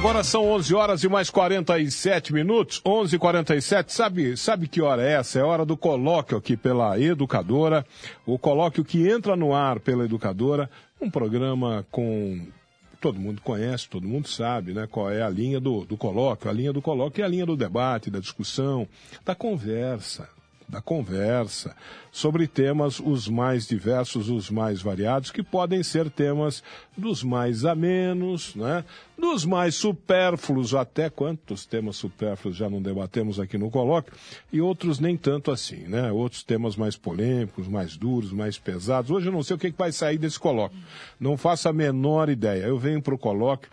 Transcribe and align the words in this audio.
Agora 0.00 0.24
são 0.24 0.48
11 0.48 0.74
horas 0.74 1.04
e 1.04 1.10
mais 1.10 1.28
47 1.28 2.32
minutos, 2.32 2.80
11 2.86 3.16
e 3.16 3.18
47 3.18 3.92
sabe, 3.92 4.34
sabe 4.34 4.66
que 4.66 4.80
hora 4.80 5.02
é 5.02 5.12
essa? 5.12 5.38
É 5.38 5.42
hora 5.42 5.62
do 5.62 5.76
colóquio 5.76 6.38
aqui 6.38 6.56
pela 6.56 6.98
Educadora, 6.98 7.84
o 8.24 8.38
colóquio 8.38 8.82
que 8.82 9.06
entra 9.06 9.36
no 9.36 9.54
ar 9.54 9.78
pela 9.78 10.06
Educadora, 10.06 10.70
um 10.98 11.10
programa 11.10 11.84
com 11.90 12.46
todo 12.98 13.20
mundo 13.20 13.42
conhece, 13.42 13.90
todo 13.90 14.08
mundo 14.08 14.26
sabe, 14.26 14.72
né? 14.72 14.88
Qual 14.90 15.10
é 15.10 15.20
a 15.20 15.28
linha 15.28 15.60
do, 15.60 15.84
do 15.84 15.98
colóquio? 15.98 16.48
A 16.48 16.52
linha 16.54 16.72
do 16.72 16.80
colóquio 16.80 17.20
é 17.20 17.26
a 17.26 17.28
linha 17.28 17.44
do 17.44 17.54
debate, 17.54 18.10
da 18.10 18.20
discussão, 18.20 18.88
da 19.22 19.34
conversa, 19.34 20.30
da 20.70 20.80
conversa 20.80 21.76
sobre 22.10 22.46
temas 22.46 23.00
os 23.00 23.28
mais 23.28 23.66
diversos, 23.66 24.30
os 24.30 24.48
mais 24.50 24.80
variados, 24.80 25.30
que 25.30 25.42
podem 25.42 25.82
ser 25.82 26.10
temas 26.10 26.62
dos 26.96 27.22
mais 27.22 27.64
amenos, 27.64 28.54
né? 28.54 28.84
dos 29.18 29.44
mais 29.44 29.74
supérfluos, 29.74 30.74
até 30.74 31.10
quantos 31.10 31.66
temas 31.66 31.96
supérfluos 31.96 32.56
já 32.56 32.70
não 32.70 32.80
debatemos 32.80 33.38
aqui 33.38 33.58
no 33.58 33.70
colóquio, 33.70 34.14
e 34.52 34.60
outros 34.60 34.98
nem 34.98 35.16
tanto 35.16 35.50
assim, 35.50 35.88
né? 35.88 36.10
Outros 36.10 36.42
temas 36.42 36.74
mais 36.74 36.96
polêmicos, 36.96 37.68
mais 37.68 37.96
duros, 37.96 38.32
mais 38.32 38.58
pesados. 38.58 39.10
Hoje 39.10 39.28
eu 39.28 39.32
não 39.32 39.42
sei 39.42 39.56
o 39.56 39.58
que 39.58 39.70
vai 39.70 39.92
sair 39.92 40.16
desse 40.16 40.38
colóquio. 40.38 40.78
Não 41.18 41.36
faço 41.36 41.68
a 41.68 41.72
menor 41.72 42.30
ideia. 42.30 42.64
Eu 42.64 42.78
venho 42.78 43.02
para 43.02 43.14
o 43.14 43.18
colóquio 43.18 43.70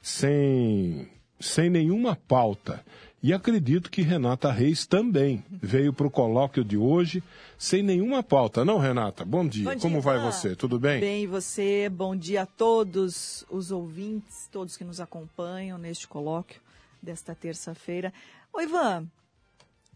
sem, 0.00 1.08
sem 1.40 1.68
nenhuma 1.68 2.16
pauta. 2.16 2.84
E 3.20 3.32
acredito 3.32 3.90
que 3.90 4.00
Renata 4.02 4.50
Reis 4.52 4.86
também 4.86 5.44
veio 5.50 5.92
para 5.92 6.06
o 6.06 6.10
colóquio 6.10 6.64
de 6.64 6.76
hoje 6.76 7.22
sem 7.58 7.82
nenhuma 7.82 8.22
pauta. 8.22 8.64
Não, 8.64 8.78
Renata? 8.78 9.24
Bom 9.24 9.46
dia. 9.46 9.64
Bom 9.64 9.70
dia 9.72 9.80
Como 9.80 10.00
vai 10.00 10.20
você? 10.20 10.54
Tudo 10.54 10.78
bem? 10.78 11.00
Bem, 11.00 11.22
e 11.24 11.26
você? 11.26 11.88
Bom 11.88 12.14
dia 12.14 12.42
a 12.42 12.46
todos 12.46 13.44
os 13.50 13.72
ouvintes, 13.72 14.48
todos 14.52 14.76
que 14.76 14.84
nos 14.84 15.00
acompanham 15.00 15.76
neste 15.76 16.06
colóquio 16.06 16.60
desta 17.02 17.34
terça-feira. 17.34 18.12
Oi, 18.52 18.62
Ivan. 18.64 19.08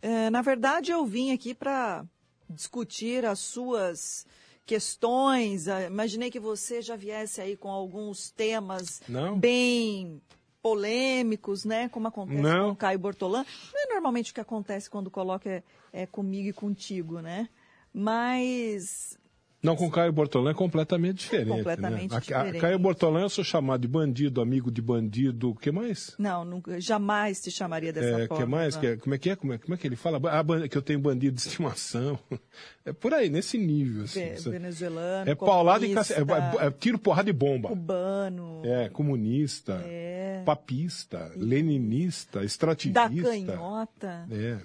é, 0.01 0.29
na 0.29 0.43
verdade, 0.43 0.91
eu 0.91 1.07
vim 1.07 1.33
aqui 1.33 1.55
para 1.55 2.05
discutir 2.51 3.25
as 3.25 3.39
suas 3.39 4.27
questões. 4.67 5.69
Ah, 5.69 5.83
Imaginei 5.87 6.29
que 6.29 6.41
você 6.41 6.83
já 6.83 6.97
viesse 6.97 7.41
aí 7.41 7.57
com 7.57 7.71
alguns 7.71 8.31
temas 8.33 9.01
Não. 9.09 9.39
bem 9.39 10.21
polêmicos, 10.63 11.65
né? 11.65 11.89
Como 11.89 12.09
acontece 12.09 12.41
Não. 12.41 12.67
com 12.67 12.73
o 12.73 12.77
Caio 12.77 12.99
Bortolã. 12.99 13.45
Não 13.75 13.83
é 13.83 13.93
normalmente 13.93 14.31
o 14.31 14.35
que 14.35 14.41
acontece 14.41 14.89
quando 14.89 15.11
coloca 15.11 15.51
é, 15.51 15.63
é 15.93 16.07
comigo 16.07 16.49
e 16.49 16.53
contigo, 16.53 17.21
né? 17.21 17.49
Mas 17.93 19.19
Não, 19.63 19.77
com 19.77 19.89
Caio 19.91 20.13
Bortolã 20.13 20.51
é 20.51 20.55
completamente 20.55 21.19
diferente. 21.19 21.49
completamente 21.49 22.11
né? 22.11 22.15
A- 22.15 22.17
A, 22.17 22.21
diferente. 22.21 22.61
Caio 22.61 22.79
Bortolã 22.81 23.21
eu 23.21 23.29
sou 23.29 23.45
chamado 23.45 23.83
de 23.83 23.89
bandido, 23.89 24.41
amigo 24.41 24.71
de 24.73 24.83
bandido, 24.83 25.51
o 25.51 25.55
que 25.55 25.71
mais? 25.71 26.15
não, 26.19 26.45
nunca, 26.45 26.81
jamais 26.81 27.41
te 27.41 27.51
chamaria 27.51 27.93
dessa 27.93 28.23
É, 28.23 28.27
forma. 28.27 28.45
que 28.45 28.51
mais? 28.51 28.77
Que, 28.77 28.87
é- 28.89 28.97
como, 28.97 29.15
é 29.15 29.19
que 29.19 29.31
é? 29.31 29.37
Como, 29.37 29.53
é, 29.53 29.59
como 29.59 29.75
é 29.75 29.77
que 29.77 29.87
ele 29.87 29.95
fala? 29.97 30.21
Ah, 30.31 30.69
que 30.69 30.77
eu 30.77 30.83
tenho 30.83 30.99
bandido 30.99 31.37
de 31.37 31.43
estimação. 31.47 32.19
É 32.85 32.93
por 32.93 33.15
aí, 33.15 33.31
nesse 33.31 33.57
nível. 33.57 34.03
Assim, 34.03 34.21
é- 34.21 34.35
venezuelano, 34.35 35.31
é 35.31 35.35
paulada 35.37 35.87
e 35.87 35.95
cace... 35.95 36.15
é, 36.15 36.17
é, 36.19 36.67
é 36.67 36.71
tiro, 36.73 36.99
porrada 36.99 37.31
e 37.31 37.33
bomba. 37.33 37.69
cubano, 37.69 38.61
É, 38.65 38.89
comunista, 38.89 39.81
É. 39.87 40.43
papista, 40.45 41.31
leninista, 41.37 42.41
da 42.41 42.45
extrativista. 42.45 43.23
canhota. 43.31 44.27
É. 44.33 44.59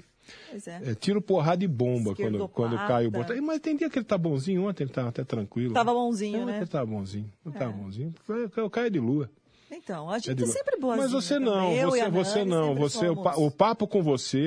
É. 0.65 0.91
É 0.91 0.95
tiro, 0.95 1.21
porrada 1.21 1.63
e 1.63 1.67
bomba 1.67 2.15
quando, 2.15 2.47
quando 2.49 2.75
cai 2.77 3.07
o 3.07 3.11
Bortolã. 3.11 3.41
Mas 3.41 3.59
tem 3.59 3.75
dia 3.75 3.89
que 3.89 3.97
ele 3.97 4.05
tá 4.05 4.17
bonzinho, 4.17 4.67
ontem 4.67 4.83
ele 4.83 4.91
tava 4.91 5.09
até 5.09 5.23
tranquilo. 5.23 5.73
Tava 5.73 5.93
bonzinho, 5.93 6.41
É, 6.41 6.45
né? 6.45 6.57
Ele 6.57 6.65
tava 6.67 6.85
bonzinho, 6.85 7.31
não 7.43 7.51
tava 7.51 7.71
bonzinho. 7.71 8.13
Eu 8.55 8.69
caio 8.69 8.89
de 8.91 8.99
lua. 8.99 9.29
Então, 9.69 10.09
a 10.09 10.15
É 10.15 10.19
gente 10.19 10.43
é 10.43 10.45
sempre 10.47 10.77
boazinha 10.79 11.03
Mas 11.03 11.11
você 11.11 11.37
não, 11.39 11.73
Eu 11.73 11.89
você, 11.89 12.09
você 12.09 12.45
não. 12.45 12.73
Você, 12.75 13.05
somos- 13.07 13.37
o 13.37 13.51
papo 13.51 13.85
com 13.85 14.01
você 14.01 14.39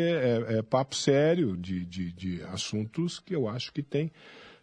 é, 0.48 0.58
é 0.58 0.62
papo 0.62 0.96
sério 0.96 1.56
de, 1.58 1.84
de, 1.84 2.10
de 2.12 2.42
assuntos 2.44 3.20
que 3.20 3.34
eu 3.34 3.46
acho 3.46 3.70
que 3.72 3.82
tem. 3.82 4.10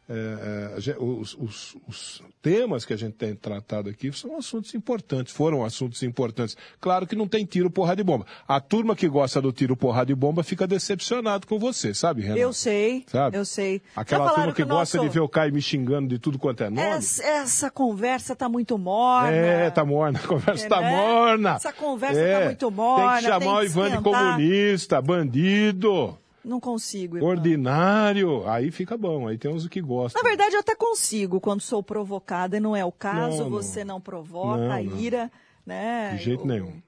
É, 0.10 0.78
é, 0.92 0.96
os, 1.00 1.36
os- 1.38 1.76
os 1.88 2.24
temas 2.42 2.86
que 2.86 2.94
a 2.94 2.98
gente 2.98 3.14
tem 3.16 3.36
tratado 3.36 3.90
aqui 3.90 4.12
são 4.14 4.38
assuntos 4.38 4.74
importantes, 4.74 5.34
foram 5.34 5.66
assuntos 5.66 6.02
importantes. 6.04 6.56
Claro 6.80 7.06
que 7.06 7.16
não 7.16 7.28
tem 7.28 7.44
tiro, 7.46 7.70
porrada 7.70 8.00
e 8.00 8.04
bomba. 8.04 8.26
A 8.48 8.60
turma 8.62 8.96
que 8.96 9.08
gosta 9.10 9.42
do 9.42 9.52
tiro, 9.52 9.76
porrada 9.76 10.12
e 10.12 10.16
bomba 10.16 10.44
fica 10.44 10.66
decepcionado 10.66 11.46
com 11.46 11.60
você, 11.60 11.94
sabe, 11.94 12.22
Renato? 12.22 12.40
Eu 12.40 12.54
sei, 12.54 13.04
Sabe? 13.08 13.38
eu 13.38 13.44
sei. 13.44 13.82
Aquela 13.96 14.30
turma 14.34 14.54
que, 14.54 14.64
o 14.64 14.68
gosta 14.68 14.98
nosso- 14.98 15.10
de 15.10 15.14
ver 15.14 15.20
o 15.20 15.28
Caio 15.28 15.54
me 15.54 15.62
xingando 15.62 16.08
de 16.08 16.18
tudo 16.20 16.40
quanto 16.40 16.64
é 16.64 16.70
nome. 16.70 16.82
Essa, 16.88 17.24
essa 17.24 17.70
conversa 17.72 18.36
tá 18.36 18.48
muito 18.48 18.78
morna. 18.78 19.30
É, 19.32 19.70
tá 19.70 19.84
morna. 19.84 20.20
A 20.24 20.28
conversa 20.28 20.66
É, 20.66 20.70
tá 20.70 20.80
né? 20.82 20.90
morna. 20.96 21.56
Essa 21.56 21.74
conversa 21.74 22.20
É, 22.20 22.40
tá 22.40 22.46
muito 22.46 22.72
morna, 22.72 23.12
Tem 23.12 23.18
que 23.18 23.24
chamar 23.28 23.40
tem 23.40 23.50
o 23.50 23.60
que 23.60 23.66
Ivan 23.66 23.90
de 23.92 24.02
comunista, 24.04 25.02
bandido, 25.02 26.18
Não 26.48 26.60
consigo, 26.60 27.18
Ivan. 27.18 27.26
ordinário. 27.26 28.48
Aí 28.48 28.72
fica 28.72 28.98
bom. 28.98 29.28
Aí 29.28 29.38
tem 29.38 29.52
uns 29.52 29.68
que 29.68 29.82
gostam. 29.82 30.22
Na 30.22 30.28
verdade, 30.30 30.56
eu 30.56 30.60
até 30.62 30.76
consigo 30.76 31.42
quando 31.42 31.62
sou 31.62 31.84
provocada, 31.84 32.58
e 32.58 32.60
não 32.60 32.76
é 32.76 32.86
o 32.86 32.92
caso, 32.92 33.38
Não, 33.40 33.50
não. 33.50 33.50
você 33.50 33.84
não 33.84 34.00
provoca 34.00 34.58
Não, 34.58 34.72
a 34.72 34.82
não. 34.82 34.98
ira, 35.00 35.32
né? 35.66 36.16
De 36.16 36.24
jeito 36.24 36.44
Eu- 36.44 36.48
nenhum. 36.48 36.82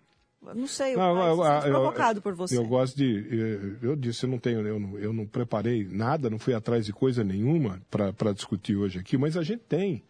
Não 0.55 0.65
sei, 0.67 0.93
eu, 0.95 0.97
Não, 0.97 1.17
eu, 1.19 1.43
eu- 1.43 1.61
provocado 1.73 2.21
por 2.21 2.33
você. 2.33 2.57
Eu 2.57 2.65
gosto 2.65 2.95
de. 2.95 3.77
Eu, 3.83 3.89
eu 3.91 3.95
disse, 3.95 4.23
eu 4.25 4.29
não 4.29 4.39
tenho, 4.39 4.65
eu 4.65 4.79
não, 4.79 4.97
eu 4.97 5.11
não 5.11 5.25
preparei 5.27 5.85
nada, 5.91 6.29
não 6.29 6.39
fui 6.39 6.53
atrás 6.53 6.85
de 6.85 6.93
coisa 6.93 7.23
nenhuma 7.25 7.81
para 7.91 8.31
discutir 8.33 8.77
hoje 8.77 8.97
aqui, 8.99 9.17
mas 9.17 9.35
a 9.35 9.43
gente 9.43 9.63
tem 9.67 10.01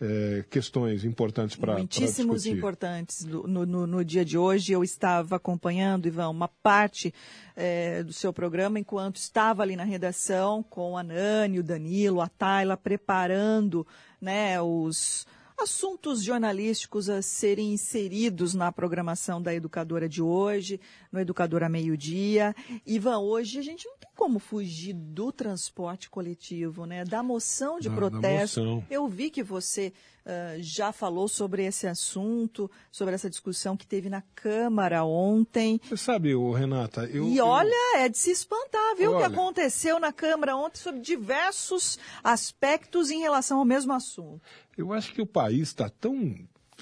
é, 0.00 0.44
questões 0.48 1.04
importantes 1.04 1.56
para 1.56 1.74
Muitíssimos 1.74 2.42
discutir. 2.42 2.56
importantes 2.58 3.24
no, 3.24 3.66
no- 3.66 3.86
no 3.86 4.04
dia 4.04 4.24
de 4.24 4.38
hoje. 4.38 4.72
Eu 4.72 4.82
estava 4.82 5.36
acompanhando, 5.36 6.06
Ivan, 6.06 6.28
uma 6.30 6.48
parte 6.48 7.12
eh, 7.56 8.02
do 8.02 8.12
seu 8.12 8.32
programa 8.32 8.78
enquanto 8.78 9.16
estava 9.16 9.62
ali 9.62 9.76
na 9.76 9.84
redação 9.84 10.62
com 10.62 10.96
a 10.96 11.02
Nani, 11.02 11.58
o 11.58 11.62
Danilo, 11.62 12.20
a 12.22 12.28
Tayla, 12.28 12.76
preparando 12.76 13.86
né, 14.20 14.60
os 14.62 15.26
assuntos 15.62 16.22
jornalísticos 16.22 17.08
a 17.08 17.20
serem 17.22 17.72
inseridos 17.72 18.54
na 18.54 18.70
programação 18.72 19.40
da 19.40 19.54
Educadora 19.54 20.08
de 20.08 20.22
hoje, 20.22 20.80
no 21.12 21.20
Educadora 21.20 21.68
Meio-Dia. 21.68 22.54
Ivan, 22.86 23.18
hoje 23.18 23.58
a 23.58 23.62
gente 23.62 23.86
não 23.86 23.96
tem 23.98 24.10
como 24.16 24.38
fugir 24.38 24.92
do 24.94 25.30
transporte 25.32 26.08
coletivo, 26.10 26.84
né? 26.86 27.04
Da 27.04 27.22
moção 27.22 27.78
de 27.80 27.88
Da- 27.88 27.94
da 27.94 28.00
protesto. 28.10 28.60
moção. 28.60 28.84
Eu 28.90 29.06
vi 29.08 29.30
que 29.30 29.42
você 29.42 29.92
ah, 30.26 30.56
já 30.58 30.92
falou 30.92 31.26
sobre 31.26 31.64
esse 31.64 31.86
assunto, 31.86 32.70
sobre 32.92 33.14
essa 33.14 33.28
discussão 33.30 33.74
que 33.74 33.86
teve 33.86 34.10
na 34.10 34.22
Câmara 34.34 35.02
ontem. 35.02 35.80
Você 35.88 35.96
sabe, 35.96 36.34
Renata, 36.54 37.04
eu. 37.06 37.26
e 37.26 37.38
eu- 37.38 37.46
olha, 37.46 37.96
é 37.98 38.08
de 38.08 38.18
se 38.18 38.30
espantar, 38.30 38.96
viu? 38.98 39.14
O 39.14 39.16
que 39.16 39.24
aconteceu 39.24 39.98
na 39.98 40.12
Câmara 40.12 40.54
ontem 40.54 40.78
sobre 40.78 41.00
diversos 41.00 41.98
aspectos 42.22 43.10
em 43.10 43.20
relação 43.20 43.58
ao 43.58 43.64
mesmo 43.64 43.92
assunto. 43.94 44.40
Eu 44.80 44.92
acho 44.92 45.12
que 45.12 45.22
o 45.22 45.26
país 45.26 45.68
está 45.68 45.88
tão. 45.88 46.34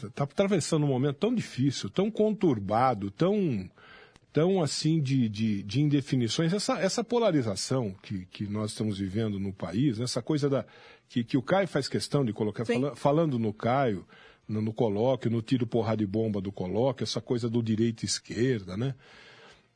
está 0.02 0.24
atravessando 0.24 0.84
um 0.84 0.88
momento 0.88 1.16
tão 1.16 1.34
difícil, 1.34 1.90
tão 1.90 2.10
conturbado, 2.10 3.10
tão. 3.10 3.68
tão 4.32 4.62
assim 4.62 5.00
de, 5.00 5.28
de, 5.28 5.62
de 5.62 5.80
indefinições. 5.80 6.52
Essa, 6.52 6.78
essa 6.80 7.02
polarização 7.02 7.94
que, 8.02 8.26
que 8.26 8.46
nós 8.46 8.70
estamos 8.70 8.98
vivendo 8.98 9.38
no 9.38 9.52
país, 9.52 9.98
essa 10.00 10.22
coisa 10.22 10.48
da. 10.48 10.64
que, 11.08 11.24
que 11.24 11.36
o 11.36 11.42
Caio 11.42 11.66
faz 11.68 11.88
questão 11.88 12.24
de 12.24 12.32
colocar, 12.32 12.64
fala- 12.64 12.96
falando 12.96 13.38
no 13.38 13.52
Caio, 13.52 14.06
no, 14.46 14.60
no 14.62 14.72
colóquio, 14.72 15.30
no 15.30 15.42
tiro 15.42 15.66
porrada 15.66 15.98
de 15.98 16.06
bomba 16.06 16.40
do 16.40 16.52
colóquio, 16.52 17.04
essa 17.04 17.20
coisa 17.20 17.48
do 17.50 17.62
direita 17.62 18.04
e 18.04 18.06
esquerda, 18.06 18.76
né? 18.76 18.94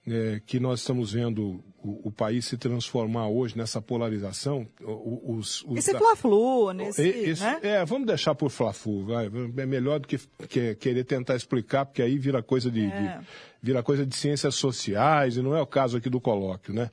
É, 0.06 0.40
que 0.44 0.58
nós 0.58 0.80
estamos 0.80 1.12
vendo 1.12 1.62
o, 1.78 2.08
o 2.08 2.12
país 2.12 2.44
se 2.44 2.56
transformar 2.56 3.28
hoje 3.28 3.56
nessa 3.56 3.80
polarização. 3.80 4.66
Os, 4.80 5.62
os 5.64 5.78
Esse 5.78 5.92
da- 5.92 5.98
Fla-Flu, 5.98 6.72
nesse, 6.72 7.02
e- 7.02 7.30
esse- 7.30 7.42
né? 7.42 7.58
É, 7.62 7.84
vamos 7.84 8.06
deixar 8.06 8.34
por 8.34 8.50
Fla-Flu, 8.50 9.04
vai. 9.06 9.26
É 9.56 9.66
melhor 9.66 10.00
do 10.00 10.08
que, 10.08 10.18
que- 10.48 10.74
querer 10.76 11.04
tentar 11.04 11.36
explicar, 11.36 11.86
porque 11.86 12.02
aí 12.02 12.18
vira 12.18 12.42
coisa 12.42 12.70
de, 12.70 12.80
de- 12.86 12.92
É. 12.92 13.20
vira 13.62 13.82
coisa 13.82 14.04
de 14.04 14.14
ciências 14.16 14.54
sociais, 14.56 15.36
e 15.36 15.42
não 15.42 15.54
é 15.56 15.60
o 15.62 15.66
caso 15.66 15.96
aqui 15.96 16.10
do 16.10 16.20
colóquio, 16.20 16.74
né? 16.74 16.90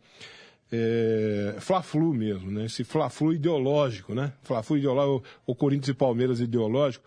É, 0.72 1.56
Fla-Flu 1.60 2.14
mesmo, 2.14 2.52
né? 2.52 2.66
Esse 2.66 2.84
Fla-Flu 2.84 3.34
ideológico, 3.34 4.14
né? 4.14 4.34
Fla-Flu 4.44 4.78
ideológico, 4.78 5.24
o 5.48 5.56
Corinthians 5.56 5.88
e 5.90 5.94
Palmeiras 5.96 6.40
ideológico. 6.40 7.04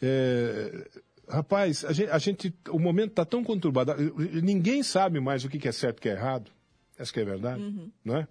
É, 0.00 0.86
rapaz, 1.28 1.84
a 1.84 1.92
gente, 1.92 2.10
a 2.10 2.18
gente- 2.18 2.54
o 2.70 2.78
momento 2.78 3.10
está 3.10 3.24
tão 3.24 3.42
conturbado, 3.44 3.94
ninguém 4.42 4.82
sabe 4.82 5.20
mais 5.20 5.44
o 5.44 5.48
que 5.48 5.58
que 5.58 5.68
é 5.68 5.72
certo 5.72 5.96
e 5.96 6.00
o 6.00 6.02
que 6.02 6.08
é 6.08 6.12
errado. 6.12 6.50
Essa 6.98 7.12
que 7.12 7.20
é 7.20 7.22
a 7.22 7.26
verdade, 7.26 7.90
né? 8.04 8.26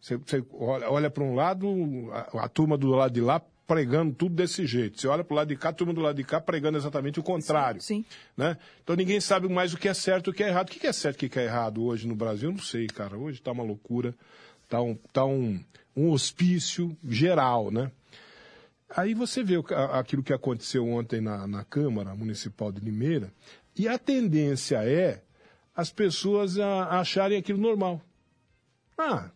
Você, 0.00 0.16
você 0.16 0.44
olha, 0.52 0.90
olha 0.90 1.10
para 1.10 1.22
um 1.22 1.34
lado, 1.34 1.66
a, 2.12 2.44
a 2.44 2.48
turma 2.48 2.76
do 2.76 2.88
lado 2.88 3.12
de 3.14 3.20
lá 3.20 3.40
pregando 3.66 4.12
tudo 4.14 4.34
desse 4.34 4.66
jeito. 4.66 5.00
Você 5.00 5.06
olha 5.06 5.22
para 5.24 5.32
o 5.32 5.36
lado 5.36 5.48
de 5.48 5.56
cá, 5.56 5.68
a 5.70 5.72
turma 5.72 5.94
do 5.94 6.00
lado 6.00 6.16
de 6.16 6.24
cá 6.24 6.40
pregando 6.40 6.76
exatamente 6.76 7.20
o 7.20 7.22
contrário. 7.22 7.80
Sim. 7.80 8.04
Né? 8.36 8.58
Então 8.82 8.96
ninguém 8.96 9.20
sabe 9.20 9.48
mais 9.48 9.72
o 9.72 9.78
que 9.78 9.88
é 9.88 9.94
certo 9.94 10.28
e 10.28 10.30
o 10.30 10.34
que 10.34 10.42
é 10.42 10.48
errado. 10.48 10.68
O 10.68 10.72
que 10.72 10.86
é 10.86 10.92
certo 10.92 11.22
e 11.22 11.26
o 11.26 11.30
que 11.30 11.38
é 11.38 11.44
errado 11.44 11.82
hoje 11.84 12.06
no 12.06 12.14
Brasil? 12.16 12.50
Eu 12.50 12.52
não 12.56 12.62
sei, 12.62 12.86
cara. 12.88 13.16
Hoje 13.16 13.38
está 13.38 13.52
uma 13.52 13.62
loucura. 13.62 14.14
Está 14.64 14.82
um, 14.82 14.94
tá 15.12 15.24
um, 15.24 15.58
um 15.96 16.10
hospício 16.10 16.94
geral, 17.08 17.70
né? 17.70 17.90
Aí 18.94 19.14
você 19.14 19.42
vê 19.42 19.54
aquilo 19.92 20.22
que 20.22 20.32
aconteceu 20.32 20.86
ontem 20.88 21.20
na, 21.20 21.46
na 21.46 21.64
Câmara 21.64 22.14
Municipal 22.14 22.70
de 22.70 22.80
Limeira, 22.80 23.32
e 23.76 23.88
a 23.88 23.98
tendência 23.98 24.84
é 24.84 25.22
as 25.74 25.90
pessoas 25.90 26.58
a, 26.58 27.00
acharem 27.00 27.38
aquilo 27.38 27.58
normal. 27.58 28.00
Ah, 28.98 29.30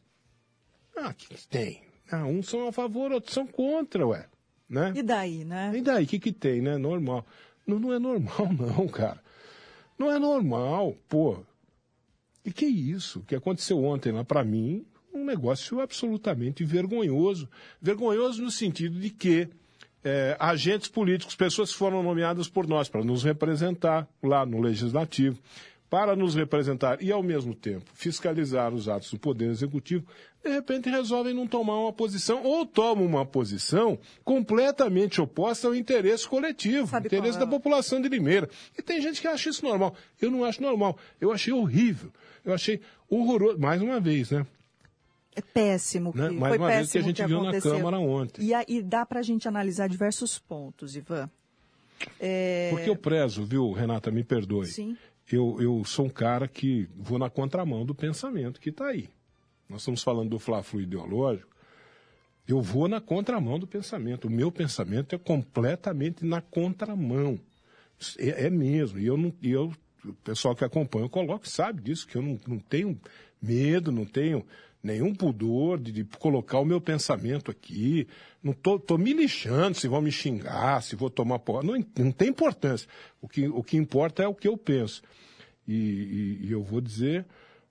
ah, 0.96 1.12
que 1.12 1.28
que 1.28 1.48
tem? 1.48 1.82
Ah, 2.10 2.24
uns 2.24 2.48
são 2.48 2.68
a 2.68 2.72
favor, 2.72 3.12
outros 3.12 3.34
são 3.34 3.46
contra, 3.46 4.06
ué. 4.06 4.26
Né? 4.68 4.92
E 4.96 5.02
daí, 5.02 5.44
né? 5.44 5.72
E 5.74 5.80
daí, 5.80 6.04
o 6.04 6.06
que, 6.06 6.18
que 6.18 6.32
tem, 6.32 6.60
né? 6.60 6.76
Normal. 6.76 7.24
Não, 7.66 7.78
não 7.78 7.92
é 7.92 7.98
normal, 7.98 8.52
não, 8.52 8.88
cara. 8.88 9.22
Não 9.98 10.10
é 10.10 10.18
normal, 10.18 10.96
pô. 11.08 11.38
E 12.44 12.52
que 12.52 12.66
isso? 12.66 13.20
O 13.20 13.22
que 13.22 13.34
aconteceu 13.34 13.82
ontem 13.82 14.12
lá, 14.12 14.24
para 14.24 14.44
mim, 14.44 14.86
um 15.16 15.24
negócio 15.24 15.80
absolutamente 15.80 16.64
vergonhoso. 16.64 17.48
Vergonhoso 17.80 18.42
no 18.42 18.50
sentido 18.50 18.98
de 18.98 19.10
que 19.10 19.48
é, 20.04 20.36
agentes 20.38 20.88
políticos, 20.88 21.34
pessoas 21.34 21.72
que 21.72 21.78
foram 21.78 22.02
nomeadas 22.02 22.48
por 22.48 22.66
nós 22.66 22.88
para 22.88 23.02
nos 23.02 23.24
representar 23.24 24.08
lá 24.22 24.46
no 24.46 24.60
Legislativo, 24.60 25.38
para 25.90 26.14
nos 26.14 26.34
representar 26.34 27.02
e, 27.02 27.10
ao 27.10 27.22
mesmo 27.22 27.54
tempo, 27.54 27.84
fiscalizar 27.94 28.72
os 28.72 28.88
atos 28.88 29.10
do 29.10 29.18
Poder 29.18 29.50
Executivo, 29.50 30.06
de 30.44 30.50
repente 30.50 30.88
resolvem 30.88 31.34
não 31.34 31.46
tomar 31.46 31.78
uma 31.80 31.92
posição 31.92 32.42
ou 32.44 32.64
tomam 32.64 33.04
uma 33.04 33.26
posição 33.26 33.98
completamente 34.24 35.20
oposta 35.20 35.66
ao 35.66 35.74
interesse 35.74 36.28
coletivo, 36.28 36.86
Sabe 36.86 37.08
interesse 37.08 37.36
é? 37.36 37.40
da 37.40 37.46
população 37.46 38.00
de 38.00 38.08
Limeira. 38.08 38.48
E 38.78 38.82
tem 38.82 39.00
gente 39.00 39.20
que 39.20 39.26
acha 39.26 39.50
isso 39.50 39.64
normal. 39.64 39.94
Eu 40.20 40.30
não 40.30 40.44
acho 40.44 40.62
normal. 40.62 40.96
Eu 41.20 41.32
achei 41.32 41.52
horrível. 41.52 42.12
Eu 42.44 42.54
achei 42.54 42.80
horroroso. 43.08 43.58
Mais 43.58 43.82
uma 43.82 43.98
vez, 43.98 44.30
né? 44.30 44.46
É 45.36 45.40
péssimo. 45.42 46.12
Que, 46.12 46.18
Né? 46.18 46.30
Mais 46.30 46.54
foi 46.54 46.58
uma 46.58 46.68
vez 46.68 46.90
que 46.90 46.98
a 46.98 47.02
péssimo 47.02 47.16
gente 47.16 47.26
viu 47.28 47.42
na 47.42 47.48
aconteceu. 47.50 47.72
Câmara 47.76 47.98
ontem. 47.98 48.42
E, 48.42 48.54
a- 48.54 48.64
e 48.66 48.82
dá 48.82 49.04
para 49.06 49.20
a 49.20 49.22
gente 49.22 49.46
analisar 49.46 49.86
diversos 49.88 50.38
pontos, 50.38 50.96
Ivan. 50.96 51.30
É, 52.18 52.70
Porque 52.72 52.88
eu 52.90 52.96
prezo, 52.96 53.44
viu, 53.44 53.70
Renata, 53.72 54.10
me 54.10 54.24
perdoe. 54.24 54.66
Sim. 54.66 54.96
Eu, 55.30 55.56
eu 55.60 55.84
sou 55.84 56.06
um 56.06 56.10
cara 56.10 56.46
que 56.48 56.88
vou 56.96 57.18
na 57.18 57.28
contramão 57.28 57.84
do 57.84 57.94
pensamento 57.94 58.60
que 58.60 58.70
está 58.70 58.86
aí. 58.88 59.08
Nós 59.68 59.80
estamos 59.82 60.02
falando 60.02 60.30
do 60.30 60.38
fla-flu 60.38 60.80
ideológico. 60.80 61.50
Eu 62.46 62.60
vou 62.62 62.86
na 62.86 63.00
contramão 63.00 63.58
do 63.58 63.66
pensamento. 63.66 64.28
O 64.28 64.30
meu 64.30 64.52
pensamento 64.52 65.14
é 65.14 65.18
completamente 65.18 66.24
na 66.24 66.40
contramão. 66.40 67.40
É, 68.18 68.46
é 68.46 68.50
mesmo. 68.50 68.98
E 69.00 69.06
eu 69.06 69.16
não. 69.16 69.32
eu, 69.42 69.72
o 70.04 70.12
pessoal 70.22 70.54
que 70.54 70.64
acompanha, 70.64 71.06
eu 71.06 71.10
coloco, 71.10 71.48
sabe 71.48 71.82
disso, 71.82 72.06
que 72.06 72.16
eu 72.16 72.22
não, 72.22 72.38
não 72.46 72.58
tenho 72.60 72.98
medo, 73.42 73.90
não 73.90 74.04
tenho 74.04 74.46
nenhum 74.86 75.12
pudor 75.14 75.78
de, 75.78 75.90
de 75.92 76.04
colocar 76.04 76.58
o 76.60 76.64
meu 76.64 76.80
pensamento 76.80 77.50
aqui. 77.50 78.06
Não 78.42 78.52
tô, 78.52 78.78
tô 78.78 78.96
me 78.96 79.12
lixando 79.12 79.76
se 79.76 79.88
vão 79.88 80.00
me 80.00 80.12
xingar, 80.12 80.82
se 80.82 80.94
vou 80.96 81.10
tomar 81.10 81.40
porra. 81.40 81.62
Não, 81.64 81.84
não 81.98 82.12
tem 82.12 82.28
importância. 82.28 82.88
O 83.20 83.28
que, 83.28 83.48
o 83.48 83.62
que 83.62 83.76
importa 83.76 84.22
é 84.22 84.28
o 84.28 84.34
que 84.34 84.46
eu 84.48 84.56
penso. 84.56 85.02
E, 85.66 85.74
e- 85.74 86.46
e 86.46 86.52
eu 86.52 86.62
vou 86.62 86.80
dizer 86.80 87.26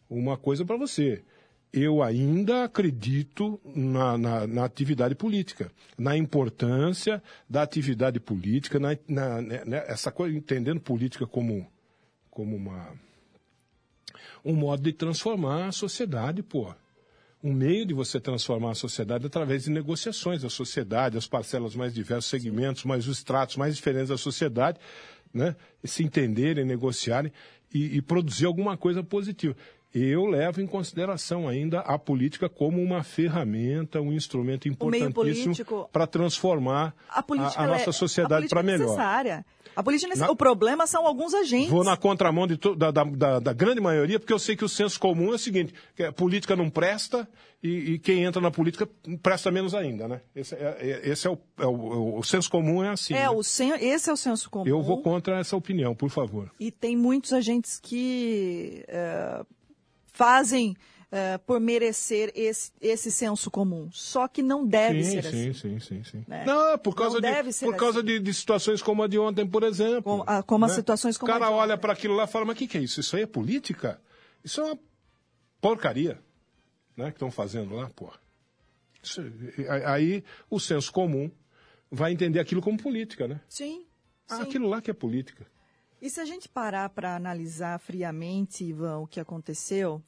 uma 0.10 0.36
coisa 0.38 0.66
para 0.66 0.76
você. 0.78 1.24
Eu 1.72 2.02
ainda 2.04 2.64
acredito 2.66 3.60
na, 3.66 4.18
na- 4.18 4.48
na 4.48 4.64
atividade 4.66 5.16
política, 5.16 5.72
na 5.98 6.16
importância 6.16 7.22
da 7.50 7.62
atividade 7.62 8.20
política, 8.20 8.80
na, 8.80 8.98
na- 9.08 9.42
né, 9.42 9.64
né, 9.66 9.84
essa 9.88 10.12
coisa, 10.12 10.36
entendendo 10.38 10.80
política 10.80 11.26
como, 11.26 11.66
como 12.30 12.56
uma, 12.56 12.94
um 14.44 14.54
modo 14.54 14.84
de 14.84 14.94
transformar 14.94 15.68
a 15.68 15.72
sociedade, 15.72 16.44
pô. 16.44 16.74
Um 17.46 17.54
meio 17.54 17.86
de 17.86 17.94
você 17.94 18.20
transformar 18.20 18.72
a 18.72 18.74
sociedade 18.74 19.28
através 19.28 19.66
de 19.66 19.70
negociações 19.70 20.42
da 20.42 20.50
sociedade, 20.50 21.16
as 21.16 21.28
parcelas 21.28 21.76
mais 21.76 21.94
diversos 21.94 22.28
segmentos, 22.28 22.84
mais 22.84 23.08
os 23.08 23.20
estratos 23.20 23.56
mais 23.56 23.76
diferentes 23.76 24.10
da 24.10 24.18
sociedade, 24.18 24.80
né? 25.32 25.56
Se 25.84 26.04
entenderem, 26.04 26.66
negociarem 26.66 27.32
e, 27.72 27.98
e 27.98 28.02
produzir 28.02 28.48
alguma 28.48 28.76
coisa 28.76 29.04
positiva. 29.04 29.56
Eu 29.98 30.26
levo 30.26 30.60
em 30.62 30.68
consideração 30.68 31.48
ainda 31.48 31.80
a 31.80 31.98
política 31.98 32.50
como 32.50 32.82
uma 32.84 33.02
ferramenta, 33.02 34.02
um 34.02 34.12
instrumento 34.12 34.68
importantíssimo 34.68 35.56
para 35.92 36.06
transformar 36.06 36.94
A, 37.10 37.24
política, 37.24 37.62
a, 37.62 37.64
a 37.64 37.68
nossa 37.68 37.90
é- 37.92 37.94
sociedade 37.94 38.50
para 38.50 38.60
é 38.60 38.64
melhor. 38.64 38.80
necessária. 38.88 39.46
A 39.74 39.82
política 39.82 40.08
é 40.08 40.10
necessária. 40.10 40.28
Na- 40.28 40.34
O 40.34 40.36
problema 40.36 40.86
são 40.86 41.08
alguns 41.08 41.34
agentes. 41.34 41.70
Vou 41.70 41.84
na 41.84 41.96
contramão 41.96 42.46
to- 42.58 42.76
da, 42.76 42.92
da- 42.92 43.04
da- 43.06 43.40
da 43.40 43.54
grande 43.54 43.80
maioria, 43.80 44.20
porque 44.20 44.34
eu 44.34 44.40
sei 44.40 44.56
que 44.58 44.66
o 44.66 44.70
senso 44.70 45.00
comum 45.00 45.32
é 45.32 45.36
o 45.36 45.38
seguinte: 45.38 45.74
que 45.96 46.04
a 46.04 46.12
política 46.12 46.56
não 46.58 46.70
presta 46.70 47.26
e, 47.64 47.94
e 47.94 48.00
quem 48.00 48.24
entra 48.26 48.42
na 48.42 48.52
política 48.52 48.88
presta 49.24 49.50
menos 49.50 49.74
ainda, 49.74 50.08
né? 50.10 50.22
Esse 50.36 50.56
é, 50.56 50.78
é- 50.80 51.10
esse 51.10 51.26
é 51.26 51.30
o, 51.30 51.38
é 51.58 51.66
o- 51.66 52.18
o 52.20 52.24
senso 52.24 52.50
comum 52.52 52.84
é 52.84 52.90
assim. 52.90 53.14
É, 53.14 53.22
né? 53.22 53.30
o 53.30 53.42
sen... 53.44 53.72
esse 53.80 54.10
é 54.10 54.14
o 54.14 54.18
senso 54.18 54.50
comum. 54.50 54.68
Eu 54.68 54.82
vou 54.82 55.02
contra 55.02 55.40
essa 55.40 55.56
opinião, 55.56 55.96
por 55.96 56.10
favor. 56.10 56.52
E 56.60 56.70
tem 56.70 56.96
muitos 56.98 57.32
agentes 57.34 57.80
que 57.80 58.84
eh, 58.88 59.44
fazem 60.16 60.76
eh, 61.12 61.38
por 61.40 61.60
merecer 61.60 62.32
esse, 62.36 62.72
esse 62.82 63.12
senso 63.12 63.52
comum. 63.52 63.90
Só 63.92 64.28
que 64.28 64.42
não 64.42 64.66
deve 64.66 65.04
sim, 65.04 65.12
ser 65.12 65.24
sim, 65.24 65.50
assim. 65.50 65.54
sim, 65.54 65.80
sim, 65.80 66.04
sim. 66.04 66.26
Né? 66.28 66.46
Não, 66.46 66.70
é 66.74 66.78
por 66.78 66.96
causa, 66.96 67.20
Não 67.22 67.30
de, 67.44 67.60
por 67.66 67.76
causa 67.76 68.00
assim. 68.00 68.08
de, 68.08 68.20
de 68.20 68.34
situações 68.34 68.82
como 68.82 69.04
a 69.04 69.08
de 69.08 69.20
ontem, 69.20 69.46
por 69.46 69.64
exemplo. 69.64 70.04
Como- 70.04 70.24
ah, 70.26 70.42
como 70.42 70.66
as 70.66 70.72
né? 70.72 70.76
situações 70.78 71.18
como 71.18 71.32
O 71.32 71.36
a 71.36 71.40
cara 71.40 71.52
olha 71.52 71.78
para 71.78 71.94
aquilo 71.94 72.16
lá 72.16 72.24
e 72.24 72.28
fala, 72.28 72.46
mas 72.46 72.56
o 72.56 72.58
que, 72.60 72.68
que 72.68 72.78
é 72.78 72.82
isso? 72.82 73.00
Isso 73.00 73.16
aí 73.16 73.24
é 73.24 73.28
política? 73.28 74.02
Isso 74.44 74.62
é 74.62 74.64
uma 74.64 74.80
porcaria 75.62 76.20
né, 76.96 77.06
que 77.06 77.16
estão 77.18 77.30
fazendo 77.32 77.76
lá, 77.76 77.90
porra. 77.90 78.20
Isso- 79.04 79.22
aí 79.86 80.24
o 80.50 80.60
senso 80.60 80.92
comum 80.92 81.30
vai 81.92 82.12
entender 82.12 82.40
aquilo 82.40 82.62
como 82.62 82.78
política, 82.78 83.28
né? 83.28 83.40
Sim. 83.48 83.86
Ah, 84.28 84.38
sim. 84.38 84.44
aquilo 84.44 84.68
lá 84.68 84.82
que 84.82 84.90
é 84.90 84.94
política. 84.94 85.46
E 86.06 86.10
se 86.12 86.22
a 86.22 86.26
gente 86.26 86.48
parar 86.48 86.88
para 86.90 87.16
analisar 87.16 87.80
friamente, 87.80 88.64
Ivan, 88.64 89.00
o 89.00 89.08
que 89.08 89.20
aconteceu, 89.20 90.00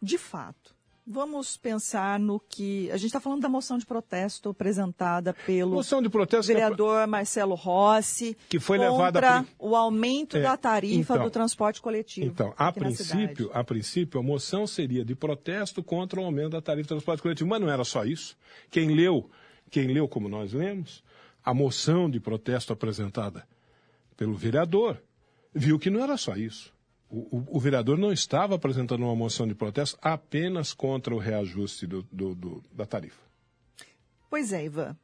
de 0.00 0.16
fato, 0.16 0.74
vamos 1.06 1.58
pensar 1.58 2.18
no 2.18 2.40
que. 2.40 2.90
A 2.90 2.96
gente 2.96 3.08
está 3.08 3.20
falando 3.20 3.42
da 3.42 3.48
moção 3.50 3.76
de 3.76 3.84
protesto 3.84 4.48
apresentada 4.48 5.34
pelo 5.44 5.72
moção 5.72 6.00
de 6.00 6.08
protesto 6.08 6.46
vereador 6.46 7.02
que... 7.02 7.10
Marcelo 7.10 7.54
Rossi 7.54 8.34
que 8.48 8.58
foi 8.58 8.78
contra 8.78 8.90
levada 8.90 9.40
a... 9.40 9.44
o 9.58 9.76
aumento 9.76 10.38
é, 10.38 10.40
da 10.40 10.56
tarifa 10.56 11.12
então, 11.12 11.26
do 11.26 11.30
transporte 11.30 11.82
coletivo. 11.82 12.28
Então, 12.28 12.54
a 12.56 12.72
princípio, 12.72 13.50
a 13.52 13.62
princípio, 13.62 14.18
a 14.18 14.22
moção 14.22 14.66
seria 14.66 15.04
de 15.04 15.14
protesto 15.14 15.82
contra 15.82 16.18
o 16.18 16.24
aumento 16.24 16.52
da 16.52 16.62
tarifa 16.62 16.86
do 16.86 16.94
transporte 16.94 17.20
coletivo, 17.20 17.50
mas 17.50 17.60
não 17.60 17.68
era 17.68 17.84
só 17.84 18.06
isso. 18.06 18.38
Quem 18.70 18.88
leu, 18.94 19.28
quem 19.70 19.86
leu 19.88 20.08
como 20.08 20.30
nós 20.30 20.54
lemos, 20.54 21.04
a 21.44 21.52
moção 21.52 22.08
de 22.08 22.18
protesto 22.18 22.72
apresentada 22.72 23.46
pelo 24.16 24.34
vereador, 24.34 24.98
viu 25.56 25.78
que 25.78 25.90
não 25.90 26.02
era 26.02 26.16
só 26.16 26.36
isso. 26.36 26.74
O, 27.08 27.38
o, 27.38 27.56
o, 27.56 27.60
vereador 27.60 27.96
não 27.96 28.12
estava 28.12 28.56
apresentando 28.56 29.02
uma 29.04 29.14
moção 29.14 29.46
de 29.46 29.54
protesto 29.54 29.96
apenas 30.02 30.74
contra 30.74 31.14
o 31.14 31.18
reajuste 31.18 31.86
do, 31.86 32.02
do, 32.10 32.34
do, 32.34 32.62
da 32.72 32.84
tarifa. 32.84 33.22
Pois 34.28 34.52
é, 34.52 34.64
Ivan. 34.64 34.96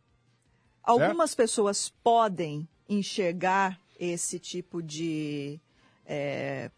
Algumas 0.82 1.34
pessoas 1.34 1.88
podem 2.02 2.68
enxergar 2.88 3.80
esse 3.98 4.40
tipo 4.40 4.82
de 4.82 5.60
é, 6.04 6.72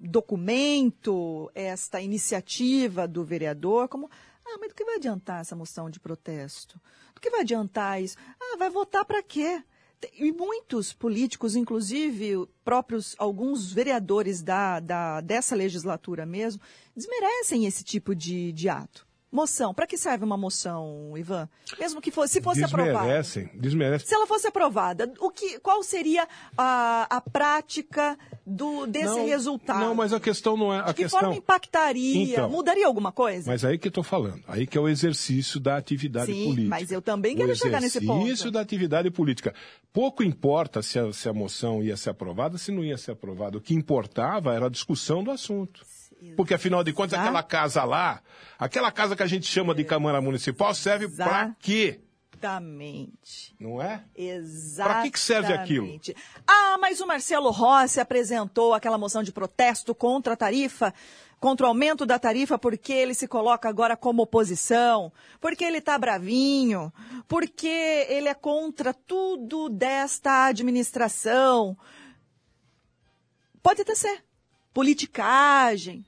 documento, 0.00 1.50
esta 1.54 2.00
iniciativa 2.00 3.06
do 3.06 3.22
vereador, 3.22 3.86
como. 3.86 4.10
Ah, 4.46 4.56
mas 4.58 4.70
do 4.70 4.74
que 4.74 4.84
vai 4.84 4.96
adiantar 4.96 5.42
essa 5.42 5.54
moção 5.54 5.90
de 5.90 6.00
protesto? 6.00 6.80
Do 7.14 7.20
que 7.20 7.28
vai 7.28 7.40
adiantar 7.40 8.02
isso? 8.02 8.16
Ah, 8.40 8.56
vai 8.56 8.70
votar 8.70 9.04
para 9.04 9.22
quê? 9.22 9.62
E 10.12 10.30
muitos 10.30 10.92
políticos, 10.92 11.56
inclusive 11.56 12.46
próprios 12.64 13.16
alguns 13.18 13.72
vereadores 13.72 14.42
da, 14.42 14.78
da, 14.78 15.20
dessa 15.20 15.56
legislatura 15.56 16.24
mesmo, 16.24 16.62
desmerecem 16.94 17.66
esse 17.66 17.82
tipo 17.82 18.14
de, 18.14 18.52
de 18.52 18.68
ato. 18.68 19.07
Moção, 19.30 19.74
para 19.74 19.86
que 19.86 19.98
serve 19.98 20.24
uma 20.24 20.38
moção, 20.38 21.12
Ivan? 21.14 21.46
Mesmo 21.78 22.00
que 22.00 22.10
fosse, 22.10 22.32
se 22.34 22.40
fosse 22.40 22.62
desmerecem, 22.62 23.44
aprovada. 23.44 23.60
Desmerecem. 23.60 24.08
Se 24.08 24.14
ela 24.14 24.26
fosse 24.26 24.46
aprovada, 24.46 25.12
o 25.20 25.30
que, 25.30 25.60
qual 25.60 25.82
seria 25.82 26.26
a, 26.56 27.06
a 27.10 27.20
prática 27.20 28.18
do, 28.46 28.86
desse 28.86 29.04
não, 29.04 29.26
resultado? 29.26 29.80
Não, 29.80 29.94
mas 29.94 30.14
a 30.14 30.20
questão 30.20 30.56
não 30.56 30.72
é. 30.72 30.80
A 30.80 30.86
de 30.86 30.94
que 30.94 31.02
questão... 31.02 31.20
forma 31.20 31.34
impactaria? 31.36 32.32
Então, 32.32 32.48
mudaria 32.48 32.86
alguma 32.86 33.12
coisa? 33.12 33.50
Mas 33.50 33.66
aí 33.66 33.76
que 33.76 33.88
eu 33.88 33.90
estou 33.90 34.02
falando. 34.02 34.42
Aí 34.48 34.66
que 34.66 34.78
é 34.78 34.80
o 34.80 34.88
exercício 34.88 35.60
da 35.60 35.76
atividade 35.76 36.32
Sim, 36.32 36.44
política. 36.44 36.70
Mas 36.70 36.90
eu 36.90 37.02
também 37.02 37.36
quero 37.36 37.54
chegar 37.54 37.82
nesse 37.82 38.00
ponto. 38.00 38.22
O 38.22 38.24
exercício 38.24 38.50
da 38.50 38.62
atividade 38.62 39.10
política. 39.10 39.54
Pouco 39.92 40.22
importa 40.22 40.80
se 40.80 40.98
a, 40.98 41.12
se 41.12 41.28
a 41.28 41.34
moção 41.34 41.82
ia 41.82 41.98
ser 41.98 42.10
aprovada, 42.10 42.56
se 42.56 42.72
não 42.72 42.82
ia 42.82 42.96
ser 42.96 43.10
aprovada. 43.10 43.58
O 43.58 43.60
que 43.60 43.74
importava 43.74 44.54
era 44.54 44.66
a 44.66 44.70
discussão 44.70 45.22
do 45.22 45.30
assunto. 45.30 45.84
Porque, 46.36 46.54
afinal 46.54 46.82
de 46.82 46.92
contas, 46.92 47.18
aquela 47.18 47.42
casa 47.42 47.84
lá, 47.84 48.22
aquela 48.58 48.90
casa 48.90 49.14
que 49.14 49.22
a 49.22 49.26
gente 49.26 49.46
chama 49.46 49.74
de 49.74 49.84
Câmara 49.84 50.20
Municipal, 50.20 50.74
serve 50.74 51.08
para 51.08 51.54
quê? 51.60 52.00
Exatamente. 52.38 53.54
Não 53.58 53.82
é? 53.82 54.04
Exatamente. 54.14 54.94
Para 54.94 55.02
que, 55.02 55.10
que 55.10 55.20
serve 55.20 55.52
aquilo? 55.52 56.00
Ah, 56.46 56.78
mas 56.80 57.00
o 57.00 57.06
Marcelo 57.06 57.50
Rossi 57.50 57.98
apresentou 57.98 58.74
aquela 58.74 58.96
moção 58.96 59.22
de 59.22 59.32
protesto 59.32 59.92
contra 59.94 60.34
a 60.34 60.36
tarifa, 60.36 60.94
contra 61.40 61.66
o 61.66 61.68
aumento 61.68 62.06
da 62.06 62.18
tarifa, 62.18 62.56
porque 62.56 62.92
ele 62.92 63.14
se 63.14 63.26
coloca 63.26 63.68
agora 63.68 63.96
como 63.96 64.22
oposição, 64.22 65.12
porque 65.40 65.64
ele 65.64 65.78
está 65.78 65.98
bravinho, 65.98 66.92
porque 67.26 68.06
ele 68.08 68.28
é 68.28 68.34
contra 68.34 68.94
tudo 68.94 69.68
desta 69.68 70.46
administração. 70.46 71.76
Pode 73.60 73.82
até 73.82 73.96
ser. 73.96 74.24
Politicagem, 74.72 76.04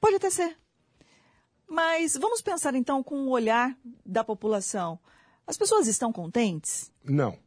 Pode 0.00 0.16
até 0.16 0.30
ser. 0.30 0.56
Mas 1.68 2.16
vamos 2.16 2.42
pensar 2.42 2.74
então 2.74 3.02
com 3.02 3.26
o 3.26 3.30
olhar 3.30 3.76
da 4.04 4.24
população. 4.24 4.98
As 5.46 5.56
pessoas 5.56 5.86
estão 5.86 6.12
contentes? 6.12 6.90
Não. 7.04 7.38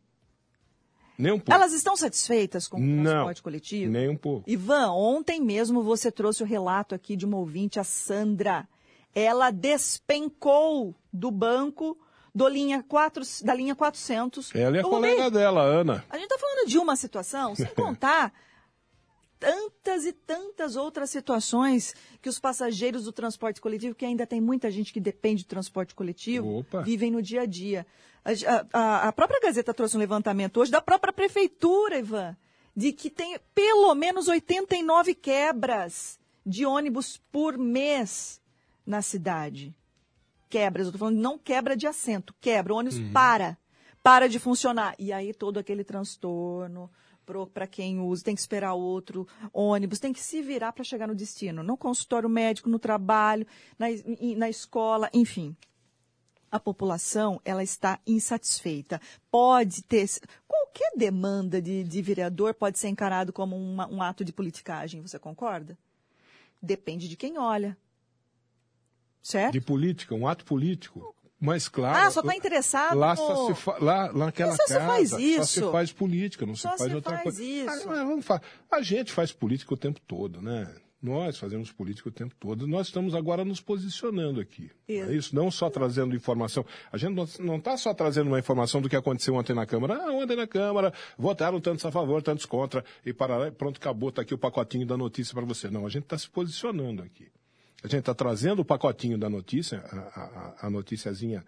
Nem 1.18 1.32
um 1.32 1.40
pouco. 1.40 1.54
Elas 1.54 1.74
estão 1.74 1.96
satisfeitas 1.96 2.68
com 2.68 2.78
o 2.78 2.80
Não, 2.80 3.04
transporte 3.12 3.42
coletivo? 3.42 3.92
Nem 3.92 4.10
um 4.10 4.18
pouco. 4.18 4.50
Ivan, 4.50 4.92
ontem 4.92 5.42
mesmo 5.42 5.84
você 5.84 6.12
trouxe 6.12 6.42
o 6.42 6.46
relato 6.46 6.96
aqui 6.96 7.16
de 7.16 7.26
uma 7.26 7.38
ouvinte, 7.38 7.80
a 7.80 7.84
Sandra. 7.84 8.68
Ela 9.14 9.52
despencou 9.52 10.96
do 11.12 11.30
banco 11.30 11.98
do 12.34 12.48
linha 12.48 12.84
4, 12.88 13.24
da 13.44 13.54
linha 13.54 13.76
400. 13.76 14.56
Ela 14.56 14.78
é 14.78 14.80
a 14.80 14.84
colega 14.84 15.30
dela, 15.30 15.62
Ana. 15.62 16.04
A 16.10 16.18
gente 16.18 16.26
está 16.26 16.40
falando 16.40 16.68
de 16.68 16.80
uma 16.80 16.96
situação, 16.96 17.56
sem 17.56 17.68
contar 17.76 18.34
tantas 19.44 20.06
e 20.06 20.14
tantas 20.14 20.78
outras 20.78 21.10
situações 21.10 21.94
que 22.22 22.30
os 22.30 22.40
passageiros 22.40 23.04
do 23.04 23.12
transporte 23.12 23.60
coletivo, 23.60 23.94
que 23.94 24.06
ainda 24.06 24.26
tem 24.26 24.40
muita 24.40 24.72
gente 24.72 24.94
que 24.94 25.02
depende 25.02 25.44
do 25.44 25.48
transporte 25.48 25.94
coletivo, 25.94 26.60
Opa. 26.60 26.82
vivem 26.82 27.12
no 27.12 27.22
dia 27.22 27.42
a 27.42 27.46
dia. 27.46 27.86
A, 28.24 28.80
a, 28.80 29.08
a, 29.10 29.12
própria 29.12 29.42
Gazeta 29.42 29.74
trouxe 29.74 29.98
um 29.98 30.00
levantamento 30.00 30.62
hoje 30.62 30.72
da 30.72 30.82
própria 30.82 31.12
prefeitura, 31.12 32.00
Ivan, 32.00 32.38
de 32.74 32.94
que 32.94 33.10
tem 33.10 33.38
pelo 33.54 33.94
menos 33.94 34.30
89 34.30 35.14
quebras 35.14 36.18
de 36.46 36.66
ônibus 36.66 37.22
por 37.30 37.58
mês 37.58 38.42
na 38.86 39.02
cidade. 39.02 39.76
Quebras, 40.50 40.86
eu 40.86 40.92
estou 40.92 41.00
falando 41.00 41.20
não 41.20 41.38
quebra 41.38 41.76
de 41.76 41.86
assento, 41.86 42.34
quebra, 42.40 42.74
o 42.74 42.78
ônibus 42.78 42.98
uhum. 42.98 43.12
para, 43.12 43.58
para 44.02 44.30
de 44.30 44.40
funcionar. 44.40 44.96
E 44.98 45.12
aí 45.12 45.34
todo 45.34 45.58
aquele 45.58 45.84
transtorno, 45.84 46.90
para 47.54 47.68
quem 47.68 48.00
usa, 48.00 48.24
tem 48.24 48.36
que 48.36 48.42
esperar 48.42 48.74
outro 48.74 49.28
ônibus, 49.54 50.00
tem 50.00 50.14
que 50.14 50.20
se 50.20 50.42
virar 50.42 50.74
para 50.74 50.84
chegar 50.84 51.08
no 51.08 51.16
destino, 51.16 51.64
no 51.64 51.78
consultório 51.78 52.30
médico, 52.30 52.70
no 52.70 52.80
trabalho, 52.80 53.48
na, 53.78 53.88
na 54.38 54.50
escola, 54.50 55.10
enfim. 55.14 55.56
A 56.52 56.60
população 56.60 57.42
ela 57.44 57.64
está 57.64 58.00
insatisfeita. 58.06 59.02
Pode 59.32 59.82
ter 59.84 60.08
qualquer 60.48 60.92
demanda 60.96 61.62
de, 61.62 61.84
de 61.84 62.02
vereador 62.02 62.54
pode 62.54 62.78
ser 62.78 62.90
encarado 62.90 63.34
como 63.34 63.56
uma, 63.56 63.88
um 63.88 64.02
ato 64.02 64.24
de 64.24 64.32
politicagem. 64.32 65.02
Você 65.02 65.18
concorda? 65.18 65.78
Depende 66.62 67.08
de 67.08 67.18
quem 67.18 67.38
olha. 67.38 67.78
Certo? 69.22 69.54
De 69.54 69.62
política, 69.62 70.14
um 70.14 70.28
ato 70.28 70.46
político. 70.46 71.16
Mas 71.44 71.68
claro. 71.68 72.08
Ah, 72.08 72.10
só 72.10 72.22
está 72.22 72.34
interessado 72.38 72.98
lá, 72.98 73.10
no... 73.10 73.18
só 73.18 73.54
se 73.54 73.70
lá, 73.84 74.08
lá 74.08 74.14
naquela 74.14 74.54
só 74.54 74.66
casa, 74.66 74.80
se 74.80 74.88
faz 74.88 75.12
isso. 75.12 75.60
só 75.60 75.66
se 75.66 75.72
faz 75.74 75.92
política, 75.92 76.46
não 76.46 76.56
só 76.56 76.72
se 76.72 76.78
faz 76.78 76.90
se 76.90 76.96
outra 76.96 77.12
faz 77.12 77.24
coisa. 77.24 77.44
Isso. 77.44 77.90
Ah, 77.90 78.06
vamos 78.06 78.26
falar. 78.26 78.42
A 78.72 78.82
gente 78.82 79.12
faz 79.12 79.34
política 79.34 79.74
o 79.74 79.78
tempo 79.78 80.00
todo, 80.08 80.42
né? 80.42 80.74
Nós 81.02 81.38
fazemos 81.38 81.70
política 81.70 82.08
o 82.08 82.12
tempo 82.14 82.34
todo. 82.40 82.66
Nós 82.66 82.88
estamos 82.88 83.14
agora 83.14 83.44
nos 83.44 83.60
posicionando 83.60 84.40
aqui. 84.40 84.72
Isso. 84.88 85.12
É 85.12 85.14
isso? 85.14 85.36
Não 85.36 85.52
só 85.52 85.70
trazendo 85.70 86.16
informação. 86.16 86.66
A 86.90 86.98
gente 86.98 87.14
não 87.42 87.58
está 87.58 87.76
só 87.76 87.94
trazendo 87.94 88.28
uma 88.28 88.40
informação 88.40 88.82
do 88.82 88.88
que 88.88 88.96
aconteceu 88.96 89.36
ontem 89.36 89.54
na 89.54 89.66
Câmara. 89.66 89.96
Ah, 89.96 90.14
ontem 90.14 90.38
na 90.38 90.48
Câmara 90.48 90.94
votaram 91.18 91.60
tantos 91.60 91.86
a 91.86 91.92
favor, 91.92 92.22
tantos 92.22 92.46
contra, 92.46 92.86
e 93.06 93.12
para 93.12 93.52
pronto, 93.52 93.76
acabou, 93.76 94.08
está 94.08 94.22
aqui 94.22 94.34
o 94.34 94.38
pacotinho 94.38 94.88
da 94.88 94.96
notícia 94.96 95.34
para 95.34 95.44
você. 95.44 95.70
Não, 95.70 95.86
a 95.86 95.90
gente 95.90 96.04
está 96.04 96.18
se 96.18 96.30
posicionando 96.30 97.04
aqui. 97.04 97.28
A 97.84 97.88
gente 97.88 98.00
está 98.00 98.14
trazendo 98.14 98.62
o 98.62 98.66
pacotinho 98.66 99.18
da 99.18 99.30
notícia, 99.30 99.80
a, 99.80 100.56
a, 100.62 100.68
a 100.68 100.70
noticiazinha 100.70 101.44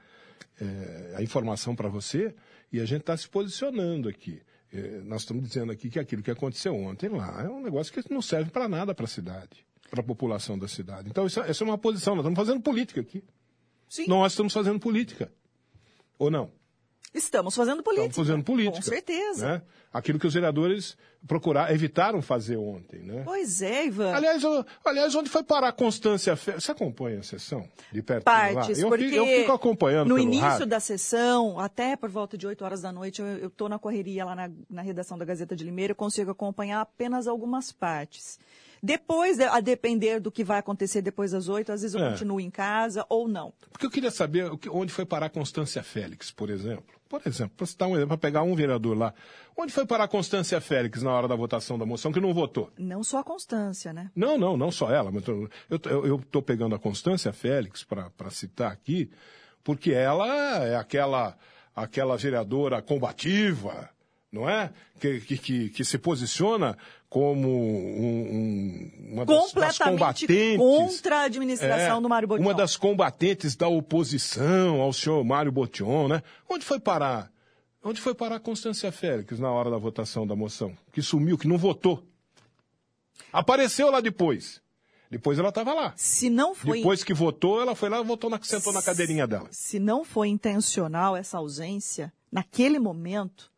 é, 0.59 1.15
a 1.17 1.23
informação 1.23 1.75
para 1.75 1.89
você 1.89 2.35
e 2.71 2.79
a 2.79 2.85
gente 2.85 3.01
está 3.01 3.15
se 3.15 3.27
posicionando 3.27 4.09
aqui. 4.09 4.41
É, 4.73 5.01
nós 5.01 5.21
estamos 5.21 5.47
dizendo 5.47 5.71
aqui 5.71 5.89
que 5.89 5.99
aquilo 5.99 6.21
que 6.21 6.31
aconteceu 6.31 6.75
ontem 6.75 7.09
lá 7.09 7.43
é 7.43 7.49
um 7.49 7.61
negócio 7.61 7.93
que 7.93 8.13
não 8.13 8.21
serve 8.21 8.51
para 8.51 8.67
nada 8.67 8.93
para 8.93 9.05
a 9.05 9.07
cidade, 9.07 9.65
para 9.89 10.01
a 10.01 10.03
população 10.03 10.57
da 10.57 10.67
cidade. 10.67 11.09
Então, 11.09 11.25
isso, 11.25 11.39
essa 11.39 11.63
é 11.63 11.65
uma 11.65 11.77
posição. 11.77 12.15
Nós 12.15 12.23
estamos 12.25 12.37
fazendo 12.37 12.61
política 12.61 13.01
aqui. 13.01 13.23
Sim. 13.87 14.07
Nós 14.07 14.33
estamos 14.33 14.51
fazendo 14.51 14.79
política. 14.79 15.31
Ou 16.17 16.29
não? 16.29 16.51
Estamos 17.13 17.55
fazendo 17.55 17.81
política. 17.81 18.09
Estamos 18.09 18.27
fazendo 18.27 18.43
política. 18.43 18.77
Com 18.77 18.81
certeza. 18.81 19.47
Né? 19.47 19.61
Aquilo 19.93 20.19
que 20.19 20.27
os 20.27 20.33
vereadores 20.33 20.97
procuraram, 21.25 21.73
evitaram 21.73 22.21
fazer 22.21 22.57
ontem, 22.57 23.01
né? 23.01 23.21
Pois 23.23 23.61
é, 23.61 23.85
Ivan. 23.85 24.13
Aliás, 24.13 24.43
aliás 24.83 25.15
onde 25.15 25.29
foi 25.29 25.43
parar 25.43 25.69
a 25.69 25.71
Constância 25.71 26.35
Félix? 26.35 26.65
Você 26.65 26.71
acompanha 26.71 27.19
a 27.19 27.23
sessão 27.23 27.67
de 27.91 28.01
perto 28.01 28.25
Partes? 28.25 28.79
Eu, 28.79 28.89
porque 28.89 29.05
eu 29.05 29.25
fico 29.25 29.51
acompanhando 29.51 30.09
no 30.09 30.19
início 30.19 30.45
rádio. 30.45 30.65
da 30.65 30.79
sessão, 30.79 31.59
até 31.59 31.95
por 31.95 32.09
volta 32.09 32.37
de 32.37 32.45
8 32.45 32.63
horas 32.63 32.81
da 32.81 32.91
noite, 32.91 33.21
eu 33.21 33.47
estou 33.47 33.69
na 33.69 33.79
correria 33.79 34.25
lá 34.25 34.35
na, 34.35 34.51
na 34.69 34.81
redação 34.81 35.17
da 35.17 35.25
Gazeta 35.25 35.55
de 35.55 35.63
Limeira, 35.63 35.91
eu 35.91 35.95
consigo 35.95 36.31
acompanhar 36.31 36.81
apenas 36.81 37.27
algumas 37.27 37.71
partes. 37.71 38.37
Depois, 38.81 39.39
a 39.39 39.59
depender 39.59 40.19
do 40.19 40.31
que 40.31 40.43
vai 40.43 40.59
acontecer 40.59 41.01
depois 41.01 41.31
das 41.31 41.47
oito, 41.47 41.71
às 41.71 41.81
vezes 41.81 41.95
eu 41.95 42.03
É. 42.05 42.11
continuo 42.11 42.39
em 42.39 42.49
casa 42.51 43.05
ou 43.09 43.27
não. 43.27 43.53
Porque 43.71 43.85
eu 43.85 43.89
queria 43.91 44.11
saber 44.11 44.49
onde 44.71 44.91
foi 44.91 45.05
parar 45.05 45.27
a 45.27 45.29
Constância 45.29 45.81
Félix, 45.83 46.31
por 46.31 46.49
exemplo. 46.49 46.85
Por 47.07 47.21
exemplo, 47.25 47.53
para 47.55 47.65
citar 47.67 47.87
um 47.87 47.91
exemplo, 47.95 48.09
para 48.09 48.17
pegar 48.17 48.41
um 48.43 48.55
vereador 48.55 48.97
lá. 48.97 49.13
Onde 49.55 49.71
foi 49.71 49.85
parar 49.85 50.05
a 50.05 50.07
Constância 50.07 50.59
Félix 50.59 51.01
na 51.03 51.11
hora 51.11 51.27
da 51.27 51.35
votação 51.35 51.77
da 51.77 51.85
moção 51.85 52.11
que 52.11 52.19
não 52.19 52.33
votou? 52.33 52.71
Não 52.77 53.03
só 53.03 53.19
a 53.19 53.23
constância, 53.23 53.93
né? 53.93 54.11
Não, 54.15 54.37
não, 54.37 54.57
não 54.57 54.71
só 54.71 54.91
ela. 54.91 55.11
Mas 55.11 55.23
eu 55.27 56.17
estou 56.19 56.41
pegando 56.41 56.75
a 56.75 56.79
Constância 56.79 57.31
Félix 57.31 57.83
para 57.83 58.29
citar 58.31 58.71
aqui, 58.71 59.09
porque 59.63 59.91
ela 59.91 60.27
é 60.65 60.75
aquela, 60.75 61.37
aquela 61.75 62.17
vereadora 62.17 62.81
combativa, 62.81 63.89
não 64.31 64.49
é? 64.49 64.71
Que, 64.99 65.21
que, 65.21 65.37
que, 65.37 65.69
que 65.69 65.85
se 65.85 65.97
posiciona 65.97 66.77
como 67.15 67.47
um, 67.47 68.89
um, 69.07 69.13
uma 69.13 69.25
das, 69.25 69.53
das 69.53 69.77
combatentes. 69.77 70.57
contra 70.57 71.19
a 71.21 71.23
administração 71.23 71.97
É, 71.97 72.01
do 72.01 72.09
Mário 72.09 72.27
Botion. 72.27 72.43
Uma 72.43 72.53
das 72.53 72.75
combatentes 72.75 73.55
da 73.55 73.69
oposição 73.69 74.81
ao 74.81 74.91
senhor 74.91 75.23
Mário 75.23 75.49
Botion, 75.49 76.09
né? 76.09 76.21
Onde 76.49 76.65
foi 76.65 76.77
parar? 76.77 77.31
Onde 77.81 78.01
foi 78.01 78.13
parar 78.13 78.35
a 78.35 78.39
Constância 78.41 78.91
Félix 78.91 79.39
na 79.39 79.49
hora 79.49 79.71
da 79.71 79.77
votação 79.77 80.27
da 80.27 80.35
moção? 80.35 80.77
Que 80.91 81.01
sumiu, 81.01 81.37
que 81.37 81.47
não 81.47 81.57
votou. 81.57 82.03
Apareceu 83.31 83.89
lá 83.89 84.01
depois. 84.01 84.61
Depois 85.09 85.39
ela 85.39 85.49
estava 85.49 85.73
lá. 85.73 85.93
Se 85.95 86.29
não 86.29 86.53
foi 86.53 86.79
Depois 86.79 87.01
que 87.01 87.13
votou, 87.13 87.61
ela 87.61 87.75
foi 87.75 87.87
lá 87.87 88.01
e 88.01 88.03
votou 88.03 88.29
na, 88.29 88.41
sentou 88.43 88.73
na 88.73 88.81
cadeirinha 88.81 89.25
dela. 89.25 89.47
se 89.51 89.79
não 89.79 90.03
foi 90.03 90.27
intencional 90.27 91.15
essa 91.15 91.37
ausência, 91.37 92.11
naquele 92.29 92.77
momento, 92.77 93.49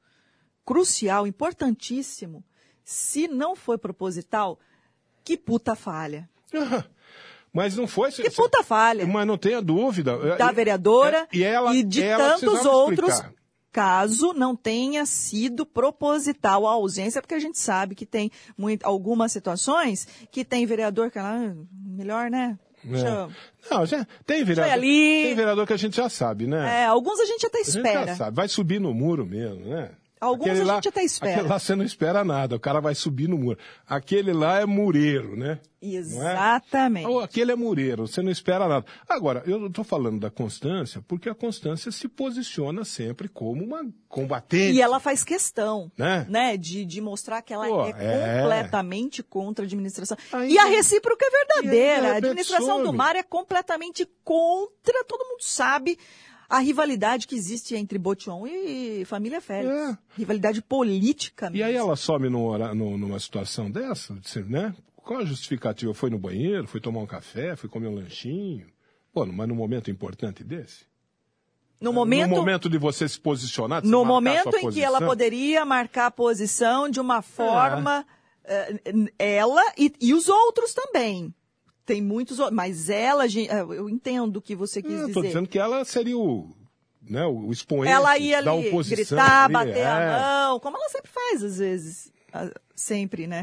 crucial, 0.63 1.25
importantíssimo, 1.25 2.43
se 2.89 3.27
não 3.27 3.53
foi 3.53 3.77
proposital, 3.77 4.57
que 5.21 5.35
puta 5.35 5.75
falha. 5.75 6.29
Mas 7.51 7.75
não 7.75 7.85
foi. 7.85 8.13
Que 8.13 8.29
puta 8.31 8.63
falha. 8.63 9.05
Mas 9.05 9.27
não 9.27 9.37
tenha 9.37 9.61
dúvida. 9.61 10.37
Da 10.37 10.49
E- 10.51 10.53
vereadora 10.55 11.27
e, 11.33 11.43
ela, 11.43 11.75
e 11.75 11.83
de 11.83 12.01
tantos 12.01 12.65
outros, 12.65 13.09
explicar. 13.09 13.33
caso 13.73 14.31
não 14.33 14.55
tenha 14.55 15.05
sido 15.05 15.65
proposital 15.65 16.65
a 16.65 16.71
ausência, 16.71 17.21
porque 17.21 17.35
a 17.35 17.39
gente 17.39 17.59
sabe 17.59 17.93
que 17.93 18.05
tem 18.05 18.31
muito, 18.57 18.85
algumas 18.85 19.33
situações 19.33 20.07
que 20.31 20.45
tem 20.45 20.65
vereador 20.65 21.11
que 21.11 21.19
ela, 21.19 21.29
"Ah, 21.35 21.55
melhor, 21.85 22.29
né? 22.29 22.57
Deixa 22.85 23.05
eu-" 23.07 23.25
É. 23.25 23.29
Não, 23.75 23.85
já, 23.85 24.07
tem 24.25 24.45
vereador. 24.45 24.71
ali. 24.73 25.23
Tem 25.25 25.35
vereador 25.35 25.67
que 25.67 25.73
a 25.73 25.77
gente 25.77 25.97
já 25.97 26.07
sabe, 26.07 26.47
né? 26.47 26.83
É, 26.83 26.85
alguns 26.85 27.19
a 27.19 27.25
gente 27.25 27.45
até 27.45 27.59
A 27.59 27.63
gente 27.63 27.75
espera. 27.75 28.07
já 28.07 28.15
sabe. 28.15 28.35
Vai 28.37 28.47
subir 28.47 28.79
no 28.79 28.93
muro 28.93 29.25
mesmo, 29.25 29.65
né? 29.65 29.91
Alguns 30.19 30.47
Aquele 30.47 30.61
a 30.61 30.65
lá- 30.65 30.75
gente 30.75 30.89
até 30.89 31.03
espera. 31.03 31.31
Aquele 31.33 31.47
lá 31.49 31.59
você 31.59 31.75
não 31.75 31.85
espera 31.85 32.23
nada, 32.23 32.55
o 32.55 32.59
cara 32.59 32.79
vai 32.79 32.95
subir 32.95 33.27
no 33.29 33.37
muro. 33.37 33.57
Aquele 33.87 34.33
lá 34.33 34.59
é 34.59 34.65
mureiro, 34.65 35.35
né? 35.37 35.59
É? 35.79 35.87
Exatamente. 35.87 37.05
Ou 37.07 37.19
aquele 37.19 37.51
é 37.51 37.55
mureiro, 37.55 38.07
você 38.07 38.21
não 38.21 38.31
espera 38.31 38.67
nada. 38.67 38.85
Agora, 39.07 39.43
eu 39.45 39.67
estou 39.67 39.83
falando 39.83 40.19
da 40.19 40.29
Constância 40.31 41.03
porque 41.07 41.29
a 41.29 41.35
Constância 41.35 41.91
se 41.91 42.07
posiciona 42.07 42.83
sempre 42.83 43.27
como 43.27 43.63
uma 43.63 43.85
combatente. 44.09 44.73
E 44.73 44.81
ela 44.81 44.99
faz 44.99 45.23
questão, 45.23 45.91
Né? 45.97 46.25
né, 46.29 46.57
de, 46.57 46.83
de 46.83 46.99
mostrar 46.99 47.41
que 47.43 47.53
ela 47.53 47.67
Pô, 47.67 47.85
é, 47.85 47.89
é. 47.99 48.41
completamente 48.41 49.21
contra 49.21 49.65
a 49.65 49.67
administração. 49.67 50.17
Aí- 50.33 50.53
e 50.53 50.57
a 50.57 50.65
recíproca 50.65 51.23
é 51.25 51.29
verdadeira. 51.29 52.01
De 52.01 52.07
a 52.07 52.15
administração 52.17 52.83
do 52.83 52.91
mar 52.91 53.15
é 53.15 53.21
completamente 53.23 54.07
contra, 54.23 55.03
todo 55.05 55.23
mundo 55.29 55.41
sabe 55.43 55.97
a 56.49 56.59
rivalidade 56.59 57.27
que 57.27 57.35
existe 57.35 57.75
entre 57.75 57.97
Botion 57.97 58.45
e 58.47 59.03
família 59.05 59.41
Félix. 59.41 59.73
É. 59.75 59.97
Rivalidade 60.17 60.61
política 60.61 61.49
E 61.53 61.61
aí 61.61 61.73
mesmo. 61.73 61.87
ela 61.87 61.95
some 61.95 62.29
num 62.29 62.45
hora- 62.45 62.73
num- 62.73 62.97
numa 62.97 63.19
situação 63.19 63.69
dessa, 63.69 64.17
né? 64.47 64.73
Qual 64.95 65.19
a 65.19 65.25
justificativa? 65.25 65.93
Foi 65.93 66.09
no 66.09 66.17
banheiro, 66.19 66.67
foi 66.67 66.79
tomar 66.81 66.99
um 67.01 67.05
café, 67.05 67.55
foi 67.55 67.69
comer 67.69 67.87
um 67.87 67.95
lanchinho? 67.95 68.67
Pô, 69.13 69.25
mas 69.25 69.47
num 69.47 69.55
momento 69.55 69.89
importante 69.89 70.43
desse? 70.43 70.85
No 71.79 71.93
momento, 71.93 72.29
No 72.31 72.35
momento 72.37 72.69
de 72.69 72.77
você 72.77 73.07
se 73.07 73.19
posicionar, 73.19 73.81
de 73.83 73.87
no 73.87 74.03
momento 74.03 74.49
em 74.57 74.69
que 74.71 74.81
ela 74.81 74.93
posição? 74.97 75.07
poderia 75.07 75.63
marcar 75.63 76.07
a 76.07 76.11
posição 76.11 76.89
de 76.89 76.99
uma 76.99 77.21
forma, 77.21 78.05
eh, 78.43 78.81
ela 79.19 79.61
e, 79.77 79.93
e 80.01 80.13
os 80.13 80.27
outros 80.27 80.73
também. 80.73 81.33
Tem 81.87 82.01
muitos 82.01 82.37
outros, 82.37 82.55
mas 82.55 82.89
ela, 82.89 83.25
eh, 83.25 83.61
eu 83.61 83.89
entendo 83.89 84.37
o 84.37 84.41
que 84.41 84.53
você 84.55 84.81
quis 84.81 84.91
Eu 84.91 85.07
dizer. 85.07 85.13
tô 85.13 85.21
dizendo 85.23 85.47
que 85.47 85.57
ela 85.57 85.83
seria 85.85 86.17
o, 86.17 86.53
né, 87.01 87.25
o 87.25 87.49
expoente 87.49 87.91
ela 87.91 88.17
ia 88.17 88.43
da 88.43 88.51
ali 88.51 88.67
oposição. 88.67 89.17
gritar, 89.17 89.45
ali, 89.45 89.53
bater 89.53 89.77
é. 89.77 89.85
a 89.87 90.19
mão, 90.49 90.59
como 90.59 90.77
ela 90.77 90.89
sempre 90.89 91.09
faz 91.09 91.43
às 91.43 91.57
vezes. 91.57 92.11
Sempre, 92.75 93.25
né? 93.25 93.41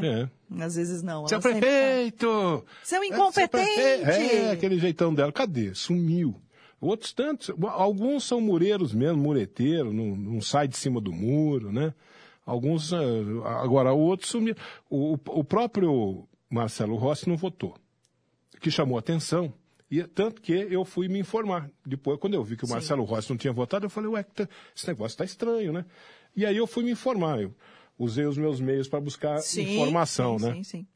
É. 0.51 0.63
Às 0.63 0.75
vezes 0.75 1.01
não. 1.01 1.27
Seu 1.27 1.41
sempre 1.41 1.59
faz. 1.59 1.63
prefeito! 1.65 2.63
Seu 2.83 3.01
É, 3.03 3.07
incompetente! 3.07 3.49
prefeito! 3.49 4.35
É, 4.35 4.51
aquele 4.51 4.77
jeitão 4.79 5.13
dela. 5.13 5.31
Cadê? 5.31 5.73
Sumiu. 5.73 6.35
Outros 6.79 7.11
tantos, 7.11 7.49
alguns 7.71 8.25
são 8.25 8.39
mureiros 8.39 8.93
mesmo, 8.93 9.17
mureteiro, 9.17 9.91
não, 9.91 10.15
não 10.15 10.39
sai 10.39 10.67
de 10.67 10.77
cima 10.77 11.01
do 11.01 11.11
muro, 11.11 11.71
né? 11.71 11.93
Alguns, 12.45 12.93
ah, 12.93 12.99
agora 13.63 13.91
outros 13.91 14.29
sumiram. 14.29 14.57
O, 14.89 15.13
o 15.13 15.43
próprio 15.43 16.27
Marcelo 16.49 16.95
Rossi 16.95 17.27
não 17.27 17.35
votou, 17.35 17.75
que 18.65 18.71
chamou 18.71 18.97
atenção. 18.97 19.53
E 19.91 20.01
tanto 20.03 20.41
que 20.41 20.51
eu 20.51 20.83
fui 20.83 21.07
me 21.07 21.19
informar. 21.19 21.69
Depois, 21.85 22.19
quando 22.19 22.33
eu 22.33 22.43
vi 22.43 22.57
que 22.57 22.65
o 22.65 22.67
Marcelo 22.67 23.03
Rossi 23.03 23.29
não 23.29 23.37
tinha 23.37 23.53
votado, 23.53 23.85
eu 23.85 23.89
falei, 23.91 24.09
ué, 24.09 24.25
esse 24.75 24.87
negócio 24.87 25.13
está 25.13 25.23
estranho, 25.23 25.71
né? 25.71 25.85
E 26.35 26.43
aí 26.43 26.57
eu 26.57 26.65
fui 26.65 26.83
me 26.83 26.89
informar. 26.89 27.39
Eu 27.39 27.53
usei 27.97 28.25
os 28.25 28.35
meus 28.39 28.59
meios 28.59 28.87
para 28.87 28.99
buscar 28.99 29.37
Sim, 29.37 29.75
informação, 29.75 30.39
sim, 30.39 30.45
né? 30.45 30.53
Sim, 30.55 30.63
sim. 30.63 30.87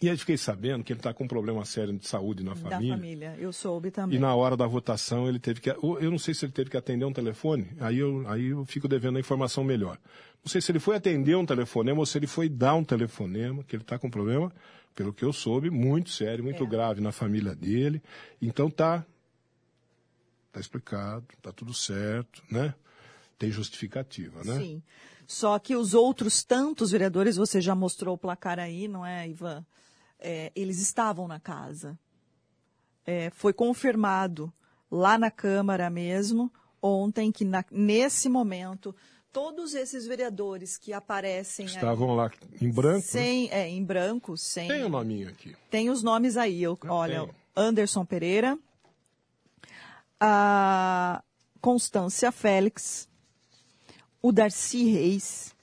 E 0.00 0.08
aí 0.08 0.16
fiquei 0.16 0.36
sabendo 0.36 0.84
que 0.84 0.92
ele 0.92 1.00
está 1.00 1.12
com 1.12 1.24
um 1.24 1.28
problema 1.28 1.64
sério 1.64 1.92
de 1.96 2.06
saúde 2.06 2.44
na 2.44 2.54
Da 2.54 2.56
família. 2.70 2.94
família. 2.94 3.36
Eu 3.38 3.52
soube 3.52 3.90
também. 3.90 4.16
E 4.16 4.20
na 4.20 4.32
hora 4.34 4.56
da 4.56 4.66
votação 4.66 5.28
ele 5.28 5.40
teve 5.40 5.60
que. 5.60 5.70
Eu 5.70 6.10
não 6.10 6.18
sei 6.18 6.34
se 6.34 6.44
ele 6.44 6.52
teve 6.52 6.70
que 6.70 6.76
atender 6.76 7.04
um 7.04 7.12
telefone, 7.12 7.68
aí 7.80 7.98
eu, 7.98 8.24
aí 8.28 8.46
eu 8.46 8.64
fico 8.64 8.86
devendo 8.86 9.16
a 9.16 9.20
informação 9.20 9.64
melhor. 9.64 9.98
Não 10.44 10.50
sei 10.50 10.60
se 10.60 10.70
ele 10.70 10.78
foi 10.80 10.96
atender 10.96 11.36
um 11.36 11.46
telefonema 11.46 11.98
ou 11.98 12.06
se 12.06 12.18
ele 12.18 12.26
foi 12.28 12.48
dar 12.48 12.74
um 12.74 12.84
telefonema, 12.84 13.62
que 13.64 13.74
ele 13.76 13.82
está 13.82 13.98
com 13.98 14.08
problema, 14.10 14.52
pelo 14.94 15.12
que 15.12 15.24
eu 15.24 15.32
soube, 15.32 15.70
muito 15.70 16.10
sério, 16.10 16.44
muito 16.44 16.64
É. 16.64 16.66
grave 16.66 17.00
na 17.00 17.12
família 17.12 17.54
dele. 17.54 18.02
Então 18.40 18.70
tá. 18.70 19.04
Tá 20.52 20.60
explicado, 20.60 21.24
tá 21.40 21.50
tudo 21.50 21.72
certo, 21.72 22.42
né? 22.50 22.74
Tem 23.38 23.50
justificativa, 23.50 24.44
né? 24.44 24.58
Sim. 24.58 24.82
Só 25.26 25.58
que 25.58 25.74
os 25.74 25.94
outros 25.94 26.44
tantos 26.44 26.90
vereadores, 26.90 27.36
você 27.36 27.60
já 27.60 27.74
mostrou 27.74 28.14
o 28.14 28.18
placar 28.18 28.58
aí, 28.58 28.86
não 28.86 29.04
é, 29.04 29.26
Ivan? 29.26 29.64
É, 30.18 30.52
eles 30.54 30.78
estavam 30.78 31.26
na 31.26 31.40
casa. 31.40 31.98
É, 33.06 33.30
foi 33.30 33.52
confirmado 33.52 34.52
lá 34.90 35.16
na 35.18 35.30
Câmara 35.30 35.88
mesmo, 35.88 36.52
ontem, 36.82 37.32
que 37.32 37.44
na- 37.44 37.64
nesse 37.70 38.28
momento, 38.28 38.94
todos 39.32 39.74
esses 39.74 40.06
vereadores 40.06 40.76
que 40.76 40.92
aparecem 40.92 41.66
aí 41.66 41.74
Estavam 41.74 42.14
lá 42.14 42.30
em 42.60 42.70
branco. 42.70 42.96
né? 42.98 43.02
sem, 43.02 43.50
é, 43.50 43.68
em 43.68 43.82
branco, 43.84 44.36
sem. 44.36 44.68
Tem 44.68 44.84
o 44.84 44.88
nominho 44.88 45.28
aqui. 45.28 45.56
Tem 45.70 45.88
os 45.90 46.02
nomes 46.02 46.36
aí. 46.36 46.62
Eu, 46.62 46.78
Eu 46.84 46.92
olha, 46.92 47.20
tenho. 47.20 47.34
Anderson 47.56 48.04
Pereira, 48.04 48.58
a 50.20 51.22
Constância 51.60 52.30
Félix, 52.32 53.08
o 54.20 54.32
Darcy 54.32 54.84
Reis, 54.84 55.54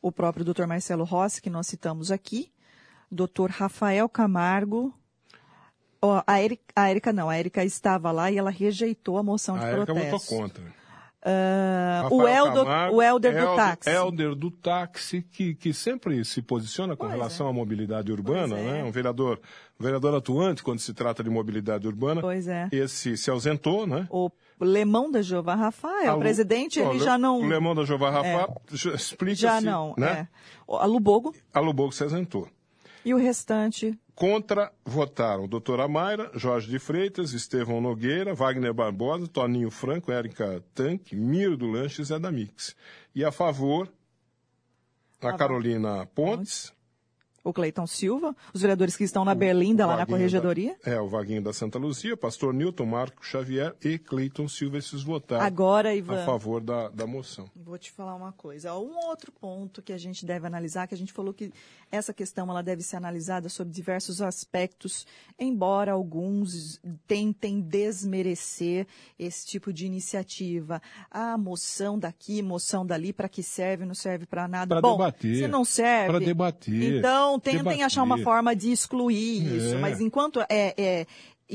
o 0.00 0.10
próprio 0.10 0.44
Dr. 0.44 0.66
Marcelo 0.66 1.04
Rossi, 1.04 1.42
que 1.42 1.50
nós 1.50 1.66
citamos 1.66 2.10
aqui, 2.10 2.50
Dr. 3.10 3.50
Rafael 3.50 4.08
Camargo, 4.08 4.92
a 6.26 6.40
Érica, 6.40 6.62
a 6.76 6.88
Érica 6.90 7.12
não, 7.12 7.28
a 7.28 7.36
Érica 7.36 7.64
estava 7.64 8.12
lá 8.12 8.30
e 8.30 8.38
ela 8.38 8.50
rejeitou 8.50 9.18
a 9.18 9.22
moção 9.22 9.58
de 9.58 9.64
A 9.64 9.72
Erika 9.72 9.92
votou 9.92 10.08
protesto. 10.08 10.34
contra. 10.34 10.74
Ah, 11.30 12.00
Rafael 12.04 12.18
o, 12.18 12.26
Eldo, 12.28 12.64
Camargo, 12.64 12.96
o 12.96 13.02
Helder 13.02 13.40
do 13.46 13.56
táxi. 13.56 13.90
Helder 13.90 14.34
do 14.34 14.50
táxi, 14.50 15.22
que, 15.22 15.54
que 15.54 15.72
sempre 15.74 16.24
se 16.24 16.40
posiciona 16.40 16.96
com 16.96 17.04
Pois 17.06 17.12
relação 17.16 17.46
é. 17.46 17.50
à 17.50 17.52
mobilidade 17.52 18.10
urbana, 18.10 18.54
Pois 18.56 18.66
é. 18.66 18.72
né? 18.72 18.84
Um 18.84 18.90
vereador, 18.90 19.40
um 19.78 19.82
vereador 19.84 20.14
atuante 20.14 20.62
quando 20.62 20.78
se 20.78 20.94
trata 20.94 21.22
de 21.22 21.30
mobilidade 21.30 21.86
urbana. 21.86 22.20
Pois 22.20 22.48
é. 22.48 22.68
Esse 22.72 23.16
se 23.16 23.30
ausentou, 23.30 23.86
né? 23.86 24.06
O 24.10 24.30
Lemão 24.60 25.10
da 25.10 25.22
Jeová 25.22 25.54
Rafael, 25.54 26.12
A 26.12 26.16
o 26.16 26.18
presidente, 26.18 26.80
ele 26.80 26.94
Le- 26.94 26.98
já 27.00 27.16
não... 27.16 27.40
O 27.40 27.46
Lemão 27.46 27.74
da 27.74 27.84
Jeová 27.84 28.10
Rafa, 28.10 28.52
já 28.72 28.94
explica 28.94 29.36
Já 29.36 29.60
não, 29.60 29.94
né? 29.96 30.28
é. 30.32 30.38
O- 30.66 30.76
A 30.76 30.84
Lubogo 30.86 31.32
A 31.54 31.60
Lubogo 31.60 31.92
se 31.92 32.02
ausentou. 32.02 32.48
E 33.04 33.14
o 33.14 33.16
restante 33.16 33.98
Contra 34.18 34.72
votaram 34.84 35.46
doutora 35.46 35.86
Mayra, 35.86 36.32
Jorge 36.34 36.68
de 36.68 36.80
Freitas, 36.80 37.32
Estevão 37.32 37.80
Nogueira, 37.80 38.34
Wagner 38.34 38.74
Barbosa, 38.74 39.28
Toninho 39.28 39.70
Franco, 39.70 40.10
Érica 40.10 40.60
Tanque, 40.74 41.14
Miro 41.14 41.56
do 41.56 41.68
Lanche 41.68 42.02
e 42.02 42.04
Zé 42.04 42.18
da 42.18 42.32
Mix. 42.32 42.74
E 43.14 43.24
a 43.24 43.30
favor, 43.30 43.88
a 45.22 45.36
Carolina 45.36 46.04
Pontes, 46.06 46.72
o 47.44 47.52
Cleiton 47.52 47.86
Silva, 47.86 48.34
os 48.52 48.60
vereadores 48.60 48.96
que 48.96 49.04
estão 49.04 49.24
na 49.24 49.34
Berlinda, 49.34 49.86
lá 49.86 49.96
na 49.96 50.06
Corregedoria. 50.06 50.76
da- 50.84 50.92
é, 50.92 51.00
o 51.00 51.08
Vaguinho 51.08 51.40
da 51.42 51.52
Santa 51.52 51.78
Luzia, 51.78 52.16
Pastor 52.16 52.52
Newton, 52.52 52.84
Marco 52.86 53.24
Xavier 53.24 53.74
e 53.82 53.98
Cleiton 53.98 54.48
Silva, 54.48 54.76
esses 54.78 55.02
votaram 55.02 55.44
Agora, 55.44 55.90
a 55.90 55.94
Ivan, 55.94 56.24
favor 56.26 56.60
da, 56.60 56.88
da 56.88 57.06
moção. 57.06 57.50
vou 57.56 57.78
te 57.78 57.90
falar 57.90 58.14
uma 58.14 58.32
coisa. 58.32 58.74
Um 58.76 58.96
outro 59.08 59.32
ponto 59.32 59.80
que 59.80 59.92
a 59.92 59.98
gente 59.98 60.26
deve 60.26 60.46
analisar, 60.46 60.86
que 60.86 60.94
a 60.94 60.98
gente 60.98 61.12
falou 61.12 61.32
que 61.32 61.52
essa 61.90 62.12
questão 62.12 62.50
ela 62.50 62.62
deve 62.62 62.82
ser 62.82 62.96
analisada 62.96 63.48
sob 63.48 63.70
diversos 63.70 64.20
aspectos, 64.20 65.06
embora 65.38 65.92
alguns 65.92 66.80
tentem 67.06 67.60
desmerecer 67.60 68.86
esse 69.18 69.46
tipo 69.46 69.72
de 69.72 69.86
iniciativa. 69.86 70.80
Ah, 71.10 71.36
moção 71.38 71.98
daqui, 71.98 72.42
moção 72.42 72.84
dali, 72.84 73.12
para 73.12 73.28
que 73.28 73.42
serve, 73.42 73.84
não 73.84 73.94
serve 73.94 74.26
para 74.26 74.46
nada. 74.48 74.80
Bom, 74.80 74.92
debater. 74.92 75.36
se 75.36 75.48
não 75.48 75.64
serve, 75.64 76.10
Pra 76.10 76.18
debater. 76.18 76.98
então 76.98 77.27
tentem 77.36 77.58
Debater. 77.58 77.84
achar 77.84 78.04
uma 78.04 78.18
forma 78.18 78.54
de 78.54 78.70
excluir 78.70 79.56
isso. 79.56 79.74
É. 79.74 79.78
Mas 79.78 80.00
enquanto 80.00 80.40
é, 80.48 80.72
é, 80.78 81.06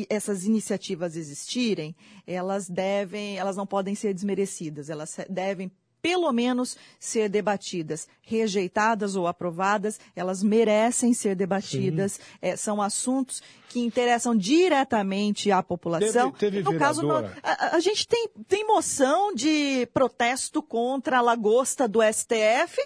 essas 0.10 0.44
iniciativas 0.44 1.16
existirem, 1.16 1.96
elas 2.28 2.68
devem, 2.68 3.38
elas 3.38 3.56
não 3.56 3.66
podem 3.66 3.96
ser 3.96 4.14
desmerecidas. 4.14 4.90
Elas 4.90 5.16
devem 5.30 5.72
pelo 6.04 6.30
menos 6.34 6.76
ser 7.00 7.30
debatidas. 7.30 8.10
Rejeitadas 8.22 9.16
ou 9.16 9.26
aprovadas, 9.26 10.02
elas 10.14 10.44
merecem 10.44 11.14
ser 11.14 11.34
debatidas. 11.34 12.20
É, 12.42 12.58
são 12.58 12.82
assuntos 12.82 13.42
que 13.70 13.80
interessam 13.80 14.36
diretamente 14.36 15.50
à 15.50 15.64
população. 15.64 16.32
Teve, 16.32 16.58
teve 16.58 16.74
no 16.74 16.78
caso, 16.78 17.04
no, 17.04 17.16
a, 17.42 17.78
a, 17.78 17.80
gente 17.80 18.06
tem, 18.06 18.28
tem 18.50 18.68
moção 18.68 19.34
de 19.34 19.88
protesto 19.94 20.62
contra 20.62 21.20
a 21.20 21.22
lagosta 21.22 21.88
do 21.88 22.00
STF. 22.04 22.78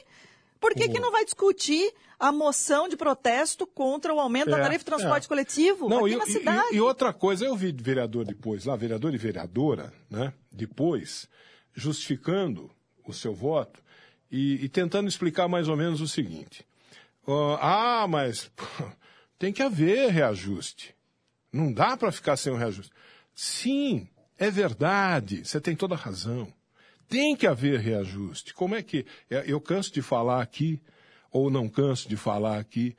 Por 0.60 0.74
que, 0.74 0.90
que 0.90 1.00
não 1.00 1.12
vai 1.12 1.24
discutir 1.24 1.94
a 2.20 2.32
moção 2.32 2.88
de 2.88 2.98
protesto 2.98 3.68
contra 3.68 4.14
o 4.14 4.20
aumento 4.20 4.50
é, 4.50 4.52
da 4.52 4.58
tarifa 4.58 4.80
de 4.80 4.86
transporte 4.86 5.26
é. 5.26 5.28
coletivo 5.28 5.88
não, 5.88 6.06
aqui 6.06 6.14
e, 6.14 6.18
na 6.18 6.26
cidade? 6.26 6.68
E, 6.72 6.78
e, 6.78 6.82
outra 6.82 7.14
coisa, 7.14 7.46
eu 7.46 7.56
vi 7.56 7.72
vereador 7.72 8.26
depois, 8.26 8.66
lá, 8.66 8.76
vereador 8.76 9.14
e 9.14 9.18
vereadora, 9.18 9.94
né, 10.10 10.34
depois, 10.52 11.30
justificando 11.74 12.72
o 13.06 13.14
seu 13.14 13.34
voto 13.34 13.82
e, 14.32 14.66
e 14.66 14.70
tentando 14.70 15.08
explicar 15.08 15.48
mais 15.48 15.68
ou 15.68 15.78
menos 15.78 16.02
o 16.02 16.08
seguinte. 16.08 16.66
Uh, 17.28 17.58
ah, 17.62 18.08
mas 18.10 18.52
tem 19.38 19.54
que 19.54 19.62
haver 19.62 20.12
reajuste. 20.12 20.96
Não 21.52 21.72
dá 21.72 21.96
para 21.96 22.12
ficar 22.12 22.36
sem 22.38 22.52
o 22.52 22.58
reajuste. 22.58 22.92
Sim, 23.34 24.08
é 24.38 24.50
verdade, 24.50 25.46
você 25.46 25.62
tem 25.62 25.76
toda 25.76 25.96
a 25.96 25.98
razão. 25.98 26.52
Tem 27.08 27.36
que 27.36 27.48
haver 27.48 27.80
reajuste. 27.80 28.54
Como 28.54 28.76
é 28.76 28.84
que. 28.84 29.06
É, 29.30 29.44
eu 29.48 29.62
canso 29.62 29.94
de 29.94 30.02
falar 30.02 30.42
aqui, 30.42 30.82
ou 31.32 31.50
não 31.50 31.70
canso 31.70 32.10
de 32.10 32.18
falar 32.18 32.60
aqui, 32.60 32.96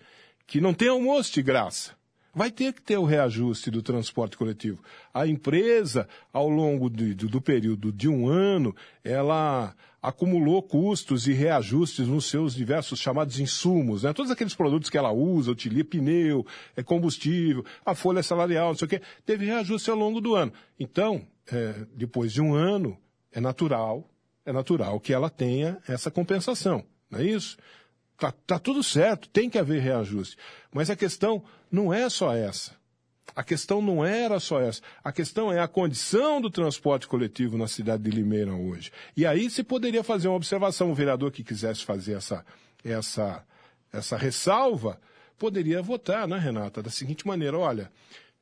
que 0.46 0.60
não 0.60 0.72
tem 0.72 0.88
almoço 0.88 1.32
de 1.34 1.42
graça. 1.42 1.96
Vai 2.34 2.50
ter 2.50 2.72
que 2.72 2.82
ter 2.82 2.96
o 2.96 3.04
reajuste 3.04 3.70
do 3.70 3.82
transporte 3.82 4.36
coletivo. 4.36 4.82
A 5.12 5.26
empresa, 5.26 6.06
ao 6.32 6.48
longo 6.48 6.88
de, 6.88 7.14
do, 7.14 7.28
do 7.28 7.40
período 7.40 7.90
de 7.90 8.08
um 8.08 8.28
ano, 8.28 8.74
ela 9.02 9.74
acumulou 10.00 10.62
custos 10.62 11.26
e 11.26 11.32
reajustes 11.32 12.06
nos 12.06 12.26
seus 12.26 12.54
diversos 12.54 13.00
chamados 13.00 13.40
insumos, 13.40 14.04
né? 14.04 14.12
Todos 14.12 14.30
aqueles 14.30 14.54
produtos 14.54 14.88
que 14.88 14.96
ela 14.96 15.10
usa, 15.10 15.50
utiliza, 15.50 15.84
pneu, 15.84 16.46
é 16.76 16.82
combustível, 16.82 17.64
a 17.84 17.94
folha 17.94 18.22
salarial, 18.22 18.68
não 18.68 18.74
sei 18.76 18.86
o 18.86 18.88
quê, 18.88 19.02
teve 19.26 19.44
reajuste 19.44 19.90
ao 19.90 19.96
longo 19.96 20.20
do 20.20 20.34
ano. 20.36 20.52
Então, 20.78 21.26
é, 21.50 21.86
depois 21.94 22.32
de 22.32 22.40
um 22.40 22.54
ano, 22.54 22.96
é 23.38 23.40
natural, 23.40 24.10
é 24.44 24.52
natural 24.52 24.98
que 24.98 25.12
ela 25.12 25.30
tenha 25.30 25.78
essa 25.86 26.10
compensação, 26.10 26.84
não 27.08 27.20
é 27.20 27.22
isso? 27.22 27.56
Tá, 28.18 28.32
tá 28.32 28.58
tudo 28.58 28.82
certo, 28.82 29.28
tem 29.28 29.48
que 29.48 29.58
haver 29.58 29.80
reajuste. 29.80 30.36
Mas 30.72 30.90
a 30.90 30.96
questão 30.96 31.44
não 31.70 31.94
é 31.94 32.08
só 32.10 32.34
essa. 32.34 32.76
A 33.36 33.44
questão 33.44 33.80
não 33.80 34.04
era 34.04 34.40
só 34.40 34.60
essa. 34.60 34.82
A 35.04 35.12
questão 35.12 35.52
é 35.52 35.60
a 35.60 35.68
condição 35.68 36.40
do 36.40 36.50
transporte 36.50 37.06
coletivo 37.06 37.56
na 37.56 37.68
cidade 37.68 38.02
de 38.02 38.10
Limeira 38.10 38.52
hoje. 38.52 38.90
E 39.16 39.24
aí 39.24 39.48
se 39.48 39.62
poderia 39.62 40.02
fazer 40.02 40.26
uma 40.26 40.36
observação. 40.36 40.90
O 40.90 40.94
vereador 40.94 41.30
que 41.30 41.44
quisesse 41.44 41.84
fazer 41.84 42.14
essa, 42.14 42.44
essa, 42.82 43.44
essa 43.92 44.16
ressalva 44.16 45.00
poderia 45.38 45.80
votar, 45.80 46.26
né, 46.26 46.36
Renata? 46.36 46.82
Da 46.82 46.90
seguinte 46.90 47.24
maneira: 47.24 47.56
olha, 47.56 47.92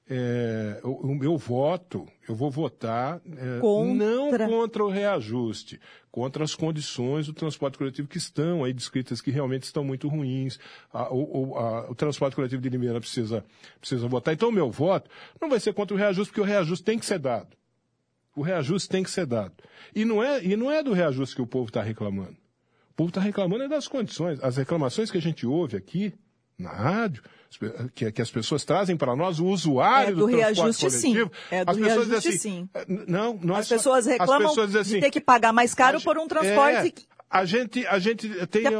é, 0.09 0.81
o, 0.85 1.09
o, 1.09 1.15
meu 1.15 1.37
voto, 1.37 2.07
eu 2.29 2.35
vou 2.35 2.49
votar 2.49 3.21
é, 3.27 3.59
não 3.93 4.31
contra 4.31 4.85
o 4.85 4.89
reajuste, 4.89 5.81
contra 6.13 6.45
as 6.45 6.55
condições 6.55 7.27
do 7.27 7.33
transporte 7.33 7.77
coletivo 7.77 8.07
que 8.07 8.17
estão 8.17 8.63
aí 8.63 8.73
descritas, 8.73 9.21
que 9.21 9.33
realmente 9.33 9.65
estão 9.65 9.83
muito 9.83 10.07
ruins. 10.07 10.61
A, 10.93 11.13
o, 11.13 11.59
a, 11.59 11.91
o, 11.91 11.95
transporte 11.95 12.37
coletivo 12.37 12.63
de 12.63 12.69
Limeira 12.69 13.01
precisa, 13.01 13.45
precisa 13.81 14.07
votar. 14.07 14.33
Então, 14.33 14.49
o 14.49 14.53
meu 14.53 14.71
voto 14.71 15.11
não 15.41 15.49
vai 15.49 15.59
ser 15.59 15.75
contra 15.75 15.95
o 15.95 15.99
reajuste, 15.99 16.31
porque 16.31 16.41
o 16.41 16.45
reajuste 16.45 16.85
tem 16.85 16.99
que 16.99 17.07
ser 17.07 17.19
dado. 17.19 17.57
O 18.37 18.43
reajuste 18.43 18.89
tem 18.89 19.03
que 19.03 19.11
ser 19.11 19.27
dado. 19.27 19.55
E 19.95 20.05
não 20.05 20.23
é, 20.23 20.45
e 20.45 20.57
não 20.57 20.71
é 20.71 20.85
do 20.85 20.93
reajuste 20.93 21.35
que 21.35 21.43
o 21.43 21.47
povo 21.47 21.69
está 21.69 21.83
reclamando. 21.83 22.37
O 22.91 22.95
povo 22.95 23.09
está 23.09 23.21
reclamando 23.21 23.65
é 23.65 23.69
das 23.69 23.89
condições. 23.89 24.39
As 24.43 24.57
reclamações 24.57 25.11
que 25.11 25.19
a 25.19 25.23
gente 25.23 25.47
ouve 25.47 25.77
aqui, 25.77 26.15
na 26.57 26.71
rádio, 26.71 27.23
que, 27.95 28.13
que 28.13 28.23
as 28.23 28.31
pessoas 28.31 28.65
trazem 28.65 28.97
para 28.97 29.15
nós, 29.17 29.41
o 29.41 29.47
usuário 29.47 30.13
é 30.13 30.15
do, 30.15 30.27
do 30.27 30.37
transporte 30.37 30.79
coletivo. 30.79 30.91
Sim. 30.91 31.31
É 31.51 31.65
do 31.65 31.71
as 31.71 31.77
pessoas 31.77 32.07
dizem 32.07 32.19
assim, 32.19 32.39
sim. 32.39 32.69
É, 32.75 32.85
não, 32.89 33.39
não 33.43 33.57
as 33.57 33.71
é 33.71 33.75
pessoas 33.77 34.07
reclamam 34.07 34.49
as 34.49 34.55
pessoas 34.55 34.77
assim, 34.77 34.95
de 34.95 35.01
ter 35.01 35.11
que 35.11 35.21
pagar 35.21 35.53
mais 35.53 35.75
caro 35.75 36.01
por 36.01 36.19
um 36.19 36.27
transporte. 36.27 36.95
É, 37.11 37.17
a 37.29 37.45
gente, 37.45 37.87
a 37.87 37.99
gente 37.99 38.29
tem 38.47 38.67
é 38.67 38.71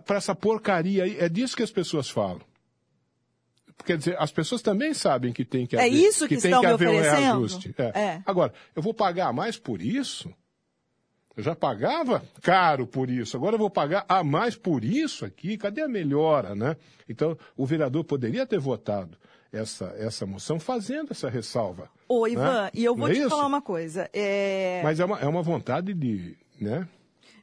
para 0.00 0.16
essa 0.16 0.34
porcaria 0.34 1.04
aí. 1.04 1.16
É 1.18 1.28
disso 1.28 1.56
que 1.56 1.62
as 1.62 1.70
pessoas 1.70 2.08
falam. 2.08 2.40
Quer 3.84 3.98
dizer, 3.98 4.16
as 4.18 4.30
pessoas 4.30 4.62
também 4.62 4.94
sabem 4.94 5.32
que 5.32 5.44
tem 5.44 5.66
que 5.66 5.76
é 5.76 5.80
haver, 5.80 5.90
é 5.90 5.94
isso 5.94 6.28
que, 6.28 6.36
que 6.36 6.42
tem 6.42 6.58
que 6.58 6.66
haver 6.66 6.88
um 6.88 7.00
reajuste. 7.00 7.74
É. 7.76 8.00
É. 8.00 8.22
Agora, 8.24 8.52
eu 8.76 8.82
vou 8.82 8.94
pagar 8.94 9.32
mais 9.32 9.58
por 9.58 9.82
isso? 9.82 10.32
Eu 11.36 11.42
já 11.42 11.54
pagava 11.56 12.22
caro 12.42 12.86
por 12.86 13.08
isso, 13.08 13.36
agora 13.36 13.54
eu 13.54 13.58
vou 13.58 13.70
pagar 13.70 14.04
a 14.08 14.22
mais 14.22 14.54
por 14.54 14.84
isso 14.84 15.24
aqui. 15.24 15.56
Cadê 15.56 15.80
a 15.80 15.88
melhora, 15.88 16.54
né? 16.54 16.76
Então, 17.08 17.36
o 17.56 17.64
vereador 17.64 18.04
poderia 18.04 18.46
ter 18.46 18.58
votado 18.58 19.16
essa, 19.50 19.86
essa 19.96 20.26
moção 20.26 20.60
fazendo 20.60 21.10
essa 21.10 21.30
ressalva. 21.30 21.90
Ô, 22.08 22.26
né? 22.26 22.32
Ivan, 22.32 22.62
né? 22.64 22.70
e 22.74 22.84
eu 22.84 22.94
vou 22.94 23.08
Não 23.08 23.14
é 23.14 23.18
te 23.18 23.22
é 23.22 23.28
falar 23.28 23.46
uma 23.46 23.62
coisa. 23.62 24.10
É... 24.12 24.80
Mas 24.82 25.00
é 25.00 25.04
uma, 25.04 25.18
é 25.20 25.26
uma 25.26 25.42
vontade 25.42 25.94
de. 25.94 26.36
Né? 26.60 26.86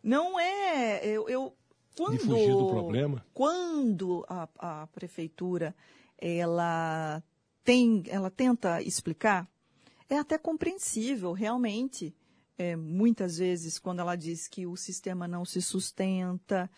Não 0.04 0.39
é. 0.39 1.06
Eu, 1.06 1.28
eu, 1.28 1.54
quando, 1.97 2.12
de 2.12 2.19
fugir 2.19 2.52
do 2.52 2.67
problema. 2.69 3.25
Quando 3.34 4.25
a, 4.30 4.47
a 4.58 4.88
prefeitura 4.88 5.75
ela 6.17 7.23
tem, 7.63 8.04
ela 8.08 8.30
tenta 8.30 8.82
explicar, 8.82 9.47
é 10.10 10.17
até 10.17 10.38
compreensível, 10.38 11.32
realmente 11.34 12.13
é, 12.60 12.76
muitas 12.76 13.38
vezes 13.38 13.80
quando 13.80 14.02
ela 14.02 14.17
diz 14.17 14.45
que 14.45 14.67
o 14.67 14.76
sistema 14.76 15.28
não 15.30 15.45
se 15.45 15.62
sustenta, 15.62 16.69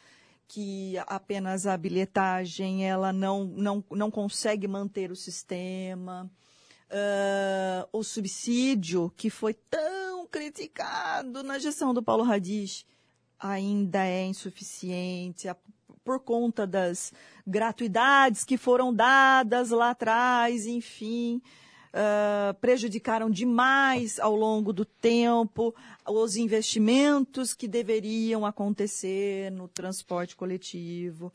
que 0.48 0.96
apenas 1.08 1.66
a 1.66 1.76
bilhetagem 1.76 2.88
ela 2.88 3.12
não, 3.12 3.46
não, 3.46 3.84
não 3.90 4.12
consegue 4.12 4.68
manter 4.68 5.12
o 5.12 5.16
sistema. 5.16 6.32
Uh, 6.92 7.88
o 7.92 8.04
subsídio, 8.04 9.12
que 9.16 9.30
foi 9.30 9.54
tão 9.54 10.28
criticado 10.28 11.42
na 11.42 11.58
gestão 11.58 11.94
do 11.94 12.04
Paulo 12.04 12.24
Radis, 12.24 12.86
ainda 13.40 14.06
é 14.06 14.26
insuficiente 14.26 15.48
a, 15.48 15.56
por 16.04 16.20
conta 16.20 16.68
das 16.68 17.12
gratuidades 17.48 18.44
que 18.44 18.58
foram 18.58 18.94
dadas 18.94 19.72
lá 19.72 19.92
atrás, 19.92 20.68
enfim 20.68 21.42
uh, 21.94 22.54
prejudicaram 22.56 23.30
demais 23.30 24.20
ao 24.20 24.36
longo 24.36 24.74
do 24.74 24.86
tempo 24.86 25.74
os 26.08 26.36
investimentos 26.36 27.54
que 27.54 27.68
deveriam 27.68 28.46
acontecer 28.46 29.52
no 29.52 29.68
transporte 29.68 30.36
coletivo. 30.36 31.32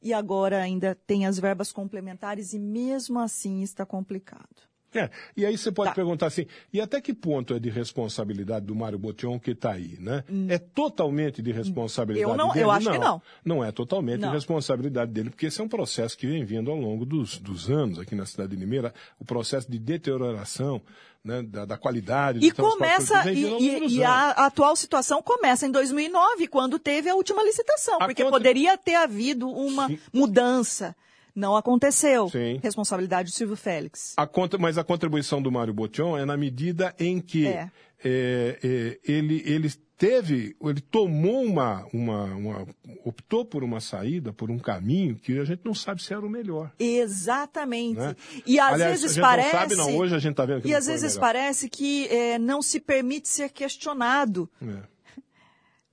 E 0.00 0.12
agora 0.12 0.62
ainda 0.62 0.94
tem 0.94 1.26
as 1.26 1.38
verbas 1.38 1.72
complementares 1.72 2.52
e 2.52 2.58
mesmo 2.58 3.18
assim 3.18 3.62
está 3.62 3.84
complicado. 3.84 4.67
É, 4.94 5.10
e 5.36 5.44
aí 5.44 5.56
você 5.56 5.70
pode 5.70 5.90
tá. 5.90 5.94
perguntar 5.94 6.26
assim, 6.26 6.46
e 6.72 6.80
até 6.80 7.00
que 7.00 7.12
ponto 7.12 7.54
é 7.54 7.58
de 7.58 7.68
responsabilidade 7.68 8.64
do 8.64 8.74
Mário 8.74 8.98
Botion 8.98 9.38
que 9.38 9.50
está 9.50 9.72
aí, 9.72 9.98
né? 10.00 10.24
Hum. 10.30 10.46
É 10.48 10.58
totalmente 10.58 11.42
de 11.42 11.52
responsabilidade 11.52 12.30
eu 12.30 12.36
não, 12.36 12.52
dele? 12.52 12.64
Eu 12.64 12.70
acho 12.70 12.86
não, 12.86 12.92
que 12.92 12.98
não. 12.98 13.22
Não 13.44 13.64
é 13.64 13.70
totalmente 13.70 14.20
não. 14.20 14.28
de 14.30 14.34
responsabilidade 14.34 15.12
dele, 15.12 15.28
porque 15.28 15.46
esse 15.46 15.60
é 15.60 15.64
um 15.64 15.68
processo 15.68 16.16
que 16.16 16.26
vem 16.26 16.42
vindo 16.44 16.70
ao 16.70 16.76
longo 16.76 17.04
dos, 17.04 17.38
dos 17.38 17.68
anos 17.68 17.98
aqui 17.98 18.14
na 18.14 18.24
cidade 18.24 18.50
de 18.50 18.56
Limeira, 18.56 18.94
o 19.18 19.24
processo 19.24 19.70
de 19.70 19.78
deterioração 19.78 20.80
né, 21.22 21.42
da, 21.42 21.64
da, 21.64 21.76
qualidade 21.76 22.38
e 22.44 22.50
começa 22.50 23.30
e, 23.30 23.44
e, 23.44 23.96
e 23.96 24.04
a, 24.04 24.30
atual 24.30 24.74
situação 24.76 25.20
começa 25.20 25.66
em 25.66 25.70
2009 25.70 26.46
quando 26.46 26.78
teve 26.78 27.10
a 27.10 27.14
última 27.14 27.42
licitação 27.42 27.96
a 27.96 28.06
porque 28.06 28.22
contra... 28.22 28.38
poderia 28.38 28.78
ter 28.78 28.94
havido 28.94 29.48
uma 29.50 29.88
Sim. 29.88 29.98
mudança 30.12 30.96
não 31.38 31.56
aconteceu. 31.56 32.28
Sim. 32.28 32.58
Responsabilidade 32.62 33.30
do 33.30 33.34
Silvio 33.34 33.56
Félix. 33.56 34.14
A 34.16 34.26
contra, 34.26 34.58
mas 34.58 34.76
a 34.76 34.84
contribuição 34.84 35.40
do 35.40 35.50
Mário 35.50 35.72
Botion 35.72 36.18
é 36.18 36.24
na 36.24 36.36
medida 36.36 36.94
em 36.98 37.20
que 37.20 37.46
é. 37.46 37.70
É, 38.04 38.58
é, 38.62 39.12
ele, 39.12 39.42
ele 39.44 39.68
teve, 39.96 40.56
ele 40.62 40.80
tomou 40.80 41.42
uma, 41.42 41.84
uma, 41.92 42.24
uma, 42.26 42.66
optou 43.04 43.44
por 43.44 43.64
uma 43.64 43.80
saída, 43.80 44.32
por 44.32 44.50
um 44.50 44.58
caminho 44.58 45.16
que 45.16 45.36
a 45.36 45.44
gente 45.44 45.62
não 45.64 45.74
sabe 45.74 46.00
se 46.02 46.14
era 46.14 46.24
o 46.24 46.30
melhor. 46.30 46.70
Exatamente. 46.78 47.98
Né? 47.98 48.14
E 48.46 48.60
às 48.60 48.74
Aliás, 48.74 49.00
vezes 49.00 49.18
parece. 49.18 49.52
Não 49.52 49.60
sabe, 49.60 49.76
não. 49.76 49.96
Hoje 49.96 50.14
a 50.14 50.18
gente 50.18 50.30
está 50.32 50.46
vendo 50.46 50.62
que 50.62 50.68
E 50.68 50.74
às 50.74 50.86
vezes 50.86 51.18
parece 51.18 51.68
que 51.68 52.06
é, 52.06 52.38
não 52.38 52.62
se 52.62 52.78
permite 52.78 53.28
ser 53.28 53.50
questionado. 53.50 54.48
É 54.62 54.97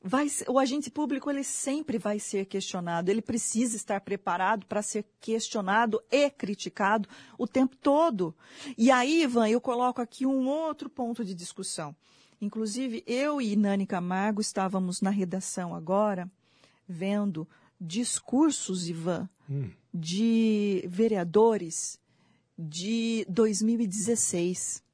vai, 0.06 0.28
o 0.48 0.60
agente 0.60 0.92
público 0.92 1.32
ele 1.32 1.44
sempre 1.44 1.98
vai 1.98 2.20
ser 2.20 2.46
questionado, 2.46 3.10
ele 3.10 3.24
precisa 3.24 3.76
estar 3.76 4.00
preparado 4.02 4.68
para 4.68 4.84
ser 4.84 5.04
questionado 5.20 6.00
e 6.12 6.30
criticado 6.30 7.10
o 7.40 7.48
tempo 7.48 7.76
todo. 7.76 8.36
E 8.78 8.92
aí, 8.92 9.24
Ivan, 9.24 9.50
eu 9.50 9.60
coloco 9.60 10.00
aqui 10.00 10.26
um 10.26 10.48
outro 10.48 10.90
ponto 10.90 11.26
de 11.26 11.34
discussão. 11.34 11.96
Inclusive, 12.40 13.04
eu 13.08 13.42
e 13.42 13.56
Nani 13.56 13.88
Camargo 13.88 14.40
estávamos 14.40 15.02
na 15.02 15.10
redação 15.10 15.74
agora, 15.74 16.30
vendo 16.88 17.48
discursos, 17.82 18.88
Ivan, 18.88 19.28
hum. 19.50 19.72
de 19.92 20.84
vereadores 20.88 22.00
de 22.58 23.26
2016 23.28 24.85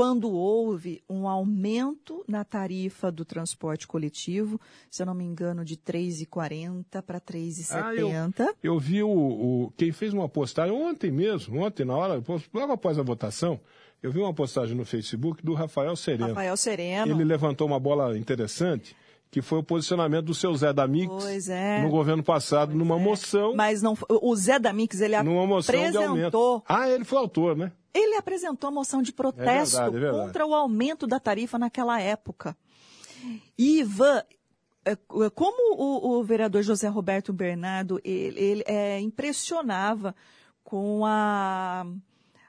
quando 0.00 0.32
houve 0.32 1.02
um 1.10 1.28
aumento 1.28 2.24
na 2.26 2.42
tarifa 2.42 3.12
do 3.12 3.22
transporte 3.22 3.86
coletivo, 3.86 4.58
se 4.90 5.02
eu 5.02 5.06
não 5.06 5.12
me 5.12 5.26
engano, 5.26 5.62
de 5.62 5.74
R$ 5.74 5.92
3,40 5.92 7.02
para 7.02 7.18
R$ 7.18 7.38
3,70. 7.38 8.34
Ah, 8.38 8.44
eu, 8.44 8.56
eu, 8.62 8.78
vi 8.78 9.02
o, 9.02 9.10
o, 9.10 9.70
Quem 9.76 9.92
fez 9.92 10.14
uma 10.14 10.26
postagem 10.26 10.74
ontem 10.74 11.10
mesmo, 11.10 11.60
ontem, 11.60 11.84
na 11.84 11.94
hora, 11.94 12.14
logo 12.54 12.72
após 12.72 12.98
a 12.98 13.02
votação, 13.02 13.60
eu 14.02 14.10
vi 14.10 14.20
uma 14.20 14.32
postagem 14.32 14.74
no 14.74 14.86
Facebook 14.86 15.44
do 15.44 15.52
Rafael 15.52 15.94
Sereno. 15.94 16.28
Rafael 16.28 16.56
Sereno. 16.56 17.12
Ele 17.12 17.24
levantou 17.24 17.66
uma 17.66 17.78
bola 17.78 18.16
interessante 18.16 18.96
que 19.30 19.40
foi 19.40 19.58
o 19.60 19.62
posicionamento 19.62 20.26
do 20.26 20.34
seu 20.34 20.54
Zé 20.56 20.72
Damix 20.72 21.48
é. 21.48 21.80
no 21.82 21.88
governo 21.88 22.22
passado, 22.22 22.70
pois 22.70 22.78
numa 22.78 22.96
é. 22.96 22.98
moção. 22.98 23.54
Mas 23.54 23.80
não, 23.80 23.96
o 24.08 24.34
Zé 24.34 24.58
Damix, 24.58 25.00
ele 25.00 25.20
numa 25.22 25.46
moção 25.46 25.74
apresentou. 25.74 26.64
Ah, 26.68 26.88
ele 26.88 27.04
foi 27.04 27.18
autor, 27.18 27.56
né? 27.56 27.70
Ele 27.94 28.16
apresentou 28.16 28.68
a 28.68 28.70
moção 28.70 29.02
de 29.02 29.12
protesto 29.12 29.76
é 29.76 29.80
verdade, 29.80 29.96
é 29.96 30.00
verdade. 30.00 30.26
contra 30.26 30.46
o 30.46 30.54
aumento 30.54 31.06
da 31.06 31.20
tarifa 31.20 31.58
naquela 31.58 32.00
época. 32.00 32.56
E, 33.56 33.80
Ivan, 33.80 34.22
é, 34.84 34.96
como 35.34 35.76
o, 35.76 36.18
o 36.18 36.24
vereador 36.24 36.62
José 36.62 36.88
Roberto 36.88 37.32
Bernardo, 37.32 38.00
ele, 38.04 38.40
ele 38.40 38.64
é, 38.66 38.98
impressionava 39.00 40.14
com 40.64 41.04
a, 41.04 41.84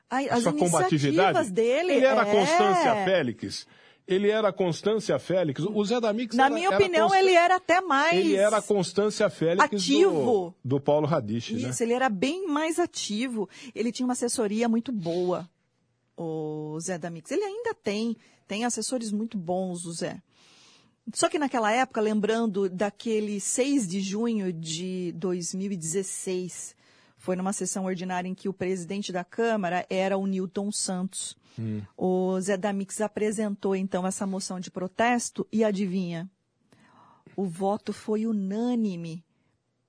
a, 0.09 0.17
as 0.17 0.47
a 0.47 0.51
iniciativas 0.51 1.51
dele. 1.51 1.93
Ele 1.93 2.05
era 2.05 2.21
é... 2.21 2.31
Constância 2.31 3.03
Félix 3.03 3.67
ele 4.07 4.29
era 4.29 4.49
a 4.49 4.53
Constância 4.53 5.17
Félix. 5.19 5.63
O 5.63 5.85
Zé 5.85 5.99
Damix 5.99 6.35
Na 6.35 6.45
era, 6.45 6.53
minha 6.53 6.69
opinião, 6.69 7.07
Const... 7.07 7.19
ele 7.19 7.33
era 7.33 7.55
até 7.55 7.81
mais. 7.81 8.17
Ele 8.17 8.35
era 8.35 8.57
a 8.57 8.61
Constância 8.61 9.29
Félix 9.29 9.63
ativo. 9.65 10.55
Do, 10.63 10.75
do 10.75 10.79
Paulo 10.79 11.07
Radich. 11.07 11.53
Né? 11.53 11.69
Isso, 11.69 11.81
né? 11.81 11.87
ele 11.87 11.93
era 11.93 12.09
bem 12.09 12.47
mais 12.47 12.79
ativo. 12.79 13.49
Ele 13.73 13.91
tinha 13.91 14.05
uma 14.05 14.13
assessoria 14.13 14.67
muito 14.67 14.91
boa, 14.91 15.49
o 16.17 16.77
Zé 16.79 16.97
Damix. 16.97 17.31
Ele 17.31 17.43
ainda 17.43 17.73
tem, 17.73 18.15
tem 18.47 18.65
assessores 18.65 19.11
muito 19.11 19.37
bons, 19.37 19.85
o 19.85 19.93
Zé. 19.93 20.21
Só 21.13 21.29
que 21.29 21.39
naquela 21.39 21.71
época, 21.71 21.99
lembrando 21.99 22.69
daquele 22.69 23.39
6 23.39 23.87
de 23.87 24.01
junho 24.01 24.53
de 24.53 25.13
2016, 25.17 26.75
foi 27.21 27.35
numa 27.35 27.53
sessão 27.53 27.85
ordinária 27.85 28.27
em 28.27 28.33
que 28.33 28.49
o 28.49 28.53
presidente 28.53 29.11
da 29.11 29.23
Câmara 29.23 29.85
era 29.91 30.17
o 30.17 30.25
Newton 30.25 30.71
Santos. 30.71 31.37
Hum. 31.57 31.83
O 31.95 32.41
Zé 32.41 32.57
Damix 32.57 32.99
apresentou 32.99 33.75
então 33.75 34.07
essa 34.07 34.25
moção 34.25 34.59
de 34.59 34.71
protesto 34.71 35.47
e 35.51 35.63
adivinha? 35.63 36.27
O 37.35 37.45
voto 37.45 37.93
foi 37.93 38.25
unânime 38.25 39.23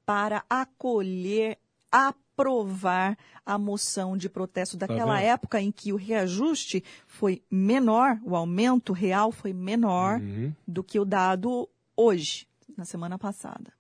para 0.05 0.45
acolher, 0.49 1.57
aprovar 1.91 3.17
a 3.47 3.57
moção 3.57 4.15
de 4.15 4.29
protesto 4.29 4.77
daquela 4.77 5.15
tá 5.15 5.21
época 5.23 5.59
em 5.59 5.73
que 5.73 5.91
o 5.91 5.97
reajuste 5.97 6.85
foi 7.07 7.43
menor, 7.51 8.21
o 8.25 8.37
aumento 8.37 8.93
real 8.93 9.33
foi 9.33 9.55
menor 9.55 10.21
uhum. 10.21 10.53
do 10.69 10.85
que 10.85 11.01
o 11.01 11.05
dado 11.07 11.67
hoje, 11.97 12.47
na 12.77 12.85
semana 12.85 13.19
passada. 13.19 13.73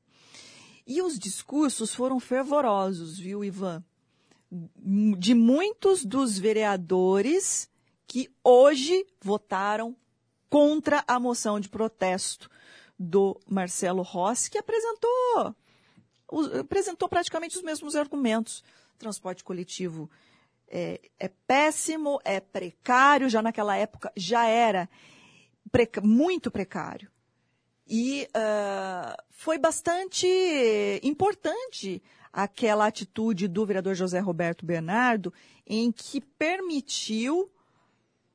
E 0.86 1.00
os 1.00 1.18
discursos 1.18 1.94
foram 1.94 2.18
fervorosos, 2.18 3.18
viu, 3.18 3.44
Ivan? 3.44 3.84
De 5.18 5.34
muitos 5.34 6.04
dos 6.04 6.38
vereadores 6.38 7.70
que 8.06 8.30
hoje 8.44 9.06
votaram 9.20 9.96
contra 10.50 11.02
a 11.06 11.18
moção 11.18 11.58
de 11.58 11.68
protesto 11.68 12.50
do 12.98 13.40
Marcelo 13.46 14.02
Rossi, 14.02 14.50
que 14.50 14.58
apresentou, 14.58 15.54
apresentou 16.60 17.08
praticamente 17.08 17.56
os 17.56 17.62
mesmos 17.62 17.96
argumentos. 17.96 18.62
Transporte 18.98 19.42
coletivo 19.42 20.10
é, 20.68 21.00
é 21.18 21.28
péssimo, 21.28 22.20
é 22.24 22.40
precário, 22.40 23.28
já 23.28 23.42
naquela 23.42 23.76
época 23.76 24.12
já 24.16 24.46
era 24.46 24.88
muito 26.02 26.50
precário. 26.50 27.11
E 27.86 28.28
uh, 28.28 29.22
foi 29.30 29.58
bastante 29.58 30.26
importante 31.02 32.02
aquela 32.32 32.86
atitude 32.86 33.46
do 33.48 33.66
vereador 33.66 33.94
José 33.94 34.18
Roberto 34.18 34.64
Bernardo, 34.64 35.32
em 35.66 35.92
que 35.92 36.20
permitiu 36.20 37.50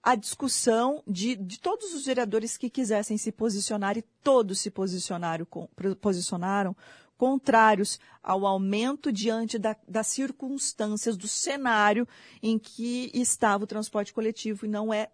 a 0.03 0.15
discussão 0.15 1.03
de, 1.07 1.36
de 1.36 1.60
todos 1.60 1.93
os 1.93 2.05
vereadores 2.05 2.55
que 2.55 2.69
quisessem 2.69 3.17
se 3.17 3.31
posicionar 3.31 3.97
e 3.97 4.01
todos 4.23 4.60
se 4.60 4.69
posicionaram, 4.69 5.45
com, 5.45 5.67
posicionaram 5.99 6.75
contrários 7.17 7.99
ao 8.21 8.45
aumento 8.45 9.12
diante 9.12 9.57
da, 9.57 9.75
das 9.88 10.07
circunstâncias 10.07 11.17
do 11.17 11.27
cenário 11.27 12.07
em 12.41 12.60
que 12.60 13.12
estava 13.13 13.63
o 13.63 13.67
transporte 13.67 14.13
coletivo 14.13 14.65
e 14.65 14.69
não 14.69 14.93
é 14.93 15.10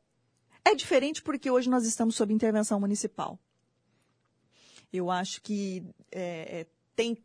é 0.66 0.76
diferente 0.76 1.22
porque 1.22 1.50
hoje 1.50 1.70
nós 1.70 1.86
estamos 1.86 2.16
sob 2.16 2.34
intervenção 2.34 2.80
municipal. 2.80 3.38
Eu 4.94 5.10
acho 5.10 5.42
que 5.42 5.84
é, 6.12 6.62
é 6.62 6.66
tem 6.96 7.18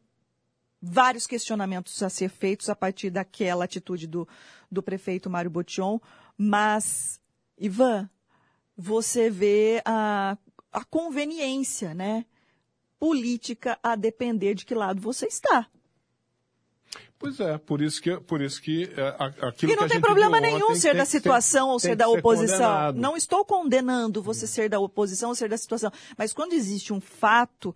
vários 0.80 1.26
questionamentos 1.26 2.02
a 2.02 2.08
ser 2.08 2.30
feitos 2.30 2.68
a 2.68 2.74
partir 2.74 3.10
daquela 3.10 3.64
atitude 3.64 4.06
do, 4.06 4.26
do 4.70 4.82
prefeito 4.82 5.28
Mário 5.28 5.50
Botion, 5.50 6.00
mas 6.36 7.20
Ivan, 7.58 8.08
você 8.76 9.28
vê 9.28 9.82
a, 9.84 10.38
a 10.72 10.84
conveniência, 10.84 11.92
né? 11.92 12.24
Política 12.98 13.78
a 13.82 13.94
depender 13.96 14.54
de 14.54 14.64
que 14.64 14.74
lado 14.74 15.00
você 15.00 15.26
está. 15.26 15.68
Pois 17.18 17.40
é, 17.40 17.58
por 17.58 17.82
isso 17.82 18.00
que, 18.00 18.16
por 18.20 18.40
isso 18.40 18.62
que 18.62 18.84
é, 18.96 19.08
aquilo 19.44 19.72
E 19.72 19.76
não 19.76 19.82
que 19.84 19.88
tem 19.88 20.00
problema 20.00 20.40
nenhum 20.40 20.74
ser 20.76 20.94
da 20.94 21.04
situação 21.04 21.68
ou 21.68 21.80
ser 21.80 21.96
da 21.96 22.08
oposição. 22.08 22.92
Ser 22.92 22.94
não 22.94 23.16
estou 23.16 23.44
condenando 23.44 24.22
você 24.22 24.46
ser 24.46 24.68
da 24.68 24.78
oposição 24.78 25.30
ou 25.30 25.34
ser 25.34 25.48
da 25.48 25.58
situação. 25.58 25.90
Mas 26.16 26.32
quando 26.32 26.52
existe 26.52 26.92
um 26.92 27.00
fato 27.00 27.74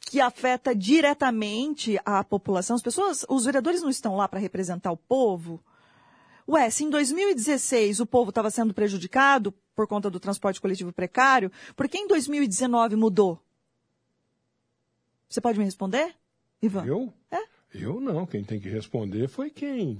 que 0.00 0.20
afeta 0.20 0.74
diretamente 0.74 1.98
a 2.04 2.24
população, 2.24 2.76
as 2.76 2.82
pessoas, 2.82 3.24
os 3.28 3.44
vereadores 3.44 3.82
não 3.82 3.90
estão 3.90 4.16
lá 4.16 4.28
para 4.28 4.40
representar 4.40 4.90
o 4.90 4.96
povo. 4.96 5.62
Ué, 6.48 6.70
se 6.70 6.84
em 6.84 6.90
2016 6.90 8.00
o 8.00 8.06
povo 8.06 8.30
estava 8.30 8.50
sendo 8.50 8.74
prejudicado 8.74 9.52
por 9.74 9.86
conta 9.86 10.08
do 10.08 10.20
transporte 10.20 10.60
coletivo 10.60 10.92
precário, 10.92 11.50
por 11.74 11.88
que 11.88 11.98
em 11.98 12.06
2019 12.08 12.96
mudou? 12.96 13.40
Você 15.28 15.40
pode 15.40 15.58
me 15.58 15.64
responder, 15.64 16.14
Ivan? 16.62 16.84
Eu? 16.86 17.12
É? 17.30 17.55
Eu 17.80 18.00
não. 18.00 18.26
Quem 18.26 18.42
tem 18.42 18.58
que 18.58 18.68
responder 18.68 19.28
foi 19.28 19.50
quem, 19.50 19.98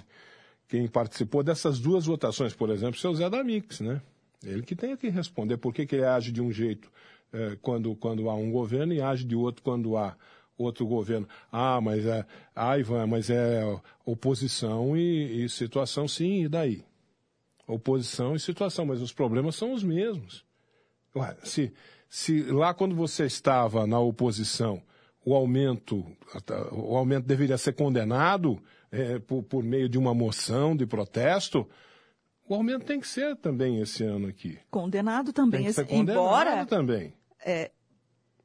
quem 0.69 0.87
participou 0.87 1.43
dessas 1.43 1.79
duas 1.79 2.07
votações, 2.07 2.55
por 2.55 2.71
exemplo, 2.71 2.99
seu 2.99 3.15
Zé 3.15 3.29
Damix, 3.29 3.81
né? 3.81 4.01
Ele 4.45 4.63
que 4.63 4.77
tem 4.77 4.97
que 4.97 5.09
responder 5.09 5.57
por 5.57 5.73
que, 5.73 5.87
que 5.87 5.97
ele 5.97 6.05
age 6.05 6.31
de 6.31 6.41
um 6.41 6.53
jeito 6.53 6.91
é, 7.33 7.57
quando, 7.61 7.95
quando 7.97 8.29
há 8.29 8.35
um 8.35 8.51
governo 8.51 8.93
e 8.93 9.01
age 9.01 9.25
de 9.25 9.35
outro 9.35 9.63
quando 9.63 9.97
há 9.97 10.17
outro 10.57 10.87
governo. 10.87 11.29
Ah, 11.51 11.81
mas 11.81 12.05
é. 12.07 12.25
Ah, 12.55 12.79
Ivan, 12.79 13.07
mas 13.07 13.31
é 13.31 13.63
oposição 14.05 14.97
e, 14.97 15.45
e 15.45 15.49
situação, 15.49 16.07
sim, 16.09 16.45
e 16.45 16.49
daí? 16.49 16.85
Oposição 17.67 18.35
e 18.35 18.41
situação, 18.41 18.87
mas 18.87 19.03
os 19.03 19.13
problemas 19.13 19.57
são 19.57 19.73
os 19.73 19.83
mesmos. 19.83 20.45
Ué, 21.15 21.37
se, 21.43 21.73
se 22.09 22.43
lá 22.45 22.73
quando 22.73 22.95
você 22.95 23.25
estava 23.27 23.87
na 23.87 23.99
oposição, 23.99 24.83
o 25.27 25.35
aumento, 25.35 26.07
o 26.71 26.97
aumento 26.97 27.27
deveria 27.27 27.59
ser 27.59 27.73
condenado 27.73 28.63
é, 28.93 29.19
por, 29.19 29.43
por 29.43 29.65
meio 29.65 29.89
de 29.89 29.99
uma 29.99 30.15
moção 30.15 30.77
de 30.77 30.87
protesto, 30.87 31.69
o 32.49 32.55
aumento 32.55 32.87
tem 32.87 33.01
que 33.01 33.09
ser 33.09 33.35
também 33.35 33.81
esse 33.81 34.05
ano 34.05 34.29
aqui. 34.29 34.57
Condenado 34.71 35.33
também. 35.33 35.63
Tem 35.63 35.69
que 35.71 35.75
ser 35.75 35.85
condenado 35.85 36.25
Embora, 36.25 36.67
também. 36.67 37.13
É, 37.45 37.73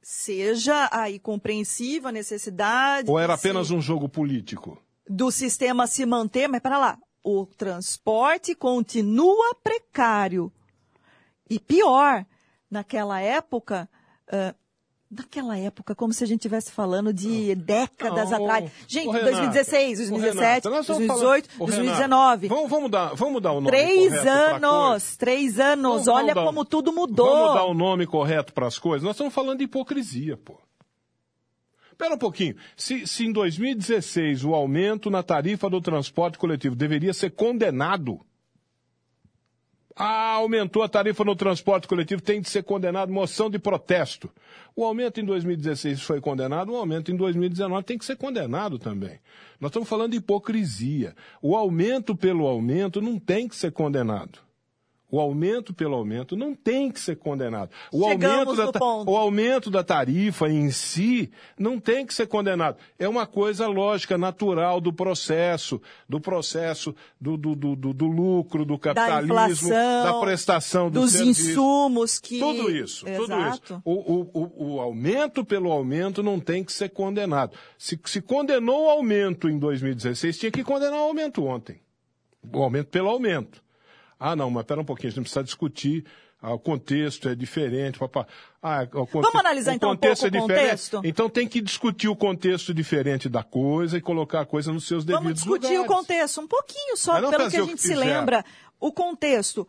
seja 0.02 0.90
aí 0.92 1.20
compreensiva 1.20 2.10
a 2.10 2.12
necessidade. 2.12 3.08
Ou 3.08 3.20
era 3.20 3.36
apenas 3.36 3.68
se, 3.68 3.74
um 3.76 3.80
jogo 3.80 4.10
político? 4.10 4.82
Do 5.08 5.30
sistema 5.30 5.86
se 5.86 6.04
manter, 6.04 6.48
mas 6.48 6.62
para 6.62 6.80
lá, 6.80 6.98
o 7.24 7.46
transporte 7.46 8.56
continua 8.56 9.54
precário. 9.64 10.52
E 11.48 11.60
pior, 11.60 12.26
naquela 12.72 13.22
época, 13.22 13.88
uh, 14.28 14.61
naquela 15.12 15.58
época, 15.58 15.94
como 15.94 16.14
se 16.14 16.24
a 16.24 16.28
gente 16.28 16.40
estivesse 16.40 16.72
falando 16.72 17.14
de 17.14 17.54
décadas 17.56 18.30
não, 18.32 18.46
atrás. 18.46 18.72
Gente, 18.88 19.08
Renato, 19.08 19.32
2016, 19.32 19.98
2017, 20.10 20.70
2018, 20.70 21.50
2019. 21.58 22.48
Vamos, 22.48 22.70
vamos, 22.70 22.90
dar, 22.92 23.14
vamos 23.16 23.42
dar 23.42 23.52
o 23.52 23.62
nome 23.62 23.68
três 23.68 24.14
anos, 24.26 25.18
três 25.18 25.60
anos. 25.60 26.06
Vamos, 26.06 26.08
Olha 26.08 26.34
vamos 26.34 26.50
como 26.50 26.66
tudo 26.66 26.94
mudou. 26.94 27.28
Vamos 27.28 27.56
dar 27.56 27.66
o 27.66 27.74
nome 27.74 28.08
correto 28.08 28.54
para 28.54 28.68
as 28.68 28.80
coisas. 28.80 29.04
Nós 29.04 29.16
estamos 29.16 29.34
falando 29.34 29.58
de 29.58 29.66
hipocrisia, 29.66 30.38
pô. 30.38 30.58
Espera 31.92 32.16
um 32.16 32.18
pouquinho. 32.18 32.56
Se, 32.76 33.06
se 33.06 33.26
em 33.26 33.32
2016 33.32 34.44
o 34.44 34.56
aumento 34.56 35.12
na 35.12 35.22
tarifa 35.22 35.70
do 35.70 35.82
transporte 35.82 36.38
coletivo 36.40 36.76
deveria 36.76 37.14
ser 37.14 37.32
condenado 37.32 38.20
ah, 40.04 40.34
aumentou 40.34 40.82
a 40.82 40.90
tarifa 40.90 41.24
no 41.24 41.36
transporte 41.36 41.88
coletivo, 41.88 42.22
tem 42.22 42.42
de 42.42 42.50
ser 42.50 42.64
condenado, 42.64 43.14
moção 43.14 43.52
de 43.52 43.60
protesto. 43.60 44.32
O 44.76 44.84
aumento 44.84 45.22
em 45.22 45.26
2016 45.26 46.02
foi 46.02 46.20
condenado, 46.20 46.72
o 46.72 46.76
aumento 46.76 47.12
em 47.12 47.16
2019 47.16 47.84
tem 47.84 48.00
que 48.00 48.06
ser 48.06 48.16
condenado 48.16 48.80
também. 48.80 49.20
Nós 49.60 49.70
estamos 49.70 49.88
falando 49.88 50.12
de 50.12 50.18
hipocrisia. 50.18 51.16
O 51.40 51.56
aumento 51.56 52.16
pelo 52.16 52.48
aumento 52.48 53.00
não 53.00 53.20
tem 53.20 53.48
que 53.48 53.56
ser 53.56 53.72
condenado. 53.72 54.40
O 55.12 55.20
aumento 55.20 55.74
pelo 55.74 55.96
aumento 55.96 56.38
não 56.38 56.56
tem 56.56 56.90
que 56.90 57.00
ser 57.00 57.18
condenado. 57.18 57.70
O 57.92 58.08
Chegamos 58.08 58.58
aumento, 58.58 58.72
da, 58.72 58.80
ponto. 58.80 59.12
o 59.12 59.18
aumento 59.18 59.70
da 59.70 59.84
tarifa 59.84 60.50
em 60.50 60.72
si 60.72 61.30
não 61.60 61.78
tem 61.80 62.06
que 62.06 62.14
ser 62.14 62.28
condenado. 62.28 62.78
É 62.98 63.10
uma 63.10 63.28
coisa 63.28 63.68
lógica, 63.68 64.18
natural 64.18 64.80
do 64.80 64.94
processo, 64.94 65.82
do 66.08 66.22
processo 66.22 66.96
do, 67.20 67.36
do, 67.36 67.56
do, 67.56 67.76
do- 67.76 67.94
do 67.94 68.06
lucro, 68.08 68.64
do 68.64 68.78
Da 68.78 68.94
capitalismo, 68.94 69.34
inflação, 69.68 70.04
da 70.04 70.20
prestação 70.22 70.90
do 70.90 71.02
dos 71.02 71.12
serviço. 71.12 71.50
insumos 71.52 72.18
que. 72.18 72.40
Tudo 72.40 72.72
isso, 72.72 73.06
tudo 73.06 73.24
Exato. 73.34 73.74
isso. 73.74 73.82
O, 73.84 73.92
o, 73.94 74.30
o, 74.34 74.76
o 74.76 74.80
aumento 74.80 75.44
pelo 75.44 75.72
aumento 75.72 76.24
não 76.24 76.40
tem 76.40 76.64
que 76.64 76.72
ser 76.72 76.88
condenado. 76.90 77.52
Se, 77.78 78.00
se 78.06 78.22
condenou 78.22 78.86
o 78.86 78.90
aumento 78.90 79.50
em 79.50 79.60
2016, 79.60 80.38
tinha 80.38 80.52
que 80.52 80.64
condenar 80.64 81.00
o 81.00 81.04
aumento 81.04 81.44
ontem. 81.46 81.82
O 82.54 82.64
aumento 82.64 82.88
pelo 82.88 83.10
aumento. 83.10 83.62
Ah, 84.24 84.36
não, 84.36 84.52
mas 84.52 84.64
pera 84.66 84.80
um 84.80 84.86
pouquinho, 84.86 85.08
a 85.08 85.12
gente 85.14 85.24
precisa 85.24 85.44
discutir. 85.44 86.06
ah, 86.44 86.54
o 86.54 86.60
contexto 86.60 87.28
é 87.30 87.36
diferente. 87.36 87.98
Papá. 88.00 88.26
Ah, 88.62 88.86
conte- 88.86 89.12
Vamos 89.14 89.36
analisar, 89.36 89.72
o 89.72 89.76
então, 89.76 89.90
um 89.90 89.94
contexto 89.96 90.22
pouco 90.24 90.36
é 90.36 90.40
o 90.40 90.42
contexto? 90.42 91.02
Então 91.04 91.30
tem 91.30 91.48
que 91.48 91.60
discutir 91.62 92.08
o 92.08 92.16
contexto 92.16 92.74
diferente 92.74 93.28
da 93.30 93.44
coisa 93.44 93.98
e 93.98 94.02
colocar 94.02 94.42
a 94.42 94.46
coisa 94.46 94.72
nos 94.72 94.88
seus 94.88 95.04
devidos 95.06 95.24
Vamos 95.24 95.40
discutir 95.40 95.78
lugares. 95.78 95.92
o 95.92 95.96
contexto, 95.96 96.42
um 96.42 96.48
pouquinho 96.48 96.98
só, 96.98 97.16
pelo 97.16 97.30
que 97.30 97.36
a 97.36 97.46
o 97.48 97.50
que 97.50 97.58
gente 97.72 97.82
se 97.82 97.96
lembra. 97.96 98.44
O 98.80 98.92
contexto 98.92 99.68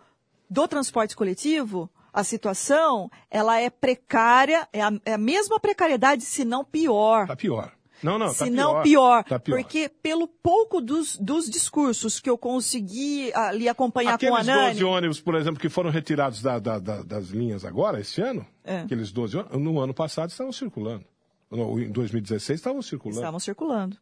do 0.48 0.66
transporte 0.68 1.14
coletivo, 1.16 1.90
a 2.12 2.22
situação, 2.24 3.10
ela 3.30 3.58
é 3.60 3.70
precária, 3.70 4.68
é 4.72 4.82
a, 4.82 4.92
é 5.06 5.12
a 5.14 5.18
mesma 5.18 5.58
precariedade, 5.58 6.24
se 6.24 6.44
não 6.44 6.62
pior. 6.64 7.26
Tá 7.26 7.36
pior. 7.36 7.72
Não, 8.02 8.18
não, 8.18 8.26
tá 8.28 8.32
se 8.34 8.50
pior. 8.50 8.74
não 8.74 8.82
pior, 8.82 9.24
Tá 9.24 9.38
pior. 9.38 9.56
porque 9.56 9.88
pelo 9.88 10.26
pouco 10.26 10.80
dos, 10.80 11.16
dos 11.18 11.48
discursos 11.48 12.18
que 12.20 12.28
eu 12.28 12.36
consegui 12.36 13.32
ali 13.34 13.68
acompanhar 13.68 14.18
com 14.18 14.34
a 14.34 14.40
Aqueles 14.40 14.46
Nani, 14.46 14.68
12 14.80 14.84
ônibus, 14.84 15.20
por 15.20 15.34
exemplo, 15.34 15.60
que 15.60 15.68
foram 15.68 15.90
retirados 15.90 16.42
da- 16.42 16.58
da- 16.58 16.78
da- 16.78 17.02
das 17.02 17.28
linhas 17.28 17.64
agora, 17.64 18.00
esse 18.00 18.20
ano, 18.20 18.44
É. 18.64 18.80
aqueles 18.80 19.12
12 19.12 19.36
ônibus, 19.36 19.60
no 19.60 19.78
ano 19.80 19.94
passado 19.94 20.30
estavam 20.30 20.52
circulando. 20.52 21.04
No, 21.50 21.78
em 21.78 21.90
2016 21.92 22.58
estavam 22.60 22.80
circulando. 22.82 23.20
estavam 23.20 23.38
circulando. 23.40 23.96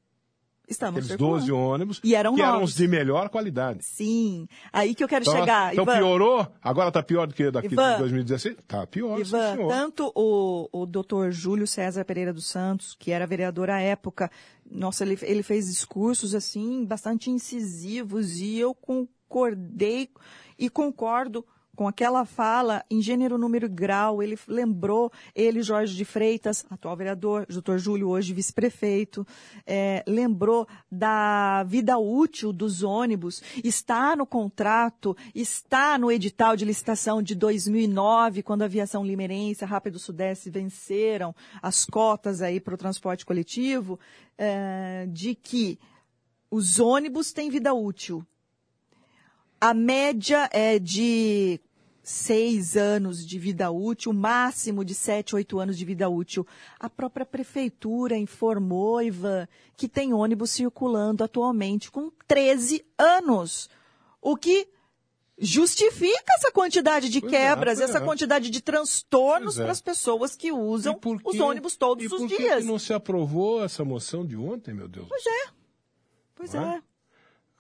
Estavam 0.71 0.93
Aqueles 0.93 1.09
circulando. 1.09 1.37
12 1.41 1.53
ônibus 1.53 2.01
E 2.05 2.15
eram 2.15 2.35
que 2.37 2.41
eram 2.41 2.53
novos. 2.55 2.71
os 2.71 2.77
de 2.77 2.87
melhor 2.87 3.29
qualidade. 3.29 3.85
Sim, 3.85 4.47
aí 4.73 4.95
que 4.95 5.03
eu 5.03 5.09
quero 5.09 5.25
Então, 5.25 5.35
chegar. 5.37 5.73
então 5.73 5.83
Ivan. 5.85 5.97
piorou? 5.97 6.47
Agora 6.63 6.89
está 6.89 7.03
pior 7.03 7.27
do 7.27 7.35
que 7.35 7.51
daqui 7.51 7.73
Ivan. 7.75 7.93
de 7.95 7.99
2016? 7.99 8.57
Tá 8.69 8.87
pior, 8.87 9.17
sim, 9.17 9.23
Ivan, 9.23 9.55
senhor. 9.57 9.69
tanto 9.69 10.13
o, 10.15 10.69
o 10.73 10.87
doutor 10.87 11.33
Júlio 11.33 11.67
César 11.67 12.05
Pereira 12.05 12.33
dos 12.33 12.47
Santos, 12.47 12.95
que 12.99 13.11
era 13.11 13.27
vereador 13.27 13.69
à 13.69 13.81
época, 13.81 14.31
nossa, 14.71 15.03
ele, 15.05 15.19
ele 15.23 15.43
fez 15.43 15.67
discursos 15.67 16.35
assim 16.35 16.85
bastante 16.85 17.31
incisivos 17.31 18.39
e 18.39 18.57
eu 18.57 18.73
concordei 18.75 20.09
e 20.59 20.71
concordo 20.71 21.45
com 21.81 21.89
aquela 21.89 22.27
fala 22.27 22.85
em 22.91 23.01
gênero, 23.01 23.39
número 23.39 23.65
e 23.65 23.69
grau. 23.71 24.23
Ele 24.23 24.39
lembrou, 24.47 25.11
ele, 25.35 25.63
Jorge 25.63 25.97
de 25.97 26.05
Freitas, 26.05 26.63
atual 26.69 26.95
vereador, 26.95 27.47
doutor 27.49 27.79
Júlio, 27.79 28.11
hoje 28.11 28.35
vice-prefeito, 28.35 29.27
eh, 29.67 30.05
lembrou 30.07 30.69
da 30.93 31.65
vida 31.67 31.97
útil 31.97 32.53
dos 32.53 32.83
ônibus. 32.83 33.43
Está 33.65 34.15
no 34.15 34.27
contrato, 34.27 35.17
está 35.35 35.97
no 35.97 36.13
edital 36.13 36.55
de 36.55 36.67
licitação 36.67 37.23
de 37.23 37.35
2009, 37.35 38.43
quando 38.43 38.61
a 38.61 38.67
aviação 38.67 39.03
limeirense, 39.03 39.65
a 39.65 39.67
Rápido 39.67 39.99
Sudeste 39.99 40.51
venceram 40.51 41.35
as 41.63 41.87
cotas 41.87 42.43
aí 42.43 42.61
para 42.61 42.75
o 42.75 42.77
transporte 42.77 43.25
coletivo, 43.25 43.99
eh, 44.37 45.07
de 45.09 45.35
que 45.35 45.79
os 46.51 46.79
ônibus 46.79 47.33
têm 47.33 47.49
vida 47.49 47.73
útil. 47.73 48.23
A 49.63 49.75
média 49.75 50.49
é 50.53 50.79
de 50.79 51.61
seis 52.11 52.77
anos 52.77 53.25
de 53.27 53.39
vida 53.39 53.71
útil, 53.71 54.13
máximo 54.13 54.85
de 54.85 54.95
sete, 54.95 55.35
oito 55.35 55.59
anos 55.59 55.79
de 55.79 55.85
vida 55.85 56.09
útil. 56.09 56.47
A 56.79 56.91
própria 56.91 57.25
prefeitura 57.25 58.17
informou, 58.17 59.01
Ivan, 59.03 59.47
que 59.77 59.89
tem 59.89 60.13
ônibus 60.13 60.51
circulando 60.51 61.23
atualmente 61.25 61.91
com 61.91 62.11
13 62.27 62.85
anos. 62.99 63.69
O 64.21 64.37
que 64.37 64.69
justifica 65.39 66.33
essa 66.37 66.53
quantidade 66.53 67.09
de 67.09 67.21
Pois 67.21 67.33
é, 67.33 67.37
quebras, 67.37 67.79
pois 67.79 67.89
essa 67.89 67.99
é. 67.99 68.05
quantidade 68.05 68.51
de 68.51 68.61
transtornos 68.61 69.59
é. 69.59 69.63
para 69.63 69.73
as 69.73 69.81
pessoas 69.81 70.37
que 70.37 70.53
usam 70.53 70.93
E 70.93 70.97
por 70.97 71.17
os 71.25 71.33
que- 71.33 71.41
ônibus 71.41 71.77
todos 71.77 72.05
e 72.05 72.07
os 72.07 72.13
por 72.21 72.29
que 72.29 72.37
dias. 72.37 72.61
que 72.63 72.71
não 72.71 72.79
se 72.79 72.93
aprovou 72.93 73.65
essa 73.65 73.83
moção 73.85 74.27
de 74.27 74.37
ontem, 74.37 74.75
meu 74.75 74.87
Deus? 74.89 75.07
Pois 75.09 75.25
é. 75.27 75.49
Pois 76.35 76.53
Não 76.55 76.63
é? 76.73 76.83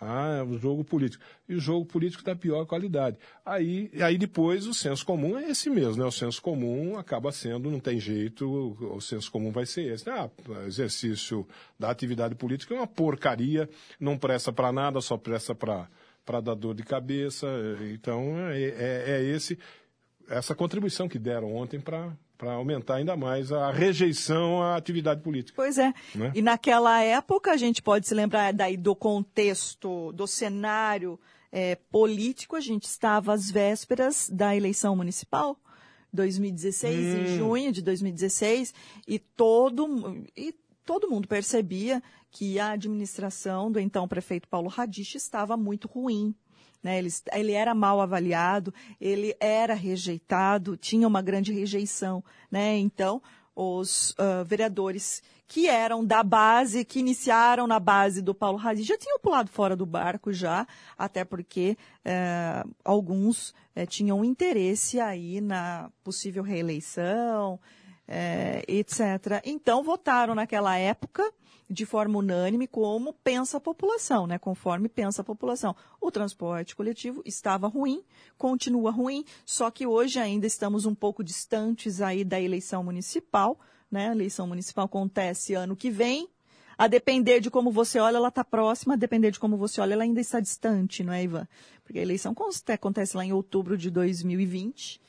Ah, 0.00 0.38
é 0.38 0.42
o 0.42 0.58
jogo 0.58 0.82
político. 0.82 1.22
E 1.48 1.54
o 1.54 1.60
jogo 1.60 1.84
político 1.84 2.24
da 2.24 2.34
pior 2.34 2.64
qualidade. 2.64 3.18
Aí, 3.44 3.90
aí 4.02 4.16
depois 4.16 4.66
o 4.66 4.72
senso 4.72 5.04
comum 5.04 5.38
é 5.38 5.50
esse 5.50 5.68
mesmo, 5.68 6.02
né? 6.02 6.08
O 6.08 6.12
senso 6.12 6.40
comum 6.40 6.96
acaba 6.96 7.30
sendo, 7.30 7.70
não 7.70 7.78
tem 7.78 8.00
jeito, 8.00 8.48
o, 8.48 8.96
o 8.96 9.00
senso 9.00 9.30
comum 9.30 9.50
vai 9.50 9.66
ser 9.66 9.92
esse. 9.92 10.08
Ah, 10.08 10.30
exercício 10.66 11.46
da 11.78 11.90
atividade 11.90 12.34
política 12.34 12.74
é 12.74 12.78
uma 12.78 12.86
porcaria, 12.86 13.68
não 13.98 14.16
presta 14.16 14.52
para 14.52 14.72
nada, 14.72 15.00
só 15.00 15.16
presta 15.16 15.54
para 15.54 15.88
para 16.24 16.40
dar 16.40 16.54
dor 16.54 16.74
de 16.74 16.84
cabeça. 16.84 17.48
Então, 17.92 18.38
é, 18.50 18.62
é, 18.62 19.04
é 19.06 19.22
esse 19.24 19.58
essa 20.28 20.54
contribuição 20.54 21.08
que 21.08 21.18
deram 21.18 21.54
ontem 21.54 21.80
para 21.80 22.16
para 22.40 22.54
aumentar 22.54 22.94
ainda 22.94 23.14
mais 23.18 23.52
a 23.52 23.70
rejeição 23.70 24.62
à 24.62 24.74
atividade 24.74 25.20
política. 25.20 25.52
Pois 25.54 25.76
é. 25.76 25.92
Né? 26.14 26.32
E 26.34 26.40
naquela 26.40 27.02
época 27.02 27.52
a 27.52 27.56
gente 27.58 27.82
pode 27.82 28.08
se 28.08 28.14
lembrar 28.14 28.54
daí 28.54 28.78
do 28.78 28.96
contexto, 28.96 30.10
do 30.12 30.26
cenário 30.26 31.20
eh, 31.52 31.76
político. 31.90 32.56
A 32.56 32.60
gente 32.60 32.84
estava 32.84 33.34
às 33.34 33.50
vésperas 33.50 34.30
da 34.32 34.56
eleição 34.56 34.96
municipal, 34.96 35.54
2016, 36.10 36.96
em 36.96 37.20
Hum. 37.20 37.36
junho 37.36 37.72
de 37.72 37.82
2016, 37.82 38.72
e 39.06 39.18
todo, 39.18 40.24
e 40.34 40.54
todo 40.86 41.10
mundo 41.10 41.28
percebia 41.28 42.02
que 42.30 42.58
a 42.58 42.70
administração 42.70 43.70
do 43.70 43.78
então 43.78 44.08
prefeito 44.08 44.48
Paulo 44.48 44.68
Radich 44.68 45.14
estava 45.14 45.58
muito 45.58 45.86
ruim. 45.86 46.34
Né? 46.82 46.98
Ele, 46.98 47.08
ele 47.32 47.52
era 47.52 47.74
mal 47.74 48.00
avaliado, 48.00 48.72
ele 49.00 49.34
era 49.38 49.74
rejeitado, 49.74 50.76
tinha 50.76 51.06
uma 51.06 51.22
grande 51.22 51.52
rejeição. 51.52 52.24
Né? 52.50 52.78
Então, 52.78 53.22
os 53.54 54.14
ah, 54.18 54.42
vereadores 54.44 55.22
que 55.50 55.66
eram 55.66 56.04
da 56.04 56.22
base, 56.22 56.84
que 56.84 57.00
iniciaram 57.00 57.66
na 57.66 57.80
base 57.80 58.22
do 58.22 58.32
Paulo 58.32 58.56
Radich, 58.56 58.86
já 58.86 58.96
tinham 58.96 59.18
pulado 59.18 59.50
fora 59.50 59.74
do 59.74 59.84
barco 59.84 60.32
já, 60.32 60.64
até 60.96 61.24
porque 61.24 61.76
eh, 62.04 62.62
alguns 62.84 63.52
eh, 63.74 63.84
tinham 63.84 64.24
interesse 64.24 65.00
aí 65.00 65.40
na 65.40 65.90
possível 66.04 66.44
reeleição, 66.44 67.58
eh, 68.06 68.62
etc. 68.68 69.42
Então, 69.44 69.82
votaram 69.82 70.36
naquela 70.36 70.78
época 70.78 71.28
de 71.70 71.86
forma 71.86 72.18
unânime 72.18 72.66
como 72.66 73.12
pensa 73.12 73.58
a 73.58 73.60
população, 73.60 74.26
né? 74.26 74.38
Conforme 74.38 74.88
pensa 74.88 75.22
a 75.22 75.24
população. 75.24 75.76
O 76.00 76.10
transporte 76.10 76.74
coletivo 76.74 77.22
estava 77.24 77.68
ruim, 77.68 78.02
continua 78.36 78.90
ruim, 78.90 79.24
só 79.46 79.70
que 79.70 79.86
hoje 79.86 80.18
ainda 80.18 80.48
estamos 80.48 80.84
um 80.84 80.94
pouco 80.94 81.22
distantes 81.22 82.00
aí 82.00 82.24
da 82.24 82.40
eleição 82.40 82.82
municipal, 82.82 83.56
né? 83.88 84.08
A 84.08 84.12
eleição 84.12 84.48
municipal 84.48 84.86
acontece 84.86 85.54
ano 85.54 85.76
que 85.76 85.90
vem. 85.90 86.28
A 86.76 86.88
depender 86.88 87.40
de 87.40 87.50
como 87.50 87.70
você 87.70 88.00
olha, 88.00 88.16
ela 88.16 88.28
está 88.28 88.42
próxima, 88.42 88.94
a 88.94 88.96
depender 88.96 89.30
de 89.30 89.38
como 89.38 89.56
você 89.56 89.80
olha, 89.80 89.92
ela 89.92 90.02
ainda 90.02 90.20
está 90.20 90.40
distante, 90.40 91.04
não 91.04 91.12
é, 91.12 91.22
Ivan? 91.22 91.46
Porque 91.84 91.98
a 91.98 92.02
eleição 92.02 92.34
acontece 92.66 93.16
lá 93.16 93.24
em 93.24 93.32
outubro 93.32 93.76
de 93.76 93.90
2020. 93.90 95.00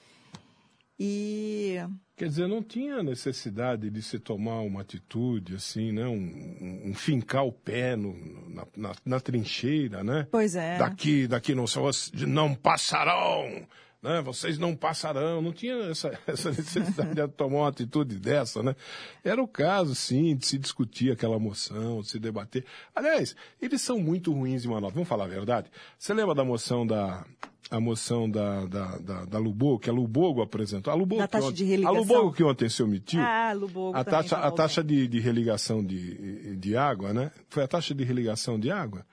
E 1.03 1.79
Quer 2.15 2.27
dizer, 2.29 2.47
não 2.47 2.61
tinha 2.61 3.01
necessidade 3.01 3.89
de 3.89 4.01
se 4.03 4.19
tomar 4.19 4.59
uma 4.61 4.81
atitude 4.81 5.55
assim, 5.55 5.91
né? 5.91 6.05
Um, 6.05 6.89
um- 6.89 6.93
fincar 6.93 7.43
o 7.43 7.51
pé 7.51 7.95
no- 7.95 8.13
na, 8.47 8.67
na- 8.77 8.95
na 9.03 9.19
trincheira, 9.19 10.03
né? 10.03 10.27
Pois 10.29 10.55
é. 10.55 10.77
Daqui, 10.77 11.27
daqui 11.27 11.55
não 11.55 11.65
são 11.65 11.89
não 12.27 12.53
passarão, 12.53 13.65
né? 14.03 14.21
Vocês 14.21 14.59
não 14.59 14.75
passarão. 14.75 15.41
Não 15.41 15.51
tinha 15.51 15.73
essa, 15.89 16.09
essa 16.27 16.51
necessidade 16.51 17.15
de 17.15 17.27
tomar 17.29 17.57
uma 17.61 17.69
atitude 17.69 18.19
dessa, 18.19 18.61
né? 18.61 18.75
Era 19.23 19.41
o 19.41 19.47
caso, 19.47 19.95
sim, 19.95 20.35
de 20.35 20.45
se 20.45 20.59
discutir 20.59 21.11
aquela 21.11 21.39
moção, 21.39 22.01
de 22.01 22.09
se 22.09 22.19
debater. 22.19 22.63
Aliás, 22.95 23.35
eles 23.59 23.81
são 23.81 23.97
muito 23.97 24.31
ruins 24.31 24.61
de 24.61 24.67
manobra. 24.67 24.93
Vamos 24.93 25.09
falar 25.09 25.23
a 25.25 25.27
verdade. 25.29 25.71
Você 25.97 26.13
lembra 26.13 26.35
da 26.35 26.43
moção 26.45 26.85
da 26.85 27.25
a 27.71 27.79
moção 27.79 28.29
da, 28.29 28.65
da, 28.65 28.97
da, 28.97 29.25
da 29.25 29.37
Lubogo, 29.39 29.79
que 29.79 29.89
a 29.89 29.93
Lubogo 29.93 30.41
apresentou. 30.41 30.91
A 30.91 30.95
Lubogo 30.95 31.21
Da 31.21 31.27
taxa 31.27 31.47
ontem- 31.47 31.55
de 31.55 31.63
religação. 31.63 31.95
A 31.95 31.99
Lubogo 31.99 32.33
que 32.33 32.43
ontem 32.43 32.67
se 32.69 32.83
omitiu. 32.83 33.21
Ah, 33.21 33.53
Lubogo 33.53 33.97
a 33.97 34.03
taxa, 34.03 34.35
falou 34.35 34.45
a 34.47 34.51
taxa 34.51 34.83
de, 34.83 35.07
de 35.07 35.19
religação 35.21 35.83
de, 35.83 36.57
de 36.57 36.75
água, 36.75 37.13
né? 37.13 37.31
Foi 37.49 37.63
a 37.63 37.67
taxa 37.67 37.95
de 37.95 38.03
religação 38.03 38.59
de 38.59 38.69
água? 38.69 39.05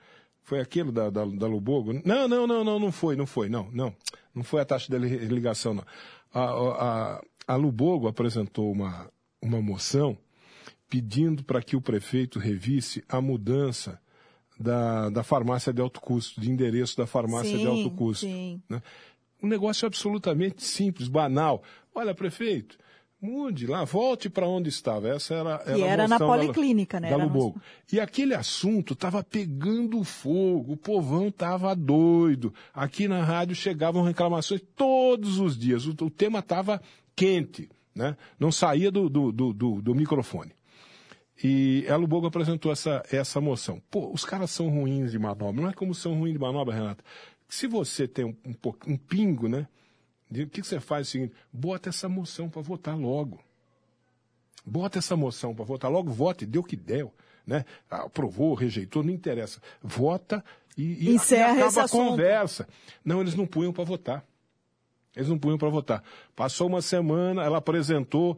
Foi 0.43 0.59
aquilo 0.59 0.91
da, 0.91 1.09
da, 1.09 1.23
da 1.25 1.47
Lubogo? 1.47 1.93
Não, 2.03 2.27
não, 2.27 2.45
não, 2.45 2.63
não, 2.63 2.79
não 2.79 2.91
foi, 2.91 3.15
não 3.15 3.25
foi, 3.25 3.47
não, 3.49 3.69
não. 3.71 3.95
Não 4.35 4.43
foi 4.43 4.61
a 4.61 4.65
taxa 4.65 4.87
de 4.91 5.07
religação, 5.07 5.73
não. 5.73 5.83
A, 6.33 6.43
a, 6.43 7.21
a 7.47 7.55
Lubogo 7.55 8.07
apresentou 8.07 8.71
uma, 8.71 9.09
uma 9.41 9.61
moção 9.61 10.17
pedindo 10.89 11.43
para 11.43 11.61
que 11.61 11.75
o 11.75 11.81
prefeito 11.81 12.39
revisse 12.39 13.03
a 13.07 13.21
mudança 13.21 13.99
da, 14.59 15.09
da 15.09 15.23
farmácia 15.23 15.71
de 15.71 15.81
alto 15.81 16.01
custo, 16.01 16.41
de 16.41 16.51
endereço 16.51 16.97
da 16.97 17.07
farmácia 17.07 17.57
de 17.57 17.63
Sim, 17.63 17.67
alto 17.67 17.91
custo. 17.91 18.25
sim. 18.25 18.61
né? 18.67 18.81
Um 19.41 19.47
negócio 19.47 19.87
absolutamente 19.87 20.63
simples, 20.63 21.07
banal. 21.07 21.63
Olha, 21.95 22.13
prefeito, 22.13 22.77
mude 23.21 23.67
lá, 23.67 23.85
volte 23.85 24.29
para 24.29 24.45
onde 24.45 24.67
estava. 24.67 25.07
Essa 25.07 25.35
era, 25.35 25.63
era 25.65 25.75
que 25.75 25.83
era 25.83 26.07
na 26.09 26.19
policlínica, 26.19 26.99
da, 26.99 27.09
né? 27.09 27.17
Da 27.17 27.23
Lubogo. 27.23 27.61
E 27.91 28.01
aquele 28.01 28.35
assunto 28.35 28.93
estava 28.93 29.23
pegando 29.23 30.03
fogo, 30.03 30.73
o 30.73 30.77
povão 30.77 31.29
estava 31.29 31.73
doido. 31.73 32.53
Aqui 32.73 33.07
na 33.07 33.23
rádio 33.23 33.55
chegavam 33.55 34.03
reclamações 34.03 34.61
todos 34.75 35.39
os 35.39 35.57
dias. 35.57 35.85
O, 35.85 35.91
o 35.91 36.09
tema 36.09 36.39
estava 36.39 36.81
quente, 37.15 37.69
né? 37.95 38.17
não 38.37 38.51
saía 38.51 38.91
do, 38.91 39.09
do, 39.09 39.31
do, 39.31 39.53
do, 39.53 39.81
do 39.81 39.95
microfone. 39.95 40.51
E 41.41 41.85
a 41.87 41.95
Lubogo 41.95 42.27
apresentou 42.27 42.71
essa, 42.71 43.01
essa 43.11 43.39
moção. 43.39 43.81
Pô, 43.89 44.11
os 44.11 44.25
caras 44.25 44.51
são 44.51 44.69
ruins 44.69 45.11
de 45.11 45.19
manobra. 45.19 45.61
Não 45.61 45.69
é 45.69 45.73
como 45.73 45.95
são 45.95 46.17
ruins 46.17 46.33
de 46.33 46.39
manobra, 46.39 46.75
Renata. 46.75 47.03
Se 47.47 47.65
você 47.65 48.07
tem 48.07 48.25
um, 48.25 48.35
um, 48.45 48.73
um 48.87 48.97
pingo, 48.97 49.47
né? 49.47 49.67
O 50.29 50.33
que, 50.33 50.61
que 50.61 50.67
você 50.67 50.79
faz 50.79 51.07
é 51.07 51.09
o 51.09 51.11
seguinte? 51.11 51.33
Bota 51.51 51.89
essa 51.89 52.07
moção 52.07 52.49
para 52.49 52.61
votar 52.61 52.97
logo. 52.97 53.39
Bota 54.65 54.99
essa 54.99 55.15
moção 55.15 55.55
para 55.55 55.65
votar 55.65 55.89
logo, 55.89 56.11
vote, 56.11 56.45
deu 56.45 56.61
o 56.61 56.63
que 56.65 56.75
deu. 56.75 57.11
Né? 57.47 57.65
Aprovou, 57.89 58.53
rejeitou, 58.53 59.01
não 59.01 59.11
interessa. 59.11 59.59
Vota 59.81 60.43
e, 60.77 61.09
e, 61.09 61.15
Encerra 61.15 61.57
e 61.57 61.61
acaba 61.63 61.83
a 61.83 61.89
conversa. 61.89 62.67
Não, 63.03 63.21
eles 63.21 63.33
não 63.33 63.47
punham 63.47 63.73
para 63.73 63.83
votar. 63.83 64.23
Eles 65.19 65.29
não 65.29 65.37
punham 65.37 65.57
para 65.57 65.67
votar. 65.67 66.01
Passou 66.33 66.67
uma 66.67 66.81
semana, 66.81 67.43
ela 67.43 67.57
apresentou. 67.57 68.37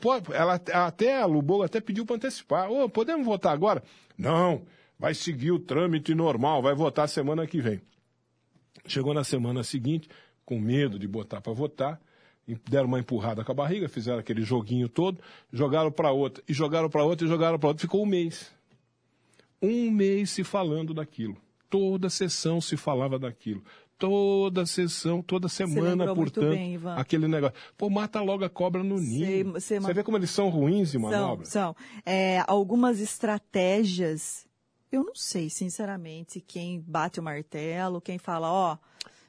Pode, 0.00 0.32
ela, 0.32 0.54
até 0.54 1.20
a 1.20 1.26
Lubogo 1.26 1.62
até 1.62 1.78
pediu 1.78 2.06
para 2.06 2.16
antecipar. 2.16 2.70
Oh, 2.70 2.88
podemos 2.88 3.26
votar 3.26 3.52
agora? 3.52 3.82
Não, 4.16 4.62
vai 4.98 5.12
seguir 5.12 5.50
o 5.52 5.58
trâmite 5.58 6.14
normal, 6.14 6.62
vai 6.62 6.74
votar 6.74 7.06
semana 7.06 7.46
que 7.46 7.60
vem. 7.60 7.82
Chegou 8.86 9.12
na 9.12 9.24
semana 9.24 9.62
seguinte, 9.62 10.08
com 10.42 10.58
medo 10.58 10.98
de 10.98 11.06
botar 11.06 11.42
para 11.42 11.52
votar, 11.52 12.00
deram 12.68 12.88
uma 12.88 12.98
empurrada 12.98 13.44
com 13.44 13.52
a 13.52 13.54
barriga, 13.54 13.86
fizeram 13.90 14.18
aquele 14.18 14.40
joguinho 14.40 14.88
todo, 14.88 15.20
jogaram 15.52 15.92
para 15.92 16.10
outra, 16.12 16.42
e 16.48 16.54
jogaram 16.54 16.88
para 16.88 17.04
outra, 17.04 17.26
e 17.26 17.28
jogaram 17.28 17.58
para 17.58 17.68
outra. 17.68 17.82
Ficou 17.82 18.02
um 18.02 18.06
mês. 18.06 18.50
Um 19.60 19.90
mês 19.90 20.30
se 20.30 20.42
falando 20.42 20.94
daquilo. 20.94 21.36
Toda 21.68 22.10
sessão 22.10 22.58
se 22.58 22.76
falava 22.76 23.18
daquilo. 23.18 23.62
Toda 24.02 24.66
sessão, 24.66 25.22
toda 25.22 25.48
semana, 25.48 26.12
portanto, 26.12 26.50
bem, 26.50 26.76
aquele 26.96 27.28
negócio. 27.28 27.54
Pô, 27.78 27.88
mata 27.88 28.20
logo 28.20 28.44
a 28.44 28.50
cobra 28.50 28.82
no 28.82 28.98
ninho. 28.98 29.52
Você 29.52 29.78
vê 29.78 30.02
como 30.02 30.16
eles 30.16 30.30
são 30.30 30.48
ruins 30.48 30.90
de 30.90 30.98
manobra? 30.98 31.46
São, 31.46 31.72
são. 31.72 31.76
É, 32.04 32.42
algumas 32.48 32.98
estratégias, 32.98 34.44
eu 34.90 35.04
não 35.04 35.14
sei, 35.14 35.48
sinceramente, 35.48 36.40
quem 36.40 36.80
bate 36.80 37.20
o 37.20 37.22
martelo, 37.22 38.00
quem 38.00 38.18
fala, 38.18 38.50
ó, 38.50 38.76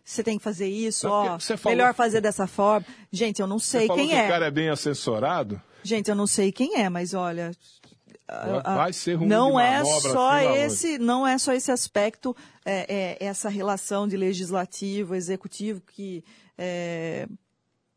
você 0.04 0.24
tem 0.24 0.40
que 0.40 0.44
fazer 0.44 0.68
isso, 0.68 1.08
ó, 1.08 1.38
falou, 1.40 1.60
melhor 1.66 1.94
fazer 1.94 2.20
dessa 2.20 2.48
forma. 2.48 2.88
Gente, 3.12 3.44
eu 3.44 3.48
não 3.48 3.60
sei 3.60 3.88
quem 3.88 4.08
que 4.08 4.16
é. 4.16 4.26
o 4.26 4.28
cara 4.28 4.48
é 4.48 4.52
bem 4.52 4.70
assessorado? 4.70 5.62
Gente, 5.84 6.10
eu 6.10 6.16
não 6.16 6.26
sei 6.26 6.52
quem 6.52 6.80
é, 6.82 6.90
mas 6.90 7.14
olha, 7.14 7.52
vai 8.64 8.94
ser 8.94 9.16
ruim 9.16 9.28
não 9.28 9.60
é 9.60 9.84
só 9.84 10.40
esse 10.40 10.98
não 10.98 11.26
é 11.26 11.38
só 11.38 11.54
esse 11.54 11.72
aspecto 11.72 12.36
é, 12.66 13.18
é, 13.22 13.26
essa 13.26 13.50
relação 13.50 14.08
de 14.08 14.18
legislativo 14.18 15.16
executivo 15.16 15.82
que 15.82 16.24
é, 16.58 17.28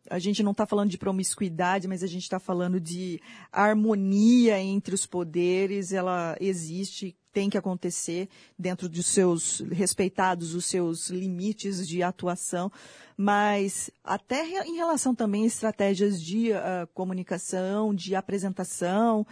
a 0.08 0.18
gente 0.18 0.42
não 0.42 0.52
está 0.52 0.66
falando 0.66 0.90
de 0.90 0.98
promiscuidade 0.98 1.88
mas 1.88 2.02
a 2.02 2.06
gente 2.06 2.22
está 2.22 2.38
falando 2.38 2.80
de 2.80 3.20
harmonia 3.50 4.58
entre 4.60 4.94
os 4.94 5.06
poderes 5.06 5.92
ela 5.92 6.36
existe 6.40 7.16
tem 7.36 7.50
que 7.50 7.58
acontecer 7.58 8.30
dentro 8.58 8.88
dos 8.88 9.04
seus 9.04 9.60
respeitados 9.70 10.54
os 10.54 10.64
seus 10.64 11.10
limites 11.10 11.86
de 11.86 12.02
atuação 12.02 12.72
mas 13.14 13.90
até 14.02 14.42
em 14.66 14.76
relação 14.76 15.14
também 15.14 15.44
a 15.44 15.46
estratégias 15.46 16.20
de 16.20 16.52
uh, 16.52 16.86
comunicação, 16.92 17.94
de 17.94 18.14
apresentação, 18.14 19.26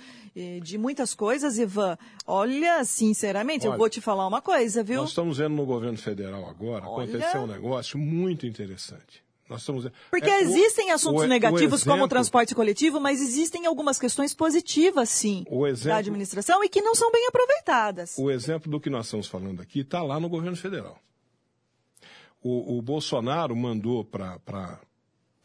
de 0.62 0.78
muitas 0.78 1.14
coisas, 1.14 1.58
Ivan. 1.58 1.98
Olha, 2.26 2.82
sinceramente, 2.84 3.66
olha, 3.66 3.74
eu 3.74 3.78
vou 3.78 3.88
te 3.90 4.00
falar 4.00 4.26
uma 4.26 4.40
coisa, 4.40 4.82
viu? 4.82 5.02
Nós 5.02 5.10
estamos 5.10 5.36
vendo 5.36 5.54
no 5.54 5.66
governo 5.66 5.98
federal 5.98 6.48
agora, 6.48 6.88
olha... 6.88 7.04
aconteceu 7.04 7.42
um 7.42 7.46
negócio 7.46 7.98
muito 7.98 8.46
interessante. 8.46 9.22
Nós 9.48 9.60
estamos... 9.60 9.86
Porque 10.10 10.30
é, 10.30 10.40
existem 10.40 10.90
o, 10.90 10.94
assuntos 10.94 11.24
o, 11.24 11.26
negativos 11.26 11.80
exemplo, 11.80 11.92
como 11.92 12.04
o 12.04 12.08
transporte 12.08 12.54
coletivo, 12.54 12.98
mas 12.98 13.20
existem 13.20 13.66
algumas 13.66 13.98
questões 13.98 14.34
positivas, 14.34 15.08
sim, 15.10 15.44
exemplo, 15.66 15.88
da 15.90 15.96
administração 15.96 16.64
e 16.64 16.68
que 16.68 16.80
não 16.80 16.94
são 16.94 17.10
bem 17.12 17.26
aproveitadas. 17.28 18.16
O 18.18 18.30
exemplo 18.30 18.70
do 18.70 18.80
que 18.80 18.88
nós 18.88 19.06
estamos 19.06 19.26
falando 19.26 19.60
aqui 19.60 19.80
está 19.80 20.02
lá 20.02 20.18
no 20.18 20.28
governo 20.28 20.56
federal 20.56 20.98
o, 22.44 22.76
o 22.76 22.82
Bolsonaro 22.82 23.56
mandou 23.56 24.04
para 24.04 24.78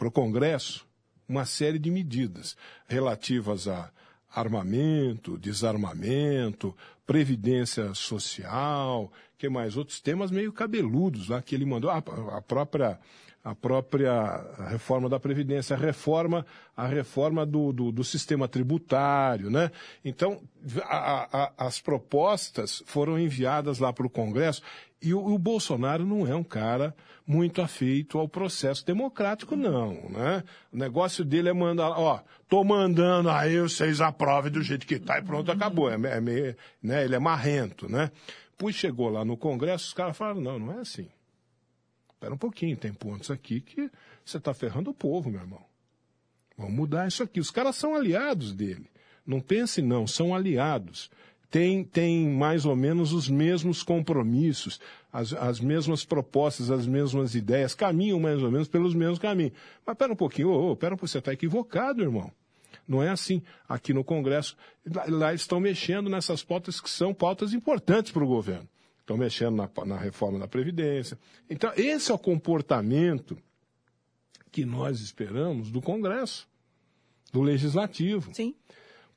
o 0.01 0.11
Congresso 0.11 0.85
uma 1.27 1.45
série 1.45 1.79
de 1.79 1.89
medidas 1.89 2.57
relativas 2.87 3.67
a 3.67 3.89
armamento, 4.29 5.37
desarmamento, 5.37 6.75
previdência 7.07 7.93
social, 7.95 9.11
que 9.37 9.49
mais 9.49 9.77
outros 9.77 10.01
temas 10.01 10.29
meio 10.29 10.51
cabeludos 10.51 11.29
lá 11.29 11.41
que 11.41 11.55
ele 11.55 11.65
mandou, 11.65 11.89
a, 11.89 11.97
a 11.97 12.41
própria 12.41 12.99
a 13.43 13.55
própria 13.55 14.45
reforma 14.69 15.07
da 15.07 15.19
Previdência, 15.19 15.75
a 15.75 15.79
reforma, 15.79 16.45
a 16.75 16.85
reforma 16.85 17.45
do, 17.45 17.71
do, 17.71 17.91
do 17.91 18.03
sistema 18.03 18.47
tributário, 18.47 19.49
né? 19.49 19.71
Então, 20.03 20.41
a, 20.83 21.45
a, 21.45 21.67
as 21.67 21.79
propostas 21.79 22.83
foram 22.85 23.17
enviadas 23.17 23.79
lá 23.79 23.93
para 23.93 24.05
o 24.05 24.09
Congresso 24.09 24.61
e 25.01 25.13
o, 25.13 25.25
o, 25.25 25.37
Bolsonaro 25.37 26.05
não 26.05 26.27
é 26.27 26.35
um 26.35 26.43
cara 26.43 26.93
muito 27.25 27.61
afeito 27.61 28.17
ao 28.17 28.27
processo 28.27 28.85
democrático, 28.85 29.55
não, 29.55 30.09
né? 30.09 30.43
O 30.73 30.77
negócio 30.77 31.23
dele 31.23 31.47
é 31.47 31.53
mandar, 31.53 31.91
ó, 31.91 32.21
tô 32.49 32.63
mandando 32.63 33.29
aí, 33.29 33.59
vocês 33.61 34.01
aprovem 34.01 34.51
do 34.51 34.61
jeito 34.61 34.85
que 34.85 34.99
tá 34.99 35.17
e 35.17 35.21
pronto, 35.21 35.49
acabou. 35.51 35.89
É, 35.89 35.93
é 35.93 36.19
meio, 36.19 36.55
né? 36.83 37.05
Ele 37.05 37.15
é 37.15 37.19
marrento, 37.19 37.89
né? 37.89 38.11
Pois 38.57 38.75
chegou 38.75 39.09
lá 39.09 39.23
no 39.23 39.37
Congresso, 39.37 39.85
os 39.85 39.93
caras 39.93 40.17
falaram, 40.17 40.41
não, 40.41 40.59
não 40.59 40.73
é 40.73 40.81
assim. 40.81 41.07
Espera 42.19 42.33
um 42.33 42.37
pouquinho, 42.37 42.75
tem 42.75 42.93
pontos 42.93 43.31
aqui 43.31 43.61
que 43.61 43.89
você 44.25 44.37
está 44.37 44.53
ferrando 44.53 44.91
o 44.91 44.93
povo, 44.93 45.31
meu 45.31 45.39
irmão. 45.39 45.63
Vamos 46.57 46.73
mudar 46.73 47.07
isso 47.07 47.23
aqui. 47.23 47.39
Os 47.39 47.49
caras 47.49 47.77
são 47.77 47.95
aliados 47.95 48.53
dele. 48.53 48.91
Não 49.25 49.39
pense 49.39 49.81
não, 49.81 50.05
são 50.05 50.35
aliados 50.35 51.09
tem, 51.49 51.83
tem 51.83 52.29
mais 52.29 52.65
ou 52.65 52.75
menos 52.75 53.11
os 53.11 53.27
mesmos 53.27 53.81
compromissos, 53.81 54.79
as, 55.11 55.33
as 55.33 55.59
mesmas 55.59 56.05
propostas, 56.05 56.69
as 56.69 56.85
mesmas 56.85 57.33
ideias, 57.33 57.73
caminham 57.73 58.19
mais 58.19 58.41
ou 58.43 58.51
menos 58.51 58.67
pelos 58.67 58.93
mesmos 58.93 59.19
caminhos. 59.19 59.53
Mas 59.85 59.97
pera 59.97 60.13
um 60.13 60.15
pouquinho, 60.15 60.75
pera, 60.75 60.95
você 60.95 61.17
está 61.17 61.33
equivocado, 61.33 62.03
irmão. 62.03 62.31
Não 62.87 63.01
é 63.01 63.09
assim. 63.09 63.41
Aqui 63.67 63.93
no 63.93 64.03
Congresso, 64.03 64.55
lá, 64.85 65.05
lá 65.07 65.33
estão 65.33 65.59
mexendo 65.59 66.09
nessas 66.09 66.43
pautas 66.43 66.79
que 66.79 66.89
são 66.89 67.13
pautas 67.13 67.53
importantes 67.53 68.11
para 68.11 68.23
o 68.23 68.27
governo. 68.27 68.67
Estão 69.09 69.17
mexendo 69.17 69.55
na, 69.55 69.67
na 69.87 69.97
reforma 69.97 70.37
da 70.37 70.47
Previdência. 70.47 71.17
Então, 71.49 71.73
esse 71.75 72.11
é 72.11 72.13
o 72.13 72.19
comportamento 72.19 73.35
que 74.51 74.63
nós 74.63 74.99
esperamos 74.99 75.71
do 75.71 75.81
Congresso, 75.81 76.47
do 77.33 77.41
Legislativo. 77.41 78.31
Sim. 78.35 78.53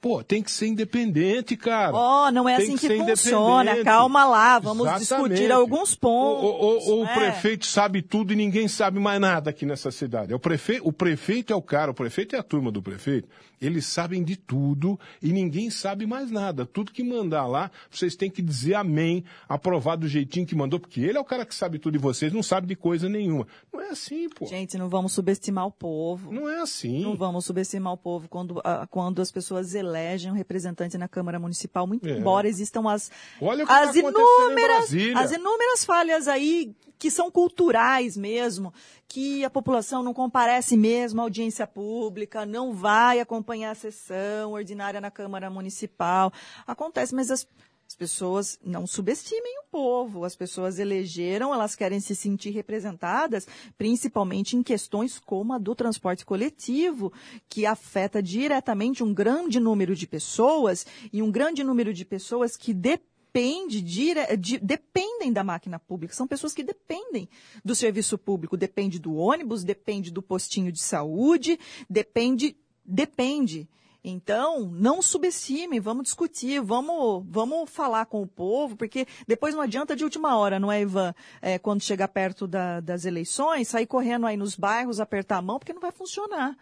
Pô, 0.02 0.20
tem 0.20 0.42
que 0.42 0.50
ser 0.50 0.66
independente, 0.66 1.56
cara. 1.56 1.94
Ó, 1.94 2.26
oh, 2.26 2.30
não 2.32 2.48
é 2.48 2.56
tem 2.56 2.74
assim 2.74 2.76
que, 2.76 2.88
que 2.88 2.98
funciona. 2.98 3.84
Calma 3.84 4.24
lá, 4.24 4.58
vamos 4.58 4.84
Exatamente. 4.84 5.28
discutir 5.34 5.52
alguns 5.52 5.94
pontos. 5.94 6.42
Ou, 6.42 6.60
o, 6.60 7.02
o, 7.02 7.04
o 7.04 7.14
prefeito 7.14 7.66
sabe 7.66 8.02
tudo 8.02 8.32
e 8.32 8.36
ninguém 8.36 8.66
sabe 8.66 8.98
mais 8.98 9.20
nada 9.20 9.50
aqui 9.50 9.64
nessa 9.64 9.92
cidade. 9.92 10.32
É 10.32 10.34
o, 10.34 10.40
prefe... 10.40 10.80
o 10.82 10.92
prefeito 10.92 11.52
é 11.52 11.56
o 11.56 11.62
cara, 11.62 11.92
o 11.92 11.94
prefeito 11.94 12.34
é 12.34 12.38
a 12.40 12.42
turma 12.42 12.72
do 12.72 12.82
prefeito. 12.82 13.28
Eles 13.60 13.86
sabem 13.86 14.24
de 14.24 14.34
tudo 14.34 14.98
e 15.22 15.32
ninguém 15.32 15.70
sabe 15.70 16.04
mais 16.04 16.32
nada. 16.32 16.66
Tudo 16.66 16.90
que 16.90 17.04
mandar 17.04 17.46
lá, 17.46 17.70
vocês 17.88 18.16
têm 18.16 18.28
que 18.28 18.42
dizer 18.42 18.74
amém, 18.74 19.22
aprovar 19.48 19.94
do 19.94 20.08
jeitinho 20.08 20.44
que 20.44 20.56
mandou, 20.56 20.80
porque 20.80 21.00
ele 21.00 21.16
é 21.16 21.20
o 21.20 21.24
cara 21.24 21.46
que 21.46 21.54
sabe 21.54 21.78
tudo 21.78 21.94
e 21.94 21.98
vocês 21.98 22.32
não 22.32 22.42
sabem 22.42 22.66
de 22.66 22.74
coisa 22.74 23.08
nenhuma. 23.08 23.46
Não 23.72 23.80
é 23.80 23.90
assim, 23.90 24.28
pô. 24.28 24.46
Gente, 24.46 24.76
não 24.76 24.88
vamos 24.88 25.12
subestimar 25.12 25.64
o 25.64 25.70
povo. 25.70 26.32
Não 26.32 26.48
é 26.48 26.60
assim. 26.60 27.02
Não 27.02 27.14
vamos 27.14 27.44
subestimar 27.44 27.92
o 27.92 27.96
povo 27.96 28.28
quando, 28.28 28.58
uh, 28.58 28.88
quando 28.90 29.22
as 29.22 29.30
pessoas 29.30 29.76
elegem 29.76 29.91
um 30.30 30.34
representante 30.34 30.96
na 30.98 31.08
Câmara 31.08 31.38
Municipal, 31.38 31.86
muito 31.86 32.08
é. 32.08 32.12
embora 32.12 32.48
existam 32.48 32.88
as, 32.90 33.10
as 33.40 33.92
tá 33.92 33.98
inúmeras, 33.98 34.90
as 35.16 35.32
inúmeras 35.32 35.84
falhas 35.84 36.28
aí 36.28 36.74
que 36.98 37.10
são 37.10 37.32
culturais 37.32 38.16
mesmo, 38.16 38.72
que 39.08 39.44
a 39.44 39.50
população 39.50 40.04
não 40.04 40.14
comparece 40.14 40.76
mesmo 40.76 41.20
à 41.20 41.24
audiência 41.24 41.66
pública, 41.66 42.46
não 42.46 42.72
vai 42.72 43.18
acompanhar 43.18 43.72
a 43.72 43.74
sessão 43.74 44.52
ordinária 44.52 45.00
na 45.00 45.10
Câmara 45.10 45.50
Municipal. 45.50 46.32
Acontece, 46.64 47.12
mas 47.12 47.28
as, 47.28 47.44
as 47.92 47.96
pessoas 47.96 48.58
não 48.64 48.86
subestimem 48.86 49.58
o 49.58 49.70
povo. 49.70 50.24
As 50.24 50.34
pessoas 50.34 50.78
elegeram, 50.78 51.52
elas 51.52 51.74
querem 51.74 52.00
se 52.00 52.16
sentir 52.16 52.50
representadas, 52.50 53.46
principalmente 53.76 54.56
em 54.56 54.62
questões 54.62 55.18
como 55.18 55.52
a 55.52 55.58
do 55.58 55.74
transporte 55.74 56.24
coletivo, 56.24 57.12
que 57.50 57.66
afeta 57.66 58.22
diretamente 58.22 59.04
um 59.04 59.12
grande 59.12 59.60
número 59.60 59.94
de 59.94 60.06
pessoas 60.06 60.86
e 61.12 61.20
um 61.20 61.30
grande 61.30 61.62
número 61.62 61.92
de 61.92 62.04
pessoas 62.04 62.56
que 62.56 62.72
dependem 62.72 63.12
depende 63.34 63.80
de... 63.80 64.58
dependem 64.58 65.32
da 65.32 65.42
máquina 65.42 65.78
pública, 65.78 66.12
são 66.12 66.26
pessoas 66.26 66.52
que 66.52 66.62
dependem 66.62 67.26
do 67.64 67.74
serviço 67.74 68.18
público, 68.18 68.58
depende 68.58 68.98
do 68.98 69.14
ônibus, 69.14 69.64
depende 69.64 70.10
do 70.10 70.20
postinho 70.20 70.70
de 70.70 70.82
saúde, 70.82 71.58
depende, 71.88 72.54
depende. 72.84 73.66
Então, 74.04 74.66
não 74.72 75.00
subestimem, 75.00 75.78
vamos 75.78 76.04
discutir, 76.04 76.60
vamos, 76.60 77.24
vamos 77.28 77.70
falar 77.70 78.06
com 78.06 78.20
o 78.20 78.26
povo, 78.26 78.76
porque 78.76 79.06
depois 79.28 79.54
não 79.54 79.62
adianta 79.62 79.94
de 79.94 80.02
última 80.02 80.36
hora, 80.36 80.58
não 80.58 80.72
é, 80.72 80.80
Ivan? 80.80 81.14
É, 81.40 81.56
quando 81.56 81.82
chegar 81.82 82.08
perto 82.08 82.48
da, 82.48 82.80
das 82.80 83.04
eleições, 83.04 83.68
sair 83.68 83.86
correndo 83.86 84.26
aí 84.26 84.36
nos 84.36 84.56
bairros, 84.56 84.98
apertar 84.98 85.36
a 85.36 85.42
mão, 85.42 85.58
porque 85.58 85.72
não 85.72 85.80
vai 85.80 85.92
funcionar. 85.92 86.56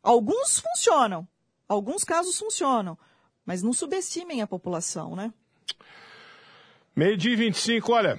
Alguns 0.00 0.60
funcionam, 0.60 1.26
alguns 1.68 2.04
casos 2.04 2.38
funcionam, 2.38 2.96
mas 3.44 3.64
não 3.64 3.72
subestimem 3.72 4.40
a 4.40 4.46
população, 4.46 5.16
né? 5.16 5.34
Meio 6.94 7.16
dia 7.16 7.36
25, 7.36 7.92
olha, 7.92 8.16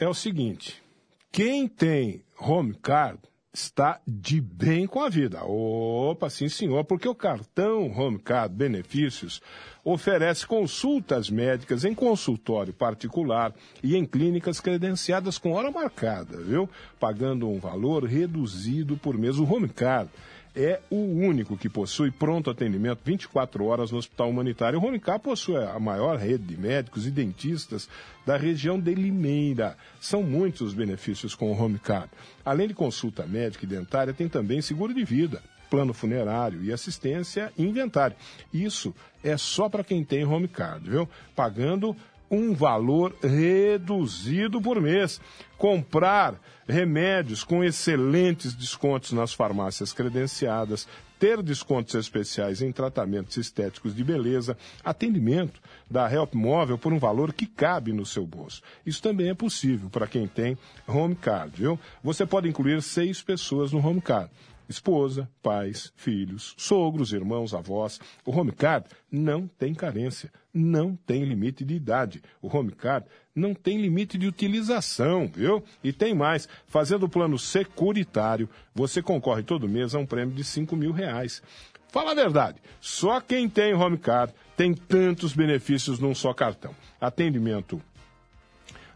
é 0.00 0.08
o 0.08 0.14
seguinte, 0.14 0.82
quem 1.30 1.68
tem 1.68 2.24
home 2.36 2.74
card 2.74 3.20
está 3.54 4.00
de 4.06 4.40
bem 4.40 4.84
com 4.84 5.00
a 5.00 5.08
vida. 5.08 5.44
Opa, 5.44 6.28
sim 6.28 6.48
senhor, 6.48 6.84
porque 6.84 7.08
o 7.08 7.14
cartão 7.14 7.86
Home 7.96 8.18
Card 8.18 8.52
Benefícios 8.52 9.40
oferece 9.84 10.44
consultas 10.44 11.30
médicas 11.30 11.84
em 11.84 11.94
consultório 11.94 12.72
particular 12.72 13.54
e 13.80 13.94
em 13.94 14.04
clínicas 14.04 14.58
credenciadas 14.58 15.38
com 15.38 15.52
hora 15.52 15.70
marcada, 15.70 16.38
viu? 16.38 16.68
Pagando 16.98 17.48
um 17.48 17.60
valor 17.60 18.04
reduzido 18.04 18.96
por 18.96 19.16
mês. 19.16 19.38
O 19.38 19.44
Home 19.44 19.68
Card 19.68 20.10
é 20.54 20.80
o 20.88 20.96
único 20.96 21.56
que 21.56 21.68
possui 21.68 22.10
pronto 22.10 22.50
atendimento 22.50 23.00
24 23.04 23.64
horas 23.64 23.90
no 23.90 23.98
Hospital 23.98 24.30
Humanitário. 24.30 24.78
O 24.78 24.82
Ronicá 24.82 25.18
possui 25.18 25.56
a 25.56 25.78
maior 25.80 26.16
rede 26.16 26.44
de 26.44 26.56
médicos 26.56 27.06
e 27.06 27.10
dentistas 27.10 27.88
da 28.24 28.36
região 28.36 28.78
de 28.78 28.94
Limeira. 28.94 29.76
São 30.00 30.22
muitos 30.22 30.60
os 30.60 30.74
benefícios 30.74 31.34
com 31.34 31.50
o 31.50 31.60
Homecard. 31.60 32.08
Além 32.44 32.68
de 32.68 32.74
consulta 32.74 33.26
médica 33.26 33.64
e 33.64 33.68
dentária, 33.68 34.14
tem 34.14 34.28
também 34.28 34.62
seguro 34.62 34.94
de 34.94 35.04
vida, 35.04 35.42
plano 35.68 35.92
funerário 35.92 36.62
e 36.62 36.72
assistência 36.72 37.52
e 37.58 37.64
inventário. 37.64 38.16
Isso 38.52 38.94
é 39.22 39.36
só 39.36 39.68
para 39.68 39.82
quem 39.82 40.04
tem 40.04 40.24
Homecard, 40.24 40.88
viu? 40.88 41.08
Pagando 41.34 41.96
um 42.30 42.54
valor 42.54 43.14
reduzido 43.22 44.60
por 44.60 44.80
mês. 44.80 45.20
Comprar 45.64 46.38
remédios 46.68 47.42
com 47.42 47.64
excelentes 47.64 48.52
descontos 48.52 49.12
nas 49.12 49.32
farmácias 49.32 49.94
credenciadas, 49.94 50.86
ter 51.18 51.42
descontos 51.42 51.94
especiais 51.94 52.60
em 52.60 52.70
tratamentos 52.70 53.38
estéticos 53.38 53.96
de 53.96 54.04
beleza, 54.04 54.58
atendimento 54.84 55.62
da 55.90 56.06
Help 56.12 56.34
Móvel 56.34 56.76
por 56.76 56.92
um 56.92 56.98
valor 56.98 57.32
que 57.32 57.46
cabe 57.46 57.94
no 57.94 58.04
seu 58.04 58.26
bolso. 58.26 58.60
Isso 58.84 59.00
também 59.00 59.30
é 59.30 59.34
possível 59.34 59.88
para 59.88 60.06
quem 60.06 60.26
tem 60.26 60.58
Home 60.86 61.14
Card, 61.14 61.56
viu? 61.56 61.80
Você 62.02 62.26
pode 62.26 62.46
incluir 62.46 62.82
seis 62.82 63.22
pessoas 63.22 63.72
no 63.72 63.78
Home 63.78 64.02
Card 64.02 64.30
esposa, 64.68 65.28
pais, 65.42 65.92
filhos, 65.96 66.54
sogros, 66.56 67.12
irmãos, 67.12 67.54
avós. 67.54 68.00
O 68.24 68.36
home 68.36 68.52
card 68.52 68.86
não 69.10 69.46
tem 69.46 69.74
carência, 69.74 70.32
não 70.52 70.96
tem 70.96 71.24
limite 71.24 71.64
de 71.64 71.74
idade. 71.74 72.22
O 72.40 72.54
home 72.54 72.72
card 72.72 73.06
não 73.34 73.54
tem 73.54 73.80
limite 73.80 74.16
de 74.16 74.26
utilização, 74.26 75.26
viu? 75.26 75.62
E 75.82 75.92
tem 75.92 76.14
mais, 76.14 76.48
fazendo 76.66 77.04
o 77.06 77.08
plano 77.08 77.38
securitário, 77.38 78.48
você 78.74 79.02
concorre 79.02 79.42
todo 79.42 79.68
mês 79.68 79.94
a 79.94 79.98
um 79.98 80.06
prêmio 80.06 80.34
de 80.34 80.44
5 80.44 80.76
mil 80.76 80.92
reais. 80.92 81.42
Fala 81.90 82.12
a 82.12 82.14
verdade, 82.14 82.60
só 82.80 83.20
quem 83.20 83.48
tem 83.48 83.72
home 83.72 83.98
card 83.98 84.32
tem 84.56 84.74
tantos 84.74 85.32
benefícios 85.32 85.98
num 85.98 86.14
só 86.14 86.32
cartão. 86.32 86.74
Atendimento 87.00 87.80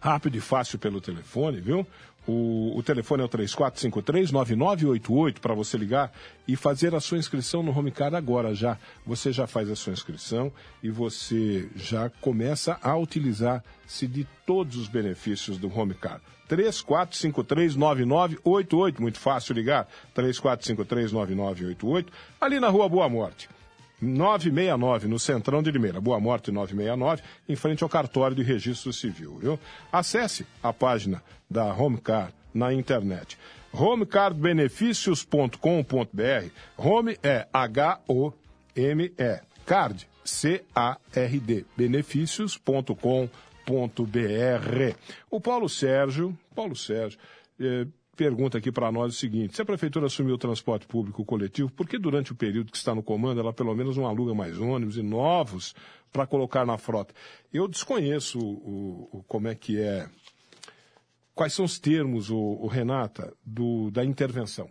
rápido 0.01 0.37
e 0.37 0.41
fácil 0.41 0.79
pelo 0.79 1.01
telefone, 1.01 1.61
viu? 1.61 1.87
O, 2.29 2.77
o 2.77 2.83
telefone 2.83 3.23
é 3.23 3.25
o 3.25 3.29
3453-9988 3.31 5.39
para 5.41 5.55
você 5.55 5.79
ligar 5.79 6.13
e 6.47 6.55
fazer 6.57 6.95
a 6.95 7.01
sua 7.01 7.17
inscrição 7.17 7.63
no 7.63 7.75
Homecard 7.77 8.15
agora 8.15 8.55
já. 8.55 8.77
Você 9.07 9.33
já 9.33 9.47
faz 9.47 9.71
a 9.71 9.77
sua 9.77 9.95
inscrição 9.95 10.53
e 10.83 10.91
você 10.91 11.71
já 11.75 12.11
começa 12.21 12.79
a 12.83 12.95
utilizar-se 12.99 14.07
de 14.07 14.29
todos 14.45 14.77
os 14.77 14.89
benefícios 14.89 15.57
do 15.57 15.75
Homecard. 15.75 16.21
3453-9988, 16.51 19.01
muito 19.01 19.19
fácil 19.19 19.55
ligar, 19.55 19.89
3453-9988, 20.15 22.09
ali 22.39 22.61
na 22.61 22.69
Rua 22.69 22.91
Boa 22.91 23.09
Morte. 23.09 23.49
969, 24.01 25.09
no 25.09 25.19
Centrão 25.19 25.63
de 25.63 25.71
Limeira. 25.71 26.01
Boa 26.01 26.21
Morte 26.21 26.51
969, 26.51 27.23
em 27.49 27.57
frente 27.57 27.83
ao 27.83 27.89
cartório 27.89 28.37
de 28.37 28.43
registro 28.43 28.93
civil, 28.93 29.39
viu? 29.39 29.59
Acesse 29.91 30.47
a 30.63 30.71
página 30.73 31.23
da 31.51 31.75
Homecar 31.75 32.33
na 32.55 32.73
internet. 32.73 33.37
homecardbenefícios.com.br. 33.73 36.51
Home 36.77 37.19
é 37.23 37.47
H-O-M-E. 37.53 39.41
Card, 39.67 40.09
C-A-R-D. 40.25 41.67
Benefícios.com.br. 41.77 43.29
O 45.31 45.41
Paulo 45.41 45.69
Sérgio, 45.69 46.37
Paulo 46.55 46.75
Sérgio, 46.75 47.19
eh, 47.61 47.87
pergunta 48.19 48.59
aqui 48.59 48.73
para 48.73 48.91
nós 48.91 49.15
o 49.15 49.17
seguinte: 49.17 49.55
se 49.55 49.63
a 49.63 49.65
prefeitura 49.65 50.07
assumiu 50.07 50.35
o 50.35 50.39
transporte 50.39 50.89
público 50.89 51.25
coletivo, 51.25 51.71
por 51.71 51.89
que 51.89 51.97
durante 51.97 52.33
o 52.33 52.35
período 52.35 52.73
que 52.73 52.77
está 52.77 52.93
no 52.93 53.03
comando 53.03 53.41
ela 53.41 53.53
pelo 53.53 53.73
menos 53.77 53.97
não 53.97 54.07
aluga 54.07 54.35
mais 54.35 54.59
ônibus 54.59 54.97
e 54.97 55.03
novos 55.03 55.73
para 56.13 56.27
colocar 56.27 56.67
na 56.67 56.77
frota? 56.77 57.15
Eu 57.53 57.69
desconheço 57.69 58.41
o, 58.41 59.09
o, 59.13 59.25
como 59.29 59.47
é 59.47 59.55
que 59.55 59.81
é. 59.81 60.09
Quais 61.33 61.53
são 61.53 61.65
os 61.65 61.79
termos, 61.79 62.31
o, 62.31 62.37
o 62.37 62.67
Renata, 62.67 63.33
do, 63.47 63.93
da 63.93 64.05
intervenção? 64.05 64.69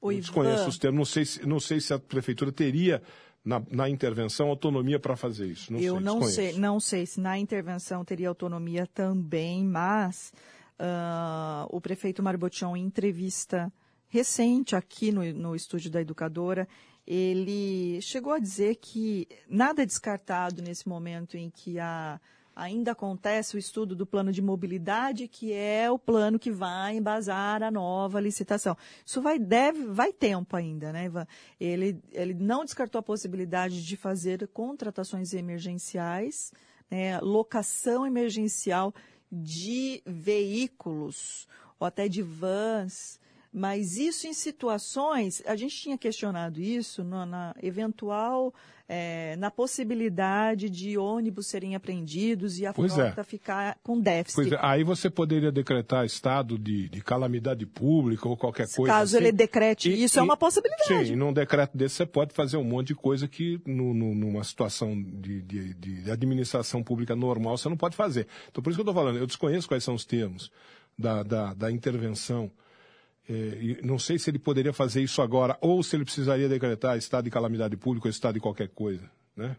O 0.00 0.10
Eu 0.10 0.18
desconheço 0.18 0.68
os 0.68 0.76
termos. 0.76 0.98
Não 0.98 1.04
sei 1.04 1.24
se, 1.24 1.46
não 1.46 1.60
sei 1.60 1.80
se 1.80 1.94
a 1.94 1.98
prefeitura 2.00 2.50
teria 2.50 3.00
na, 3.44 3.62
na, 3.70 3.88
intervenção 3.88 4.48
autonomia 4.48 4.98
para 4.98 5.14
fazer 5.14 5.46
isso. 5.46 5.72
Não 5.72 5.78
Eu 5.78 5.94
sei, 5.94 6.04
não 6.04 6.18
desconheço. 6.18 6.34
sei, 6.34 6.60
não 6.60 6.80
sei 6.80 7.06
se 7.06 7.20
na 7.20 7.38
intervenção 7.38 8.04
teria 8.04 8.28
autonomia 8.28 8.88
também, 8.92 9.64
mas 9.64 10.32
uh, 10.80 11.66
o 11.70 11.80
prefeito 11.80 12.22
Marbotion, 12.22 12.76
em 12.76 12.84
entrevista 12.84 13.72
recente 14.08 14.76
aqui 14.76 15.10
no, 15.10 15.22
no 15.32 15.54
estúdio 15.56 15.90
da 15.90 16.00
Educadora, 16.00 16.68
ele 17.06 18.00
chegou 18.00 18.32
a 18.32 18.38
dizer 18.38 18.76
que 18.76 19.28
nada 19.48 19.82
é 19.82 19.86
descartado 19.86 20.62
nesse 20.62 20.88
momento 20.88 21.36
em 21.36 21.50
que 21.50 21.78
a 21.78 22.20
ainda 22.56 22.92
acontece 22.92 23.54
o 23.54 23.58
estudo 23.58 23.94
do 23.94 24.06
plano 24.06 24.32
de 24.32 24.40
mobilidade, 24.40 25.28
que 25.28 25.52
é 25.52 25.90
o 25.90 25.98
plano 25.98 26.38
que 26.38 26.50
vai 26.50 26.96
embasar 26.96 27.62
a 27.62 27.70
nova 27.70 28.18
licitação. 28.18 28.74
Isso 29.04 29.20
vai, 29.20 29.38
deve, 29.38 29.84
vai 29.84 30.10
tempo 30.10 30.56
ainda, 30.56 30.90
né, 30.90 31.04
Ivan? 31.04 31.26
Ele, 31.60 32.00
ele 32.12 32.32
não 32.32 32.64
descartou 32.64 32.98
a 32.98 33.02
possibilidade 33.02 33.84
de 33.84 33.94
fazer 33.94 34.48
contratações 34.48 35.34
emergenciais, 35.34 36.50
né, 36.90 37.20
locação 37.20 38.06
emergencial 38.06 38.94
de 39.30 40.02
veículos, 40.06 41.46
ou 41.78 41.86
até 41.86 42.08
de 42.08 42.22
vans, 42.22 43.18
mas 43.58 43.96
isso 43.96 44.26
em 44.26 44.34
situações, 44.34 45.42
a 45.46 45.56
gente 45.56 45.74
tinha 45.74 45.96
questionado 45.96 46.60
isso 46.60 47.02
no, 47.02 47.24
na 47.24 47.54
eventual, 47.62 48.52
é, 48.86 49.34
na 49.36 49.50
possibilidade 49.50 50.68
de 50.68 50.98
ônibus 50.98 51.46
serem 51.46 51.74
apreendidos 51.74 52.58
e 52.58 52.66
a 52.66 52.74
Pois 52.74 52.92
frota 52.92 53.22
é. 53.22 53.24
ficar 53.24 53.78
com 53.82 53.98
déficit. 53.98 54.34
Pois 54.36 54.52
é, 54.52 54.58
aí 54.60 54.84
você 54.84 55.08
poderia 55.08 55.50
decretar 55.50 56.04
estado 56.04 56.58
de, 56.58 56.88
de 56.90 57.00
calamidade 57.00 57.64
pública 57.64 58.28
ou 58.28 58.36
qualquer 58.36 58.68
coisa. 58.70 58.92
Caso 58.92 59.16
assim. 59.16 59.24
ele 59.24 59.32
decrete 59.32 59.88
E- 59.90 60.04
isso, 60.04 60.18
é 60.18 60.22
e- 60.22 60.24
uma 60.24 60.36
possibilidade. 60.36 61.06
Sim, 61.06 61.12
e 61.14 61.16
num 61.16 61.32
decreto 61.32 61.76
desse 61.78 61.94
você 61.96 62.04
pode 62.06 62.34
fazer 62.34 62.58
um 62.58 62.64
monte 62.64 62.88
de 62.88 62.94
coisa 62.94 63.26
que 63.26 63.58
no- 63.66 63.94
no- 63.94 64.14
numa 64.14 64.44
situação 64.44 64.94
de, 65.02 65.40
de- 65.40 65.72
de 65.74 66.10
administração 66.10 66.82
pública 66.82 67.16
normal 67.16 67.56
você 67.56 67.70
não 67.70 67.76
pode 67.78 67.96
fazer. 67.96 68.26
Então 68.50 68.62
por 68.62 68.68
isso 68.70 68.76
que 68.76 68.80
eu 68.86 68.90
estou 68.90 69.02
falando, 69.02 69.18
eu 69.18 69.26
desconheço 69.26 69.66
quais 69.66 69.82
são 69.82 69.94
os 69.94 70.04
termos 70.04 70.50
da, 70.98 71.22
da, 71.22 71.54
da 71.54 71.70
intervenção. 71.72 72.50
É, 73.28 73.32
e 73.32 73.80
não 73.82 73.98
sei 73.98 74.18
se 74.18 74.30
ele 74.30 74.38
poderia 74.38 74.72
fazer 74.72 75.02
isso 75.02 75.20
agora 75.20 75.58
ou 75.60 75.82
se 75.82 75.96
ele 75.96 76.04
precisaria 76.04 76.48
decretar 76.48 76.96
estado 76.96 77.24
de 77.24 77.30
calamidade 77.30 77.76
pública 77.76 78.06
ou 78.06 78.10
estado 78.10 78.34
de 78.34 78.40
qualquer 78.40 78.68
coisa, 78.68 79.10
né? 79.34 79.56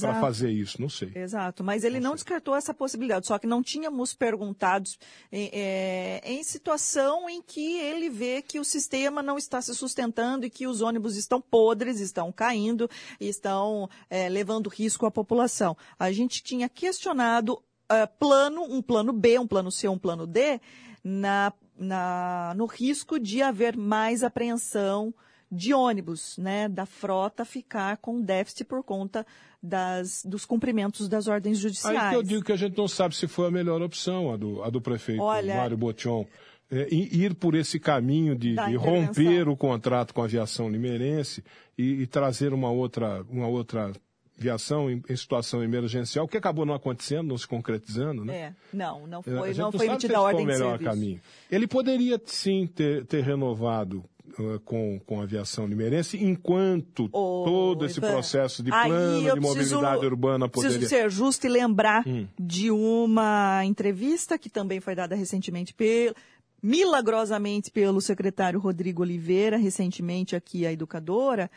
Para 0.00 0.20
fazer 0.20 0.50
isso, 0.50 0.80
não 0.82 0.88
sei. 0.88 1.12
Exato, 1.14 1.62
mas 1.62 1.84
ele 1.84 2.00
não 2.00 2.16
descartou 2.16 2.56
essa 2.56 2.74
possibilidade, 2.74 3.28
só 3.28 3.38
que 3.38 3.46
não 3.46 3.62
tínhamos 3.62 4.12
perguntado 4.12 4.90
em, 5.30 5.48
é, 5.52 6.20
em 6.24 6.42
situação 6.42 7.30
em 7.30 7.40
que 7.40 7.78
ele 7.78 8.10
vê 8.10 8.42
que 8.42 8.58
o 8.58 8.64
sistema 8.64 9.22
não 9.22 9.38
está 9.38 9.62
se 9.62 9.72
sustentando 9.76 10.44
e 10.44 10.50
que 10.50 10.66
os 10.66 10.80
ônibus 10.80 11.14
estão 11.14 11.40
podres, 11.40 12.00
estão 12.00 12.32
caindo, 12.32 12.90
estão 13.20 13.88
é, 14.10 14.28
levando 14.28 14.68
risco 14.68 15.06
à 15.06 15.12
população. 15.12 15.76
A 15.96 16.10
gente 16.10 16.42
tinha 16.42 16.68
questionado 16.68 17.62
é, 17.88 18.04
plano, 18.04 18.64
um 18.64 18.82
plano 18.82 19.12
B, 19.12 19.38
um 19.38 19.46
plano 19.46 19.70
C, 19.70 19.86
um 19.86 19.98
plano 19.98 20.26
D, 20.26 20.60
na, 21.04 21.52
na, 21.78 22.52
no 22.56 22.66
risco 22.66 23.18
de 23.18 23.40
haver 23.40 23.76
mais 23.76 24.22
apreensão 24.22 25.14
de 25.50 25.72
ônibus, 25.72 26.36
né, 26.36 26.68
da 26.68 26.84
frota 26.84 27.44
ficar 27.44 27.96
com 27.98 28.20
déficit 28.20 28.64
por 28.64 28.82
conta 28.82 29.26
das, 29.62 30.22
dos 30.24 30.44
cumprimentos 30.44 31.08
das 31.08 31.26
ordens 31.26 31.58
judiciais. 31.58 31.98
Aí 31.98 32.10
que 32.10 32.16
eu 32.16 32.22
digo 32.22 32.44
que 32.44 32.52
a 32.52 32.56
gente 32.56 32.76
não 32.76 32.86
sabe 32.86 33.16
se 33.16 33.26
foi 33.26 33.48
a 33.48 33.50
melhor 33.50 33.80
opção, 33.80 34.32
a 34.32 34.36
do, 34.36 34.62
a 34.62 34.70
do 34.70 34.80
prefeito 34.80 35.22
Olha, 35.22 35.56
Mário 35.56 35.76
Botion. 35.76 36.26
É, 36.70 36.86
ir 36.92 37.34
por 37.34 37.54
esse 37.54 37.80
caminho 37.80 38.36
de, 38.36 38.54
de 38.54 38.76
romper 38.76 39.48
o 39.48 39.56
contrato 39.56 40.12
com 40.12 40.20
a 40.20 40.26
aviação 40.26 40.68
limeirense 40.68 41.42
e, 41.78 42.02
e 42.02 42.06
trazer 42.06 42.52
uma 42.52 42.70
outra, 42.70 43.24
uma 43.30 43.48
outra 43.48 43.90
viação 44.38 44.90
em, 44.90 45.02
em, 45.08 45.16
situação 45.16 45.62
emergencial, 45.62 46.28
que 46.28 46.36
acabou 46.36 46.64
não 46.64 46.74
acontecendo, 46.74 47.28
não 47.28 47.36
se 47.36 47.46
concretizando, 47.46 48.24
né? 48.24 48.36
É, 48.36 48.52
não, 48.72 49.06
não 49.06 49.22
foi, 49.22 49.52
não 49.54 49.72
foi 49.72 49.86
emitida 49.86 50.16
a 50.16 50.22
ordem 50.22 50.44
o 50.44 50.46
melhor 50.46 50.78
de 50.78 50.84
caminho. 50.84 51.20
Ele 51.50 51.66
poderia 51.66 52.20
sim 52.24 52.66
ter, 52.66 53.04
ter 53.06 53.24
renovado 53.24 54.04
uh, 54.38 54.60
com, 54.60 55.00
com 55.00 55.20
a 55.20 55.24
aviação 55.24 55.66
limeirense, 55.66 56.16
enquanto 56.22 57.08
oh, 57.12 57.42
todo 57.44 57.84
esse 57.84 57.98
Ivan, 57.98 58.12
processo 58.12 58.62
de 58.62 58.70
plano 58.70 59.34
de 59.34 59.40
mobilidade 59.40 60.06
urbana 60.06 60.48
poderia... 60.48 60.78
Preciso 60.78 61.02
ser 61.02 61.10
justo 61.10 61.46
e 61.46 61.50
lembrar 61.50 62.06
hum. 62.06 62.26
de 62.38 62.70
uma 62.70 63.64
entrevista 63.64 64.38
que 64.38 64.48
também 64.48 64.80
foi 64.80 64.94
dada 64.94 65.16
recentemente 65.16 65.74
pelo 65.74 66.14
milagrosamente 66.62 67.70
pelo 67.70 68.00
secretário 68.00 68.58
Rodrigo 68.58 69.02
Oliveira, 69.02 69.56
recentemente 69.56 70.34
aqui 70.34 70.66
a 70.66 70.72
educadora, 70.72 71.48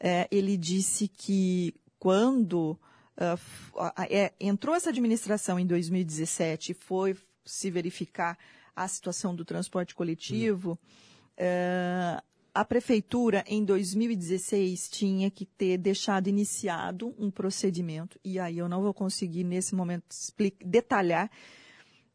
é, 0.00 0.28
ele 0.30 0.56
disse 0.56 1.08
que 1.08 1.74
quando 1.98 2.78
uh, 3.16 3.92
é, 4.08 4.32
entrou 4.40 4.74
essa 4.74 4.90
administração 4.90 5.58
em 5.58 5.66
2017 5.66 6.72
e 6.72 6.74
foi 6.74 7.16
se 7.44 7.70
verificar 7.70 8.38
a 8.74 8.86
situação 8.86 9.34
do 9.34 9.44
transporte 9.44 9.94
coletivo, 9.94 10.78
uh, 11.38 12.22
a 12.54 12.64
prefeitura 12.64 13.44
em 13.46 13.64
2016 13.64 14.88
tinha 14.88 15.30
que 15.30 15.44
ter 15.44 15.78
deixado 15.78 16.28
iniciado 16.28 17.14
um 17.18 17.30
procedimento, 17.30 18.18
e 18.24 18.38
aí 18.38 18.58
eu 18.58 18.68
não 18.68 18.82
vou 18.82 18.92
conseguir 18.92 19.44
nesse 19.44 19.74
momento 19.74 20.04
detalhar, 20.64 21.30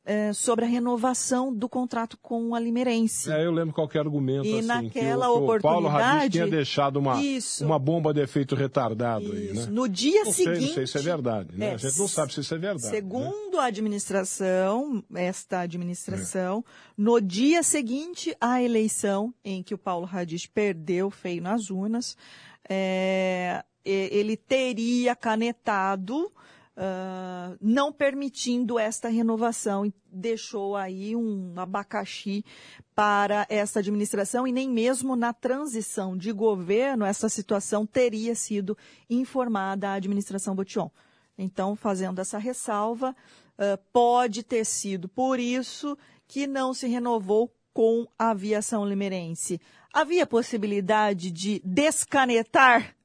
é, 0.06 0.34
sobre 0.34 0.66
a 0.66 0.68
renovação 0.68 1.54
do 1.54 1.70
contrato 1.70 2.18
com 2.22 2.54
a 2.54 2.60
Limeirense. 2.60 3.32
É, 3.32 3.46
eu 3.46 3.52
lembro 3.52 3.74
qualquer 3.74 4.00
argumento 4.00 4.46
e 4.46 4.60
assim, 4.60 4.68
naquela 4.68 5.26
que 5.26 5.32
o, 5.32 5.36
oportunidade, 5.36 5.60
o 5.60 5.62
Paulo 5.62 5.88
Radis 5.88 6.32
tinha 6.32 6.48
deixado 6.48 6.98
uma, 6.98 7.16
uma 7.62 7.80
bomba 7.80 8.14
de 8.14 8.22
efeito 8.22 8.54
retardado 8.56 9.26
isso. 9.26 9.34
aí, 9.34 9.54
né? 9.54 9.66
No 9.72 9.88
dia 9.88 10.26
não 10.26 10.32
seguinte... 10.32 10.60
Sei, 10.60 10.68
não 10.68 10.74
sei 10.74 10.88
se 10.88 10.98
é 10.98 11.02
verdade, 11.02 11.58
né? 11.58 11.66
É, 11.68 11.74
a 11.76 11.78
gente 11.78 11.98
não 11.98 12.08
sabe 12.08 12.34
se 12.34 12.42
isso 12.42 12.54
é 12.54 12.58
verdade. 12.58 12.88
Segundo 12.88 13.58
né? 13.58 13.60
a 13.60 13.66
administração, 13.66 15.04
esta 15.16 15.62
administração, 15.62 16.66
é. 16.68 16.72
no 16.98 17.22
dia 17.22 17.64
seguinte 17.64 18.36
à 18.42 18.62
eleição 18.62 19.34
em 19.44 19.64
que 19.64 19.74
o 19.74 19.78
Paulo 19.78 20.06
Radis 20.06 20.46
perdeu 20.46 21.10
feio 21.10 21.42
nas 21.42 21.70
urnas, 21.70 22.18
é, 22.68 23.64
ele 23.86 24.36
teria 24.36 25.16
canetado 25.16 26.32
uh, 26.78 27.58
não 27.62 27.92
permitindo 27.92 28.78
esta 28.78 29.10
renovação. 29.10 29.92
Deixou 30.12 30.76
aí 30.76 31.16
um 31.16 31.54
abacaxi 31.56 32.44
para 32.96 33.46
essa 33.50 33.80
administração 33.80 34.48
e 34.48 34.52
nem 34.52 34.70
mesmo 34.70 35.16
na 35.16 35.34
transição 35.34 36.16
de 36.16 36.32
governo 36.32 37.06
essa 37.06 37.30
situação 37.30 37.86
teria 37.86 38.36
sido 38.36 38.78
informada 39.10 39.90
à 39.90 39.94
administração 39.94 40.56
Botion. 40.56 40.90
Então, 41.38 41.76
fazendo 41.76 42.20
essa 42.20 42.38
ressalva, 42.38 43.16
uh, 43.58 43.78
pode 43.92 44.44
ter 44.44 44.66
sido 44.66 45.08
por 45.10 45.40
isso 45.40 45.98
que 46.28 46.46
não 46.46 46.74
se 46.74 46.88
renovou 46.88 47.52
com 47.74 48.08
a 48.18 48.30
aviação 48.30 48.86
limeirense. 48.86 49.60
Havia 49.92 50.28
possibilidade 50.28 51.32
de 51.32 51.60
descanetar 51.64 52.96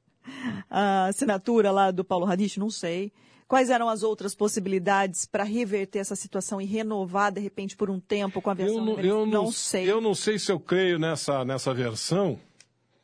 a 0.69 1.07
assinatura 1.07 1.71
lá 1.71 1.89
do 1.89 2.03
Paulo 2.03 2.25
Radich? 2.25 2.59
Não 2.59 2.69
sei. 2.69 3.11
Quais 3.49 3.71
eram 3.71 3.89
as 3.89 4.03
outras 4.03 4.35
possibilidades 4.35 5.25
para 5.25 5.43
reverter 5.43 5.97
essa 5.97 6.15
situação 6.15 6.61
e 6.61 6.65
renovar, 6.65 7.31
de 7.31 7.41
repente, 7.41 7.75
por 7.75 7.89
um 7.89 7.99
tempo 7.99 8.43
com 8.43 8.51
a 8.51 8.53
aviação? 8.53 8.77
Eu 8.77 8.85
não, 8.85 8.99
eu 8.99 9.25
não, 9.25 9.43
não 9.45 9.51
sei. 9.51 9.91
Eu 9.91 9.99
não 9.99 10.13
sei 10.13 10.37
se 10.37 10.51
eu 10.51 10.59
creio 10.59 10.99
nessa, 10.99 11.43
nessa 11.43 11.73
versão, 11.73 12.39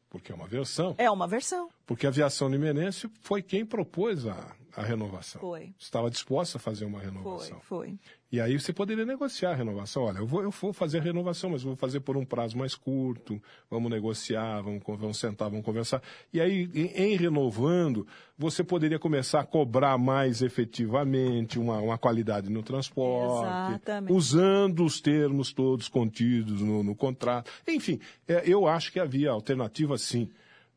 porque 0.07 0.31
é 0.31 0.35
uma 0.35 0.45
versão. 0.45 0.93
É 0.99 1.09
uma 1.09 1.27
versão. 1.27 1.67
Porque 1.83 2.05
a 2.05 2.09
aviação 2.09 2.47
limeirense 2.47 3.09
foi 3.21 3.41
quem 3.41 3.65
propôs 3.65 4.27
a, 4.27 4.55
a 4.75 4.83
renovação. 4.83 5.39
Foi. 5.39 5.73
Estava 5.79 6.09
disposta 6.09 6.57
a 6.57 6.61
fazer 6.61 6.85
uma 6.85 6.99
renovação. 6.99 7.59
Foi, 7.61 7.87
foi. 7.87 7.99
E 8.31 8.41
aí 8.41 8.59
você 8.59 8.73
poderia 8.73 9.05
negociar 9.05 9.51
a 9.51 9.55
renovação. 9.55 10.03
Olha, 10.03 10.17
eu 10.17 10.27
vou, 10.27 10.43
eu 10.43 10.51
vou 10.51 10.73
fazer 10.73 10.97
a 10.97 11.01
renovação, 11.01 11.51
mas 11.51 11.63
vou 11.63 11.75
fazer 11.75 12.01
por 12.01 12.17
um 12.17 12.25
prazo 12.25 12.57
mais 12.57 12.75
curto, 12.75 13.41
vamos 13.69 13.89
negociar, 13.89 14.61
vamos, 14.61 14.81
vamos 14.85 15.17
sentar, 15.17 15.49
vamos 15.49 15.63
conversar. 15.63 16.01
E 16.33 16.41
aí, 16.41 16.69
em, 16.73 16.87
em 16.87 17.15
renovando, 17.15 18.05
você 18.37 18.63
poderia 18.63 18.99
começar 18.99 19.39
a 19.39 19.45
cobrar 19.45 19.97
mais 19.97 20.41
efetivamente 20.41 21.57
uma, 21.57 21.77
uma 21.79 21.97
qualidade 21.97 22.49
no 22.49 22.61
transporte, 22.61 23.69
Exatamente. 23.69 24.11
usando 24.11 24.83
os 24.83 24.99
termos 24.99 25.53
todos 25.53 25.87
contidos 25.87 26.59
no, 26.59 26.83
no 26.83 26.95
contrato. 26.95 27.49
Enfim, 27.65 28.01
é, 28.27 28.43
eu 28.45 28.67
acho 28.67 28.91
que 28.91 28.99
havia 28.99 29.31
alternativa 29.31 29.97
sim. 29.97 30.29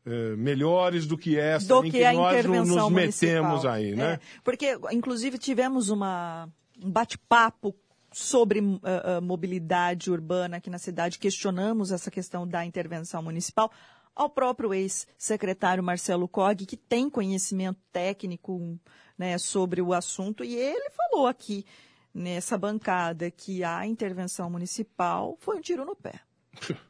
É, 0.05 0.35
melhores 0.37 1.05
do 1.05 1.17
que 1.17 1.37
essa 1.37 1.67
do 1.67 1.85
em 1.85 1.91
que, 1.91 1.97
que 1.97 2.03
a 2.03 2.13
nós 2.13 2.33
intervenção 2.33 2.89
nos 2.89 2.91
metemos 2.91 3.65
aí, 3.65 3.95
né? 3.95 4.13
É, 4.13 4.19
porque, 4.43 4.79
inclusive, 4.91 5.37
tivemos 5.37 5.89
uma, 5.89 6.49
um 6.81 6.89
bate-papo 6.89 7.75
sobre 8.11 8.59
uh, 8.59 8.63
uh, 8.63 9.21
mobilidade 9.21 10.09
urbana 10.09 10.57
aqui 10.57 10.69
na 10.69 10.79
cidade, 10.79 11.19
questionamos 11.19 11.91
essa 11.91 12.09
questão 12.09 12.47
da 12.47 12.65
intervenção 12.65 13.21
municipal 13.21 13.71
ao 14.15 14.29
próprio 14.29 14.73
ex-secretário 14.73 15.83
Marcelo 15.83 16.27
Cog, 16.27 16.65
que 16.65 16.75
tem 16.75 17.09
conhecimento 17.09 17.79
técnico 17.91 18.79
né, 19.17 19.37
sobre 19.37 19.81
o 19.81 19.93
assunto, 19.93 20.43
e 20.43 20.55
ele 20.55 20.89
falou 20.89 21.27
aqui 21.27 21.65
nessa 22.13 22.57
bancada 22.57 23.29
que 23.29 23.63
a 23.63 23.85
intervenção 23.85 24.49
municipal 24.49 25.37
foi 25.39 25.57
um 25.57 25.61
tiro 25.61 25.85
no 25.85 25.95
pé. 25.95 26.19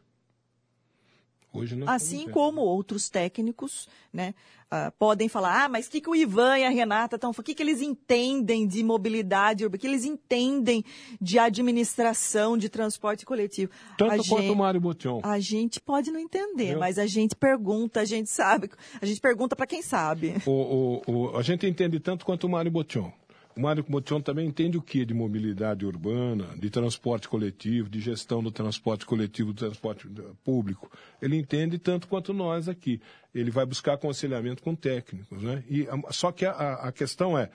assim 1.87 2.29
como 2.29 2.61
outros 2.61 3.09
técnicos, 3.09 3.87
né, 4.13 4.33
uh, 4.71 4.91
podem 4.97 5.27
falar, 5.27 5.65
ah, 5.65 5.69
mas 5.69 5.87
o 5.87 5.91
que, 5.91 6.01
que 6.01 6.09
o 6.09 6.15
Ivan 6.15 6.57
e 6.59 6.65
a 6.65 6.69
Renata 6.69 7.15
estão 7.15 7.33
falando? 7.33 7.43
O 7.43 7.45
que, 7.45 7.55
que 7.55 7.63
eles 7.63 7.81
entendem 7.81 8.67
de 8.67 8.83
mobilidade 8.83 9.63
urbana? 9.63 9.77
O 9.77 9.79
que 9.79 9.87
eles 9.87 10.05
entendem 10.05 10.83
de 11.19 11.39
administração 11.39 12.57
de 12.57 12.69
transporte 12.69 13.25
coletivo? 13.25 13.71
Tanto 13.97 14.13
a 14.13 14.17
quanto 14.17 14.41
gente, 14.41 14.51
o 14.51 14.55
Mário 14.55 14.79
Botion. 14.79 15.19
A 15.23 15.39
gente 15.39 15.79
pode 15.79 16.11
não 16.11 16.19
entender, 16.19 16.73
Eu... 16.73 16.79
mas 16.79 16.97
a 16.97 17.07
gente 17.07 17.35
pergunta, 17.35 18.01
a 18.01 18.05
gente 18.05 18.29
sabe, 18.29 18.69
a 19.01 19.05
gente 19.05 19.19
pergunta 19.19 19.55
para 19.55 19.67
quem 19.67 19.81
sabe. 19.81 20.35
O, 20.45 20.51
o, 20.51 21.01
o, 21.07 21.37
a 21.37 21.41
gente 21.41 21.65
entende 21.65 21.99
tanto 21.99 22.25
quanto 22.25 22.45
o 22.45 22.49
Mário 22.49 22.71
Botion. 22.71 23.11
O 23.55 23.61
Mário 23.61 23.83
Motion 23.87 24.21
também 24.21 24.47
entende 24.47 24.77
o 24.77 24.81
que 24.81 25.03
de 25.03 25.13
mobilidade 25.13 25.85
urbana, 25.85 26.47
de 26.55 26.69
transporte 26.69 27.27
coletivo, 27.27 27.89
de 27.89 27.99
gestão 27.99 28.41
do 28.41 28.51
transporte 28.51 29.05
coletivo, 29.05 29.51
do 29.51 29.59
transporte 29.59 30.07
público. 30.43 30.89
Ele 31.21 31.35
entende 31.35 31.77
tanto 31.77 32.07
quanto 32.07 32.33
nós 32.33 32.69
aqui. 32.69 33.01
Ele 33.33 33.51
vai 33.51 33.65
buscar 33.65 33.93
aconselhamento 33.93 34.63
com 34.63 34.75
técnicos, 34.75 35.41
né? 35.41 35.63
E, 35.69 35.87
só 36.11 36.31
que 36.31 36.45
a, 36.45 36.51
a 36.51 36.91
questão 36.91 37.37
é, 37.37 37.49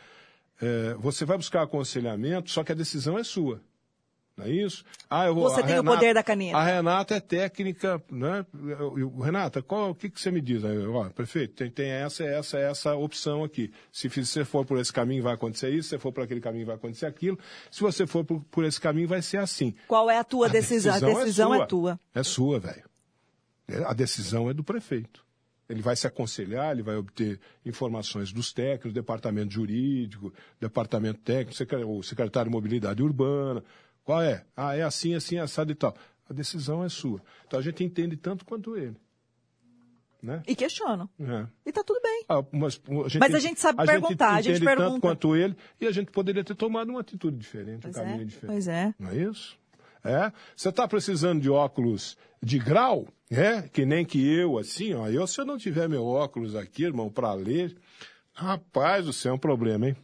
é, 0.60 0.94
você 0.94 1.24
vai 1.24 1.36
buscar 1.36 1.62
aconselhamento, 1.62 2.50
só 2.50 2.62
que 2.62 2.72
a 2.72 2.74
decisão 2.74 3.18
é 3.18 3.24
sua. 3.24 3.60
Não 4.36 4.46
é 4.46 4.50
isso? 4.50 4.84
Ah, 5.08 5.26
eu 5.26 5.34
vou, 5.34 5.44
você 5.44 5.62
tem 5.62 5.76
Renata, 5.76 5.90
o 5.90 5.94
poder 5.94 6.14
da 6.14 6.22
caneta. 6.22 6.56
A 6.56 6.64
Renata 6.64 7.14
é 7.14 7.20
técnica, 7.20 8.02
né? 8.10 8.44
Eu, 8.52 9.16
Renata, 9.20 9.62
qual, 9.62 9.90
o 9.90 9.94
que, 9.94 10.10
que 10.10 10.20
você 10.20 10.30
me 10.32 10.40
diz? 10.40 10.62
Ó, 10.64 11.08
prefeito, 11.10 11.54
tem, 11.54 11.70
tem 11.70 11.88
essa, 11.88 12.24
essa, 12.24 12.58
essa 12.58 12.94
opção 12.96 13.44
aqui. 13.44 13.72
Se 13.92 14.08
você 14.08 14.44
for 14.44 14.66
por 14.66 14.78
esse 14.78 14.92
caminho, 14.92 15.22
vai 15.22 15.34
acontecer 15.34 15.70
isso. 15.70 15.84
Se 15.84 15.90
você 15.90 15.98
for 16.00 16.12
por 16.12 16.24
aquele 16.24 16.40
caminho, 16.40 16.66
vai 16.66 16.74
acontecer 16.74 17.06
aquilo. 17.06 17.38
Se 17.70 17.80
você 17.80 18.08
for 18.08 18.24
por, 18.24 18.40
por 18.50 18.64
esse 18.64 18.80
caminho, 18.80 19.06
vai 19.06 19.22
ser 19.22 19.38
assim. 19.38 19.72
Qual 19.86 20.10
é 20.10 20.18
a 20.18 20.24
tua 20.24 20.46
a 20.46 20.50
decisão? 20.50 20.92
decisão? 20.94 21.16
A 21.16 21.20
decisão 21.20 21.54
é, 21.54 21.58
é 21.58 21.66
tua. 21.66 22.00
É 22.12 22.22
sua, 22.24 22.58
velho. 22.58 22.84
A 23.86 23.94
decisão 23.94 24.50
é 24.50 24.54
do 24.54 24.64
prefeito. 24.64 25.24
Ele 25.68 25.80
vai 25.80 25.96
se 25.96 26.06
aconselhar, 26.06 26.72
ele 26.72 26.82
vai 26.82 26.96
obter 26.96 27.40
informações 27.64 28.32
dos 28.32 28.52
técnicos, 28.52 28.92
departamento 28.92 29.54
jurídico, 29.54 30.32
departamento 30.60 31.20
técnico, 31.20 31.76
o 31.88 32.02
secretário 32.02 32.50
de 32.50 32.54
mobilidade 32.54 33.02
urbana, 33.02 33.64
qual 34.04 34.22
é? 34.22 34.44
Ah, 34.56 34.76
é 34.76 34.82
assim, 34.82 35.14
assim, 35.14 35.38
assado 35.38 35.72
e 35.72 35.74
tal. 35.74 35.94
A 36.28 36.32
decisão 36.32 36.84
é 36.84 36.88
sua. 36.88 37.20
Então 37.46 37.58
a 37.58 37.62
gente 37.62 37.82
entende 37.82 38.16
tanto 38.16 38.44
quanto 38.44 38.76
ele. 38.76 38.96
Né? 40.22 40.42
E 40.46 40.56
questionam. 40.56 41.08
É. 41.20 41.46
E 41.66 41.72
tá 41.72 41.84
tudo 41.84 42.00
bem. 42.00 42.24
Ah, 42.28 42.42
mas, 42.50 42.80
a 42.88 43.08
gente, 43.08 43.18
mas, 43.18 43.34
a 43.34 43.38
gente 43.38 43.60
sabe 43.60 43.82
a 43.82 43.84
perguntar, 43.84 44.40
gente 44.40 44.52
a 44.52 44.54
gente 44.54 44.64
pergunta. 44.64 44.90
tanto 44.90 45.00
quanto 45.00 45.36
ele, 45.36 45.54
e 45.78 45.86
a 45.86 45.90
gente 45.90 46.10
poderia 46.10 46.42
ter 46.42 46.54
tomado 46.54 46.88
uma 46.88 47.00
atitude 47.00 47.36
diferente, 47.36 47.82
pois 47.82 47.94
um 47.94 47.98
caminho 47.98 48.22
é, 48.22 48.24
diferente. 48.24 48.50
Pois 48.50 48.66
é. 48.66 48.94
Não 48.98 49.10
é 49.10 49.16
isso? 49.16 49.58
É? 50.02 50.32
Você 50.56 50.70
está 50.70 50.88
precisando 50.88 51.42
de 51.42 51.50
óculos 51.50 52.16
de 52.42 52.58
grau, 52.58 53.06
é? 53.30 53.62
Que 53.68 53.84
nem 53.84 54.04
que 54.04 54.18
eu, 54.18 54.58
assim, 54.58 54.94
ó. 54.94 55.08
Eu, 55.08 55.26
se 55.26 55.38
eu 55.38 55.44
não 55.44 55.58
tiver 55.58 55.88
meu 55.90 56.06
óculos 56.06 56.56
aqui, 56.56 56.84
irmão, 56.84 57.10
para 57.10 57.32
ler, 57.34 57.76
rapaz, 58.32 59.06
o 59.06 59.12
céu 59.12 59.32
é 59.32 59.34
um 59.34 59.38
problema, 59.38 59.88
hein? 59.88 59.96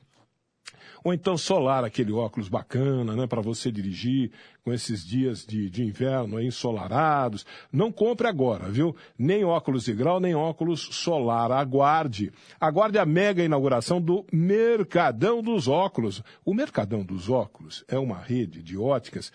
Ou 1.03 1.15
então 1.15 1.37
solar, 1.37 1.85
aquele 1.85 2.13
óculos 2.13 2.49
bacana, 2.49 3.17
né, 3.17 3.27
para 3.27 3.41
você 3.41 3.71
dirigir 3.71 4.31
com 4.63 4.73
esses 4.73 5.05
dias 5.05 5.47
de, 5.47 5.71
de 5.71 5.83
inverno 5.83 6.37
aí, 6.37 6.47
ensolarados. 6.47 7.47
Não 7.73 7.91
compre 7.91 8.29
agora, 8.29 8.69
viu? 8.69 8.95
Nem 9.19 9.45
óculos 9.45 9.85
de 9.85 9.95
grau, 9.95 10.21
nem 10.21 10.35
óculos 10.35 10.81
solar. 10.93 11.51
Aguarde. 11.51 12.33
Aguarde 12.61 12.99
a 12.99 13.07
mega 13.07 13.43
inauguração 13.43 14.01
do 14.01 14.25
Mercadão 14.33 15.43
dos 15.43 15.69
Óculos. 15.69 16.23
O 16.45 16.53
Mercadão 16.53 17.03
dos 17.03 17.31
Óculos 17.31 17.85
é 17.89 17.99
uma 17.99 18.19
rede 18.19 18.63
de 18.63 18.77
óticas 18.77 19.33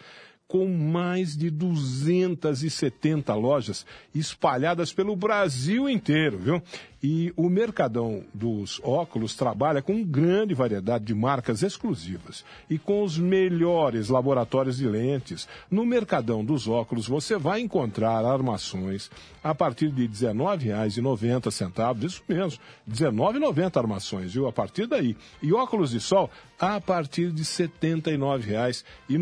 com 0.47 0.67
mais 0.67 1.35
de 1.35 1.49
270 1.49 3.33
lojas 3.33 3.85
espalhadas 4.13 4.93
pelo 4.93 5.15
Brasil 5.15 5.89
inteiro, 5.89 6.37
viu? 6.37 6.61
E 7.07 7.31
o 7.37 7.47
Mercadão 7.51 8.23
dos 8.33 8.81
Óculos 8.83 9.35
trabalha 9.35 9.79
com 9.79 10.03
grande 10.03 10.55
variedade 10.55 11.05
de 11.05 11.13
marcas 11.13 11.61
exclusivas 11.61 12.43
e 12.67 12.79
com 12.79 13.03
os 13.03 13.19
melhores 13.19 14.09
laboratórios 14.09 14.77
de 14.77 14.87
lentes. 14.87 15.47
No 15.69 15.85
Mercadão 15.85 16.43
dos 16.43 16.67
Óculos 16.67 17.07
você 17.07 17.37
vai 17.37 17.59
encontrar 17.59 18.25
armações 18.25 19.11
a 19.43 19.53
partir 19.53 19.91
de 19.91 20.07
R$19,90, 20.07 22.03
isso 22.03 22.23
mesmo, 22.27 22.59
R$19,90 22.87 23.77
armações, 23.77 24.33
viu? 24.33 24.47
A 24.47 24.51
partir 24.51 24.87
daí. 24.87 25.15
E 25.43 25.53
óculos 25.53 25.91
de 25.91 25.99
sol 25.99 26.27
a 26.59 26.81
partir 26.81 27.31
de 27.31 27.43
R$ 27.43 27.69
79,90, 27.69 28.83
R$ 29.07 29.15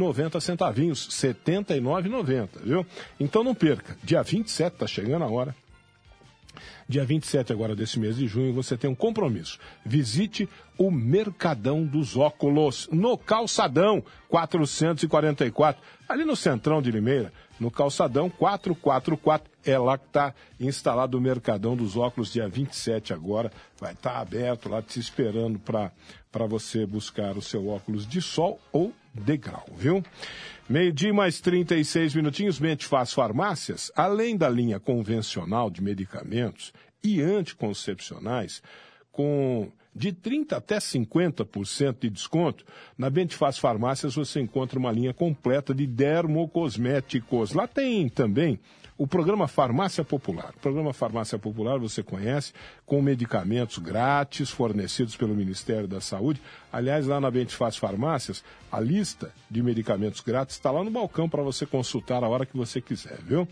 79,90, 0.93 2.49
viu? 2.63 2.86
Então 3.19 3.43
não 3.43 3.53
perca, 3.53 3.97
dia 4.01 4.23
27 4.23 4.73
está 4.73 4.88
chegando 4.88 5.25
a 5.25 5.29
hora 5.29 5.53
Dia 6.88 7.05
27 7.05 7.51
agora 7.53 7.75
desse 7.75 7.99
mês 7.99 8.17
de 8.17 8.27
junho, 8.27 8.53
você 8.53 8.75
tem 8.77 8.89
um 8.89 8.95
compromisso. 8.95 9.57
Visite 9.86 10.47
o 10.77 10.91
Mercadão 10.91 11.86
dos 11.86 12.17
Óculos, 12.17 12.89
no 12.91 13.17
Calçadão 13.17 14.03
444, 14.29 15.81
ali 16.09 16.25
no 16.25 16.36
centrão 16.36 16.81
de 16.81 16.91
Limeira, 16.91 17.31
no 17.59 17.71
Calçadão 17.71 18.29
444. 18.29 19.53
É 19.66 19.78
lá 19.78 19.97
que 19.97 20.05
está 20.07 20.34
instalado 20.59 21.18
o 21.18 21.22
Mercadão 21.22 21.76
dos 21.76 21.95
Óculos, 21.95 22.32
dia 22.32 22.47
27 22.47 23.14
agora. 23.14 23.51
Vai 23.80 23.93
estar 23.93 24.14
tá 24.14 24.20
aberto 24.20 24.70
lá 24.70 24.82
te 24.82 24.99
esperando 24.99 25.57
para 25.59 26.45
você 26.47 26.86
buscar 26.86 27.38
o 27.38 27.41
seu 27.41 27.68
óculos 27.68 28.05
de 28.05 28.22
sol 28.22 28.59
ou 28.72 28.93
de 29.14 29.38
grau, 29.38 29.66
viu? 29.76 30.03
Meio-dia 30.68 31.14
mais 31.14 31.39
36 31.39 32.16
minutinhos, 32.16 32.59
Mente 32.59 32.86
Faz 32.86 33.14
Farmácias, 33.14 33.91
além 33.95 34.36
da 34.36 34.49
linha 34.49 34.80
convencional 34.80 35.70
de 35.70 35.82
medicamentos 35.82 36.74
e 37.03 37.22
anticoncepcionais, 37.22 38.61
com 39.11 39.72
de 39.96 40.12
30% 40.12 40.54
até 40.54 40.78
50% 40.78 41.98
de 42.00 42.10
desconto, 42.10 42.66
na 42.98 43.10
Bentifaz 43.10 43.58
Farmácias 43.58 44.16
você 44.16 44.39
encontra 44.39 44.80
uma 44.80 44.91
linha 44.91 45.14
completa 45.14 45.74
de 45.74 45.86
dermocosméticos. 45.86 47.54
Lá 47.54 47.68
tem 47.68 48.10
também 48.10 48.60
o 48.98 49.08
programa 49.08 49.48
Farmácia 49.48 50.04
Popular. 50.04 50.54
O 50.56 50.60
programa 50.60 50.94
Farmácia 50.94 51.38
Popular 51.39 51.80
você 51.80 52.04
conhece, 52.04 52.54
com 52.86 53.02
medicamentos 53.02 53.78
grátis 53.80 54.50
fornecidos 54.50 55.16
pelo 55.16 55.36
Ministério 55.36 55.88
da 55.88 56.00
Saúde. 56.00 56.41
Aliás, 56.72 57.08
lá 57.08 57.20
na 57.20 57.32
Bentifaz 57.32 57.76
Farmácias, 57.76 58.44
a 58.72 58.80
lista 58.80 59.34
de 59.50 59.64
medicamentos 59.64 60.22
grátis 60.22 60.56
está 60.56 60.72
lá 60.72 60.84
no 60.84 60.91
balcão 60.91 61.28
para 61.28 61.41
você 61.41 61.66
consultar 61.66 62.24
a 62.24 62.28
hora 62.28 62.46
que 62.46 62.56
você 62.56 62.80
quiser, 62.80 63.20
viu? 63.24 63.48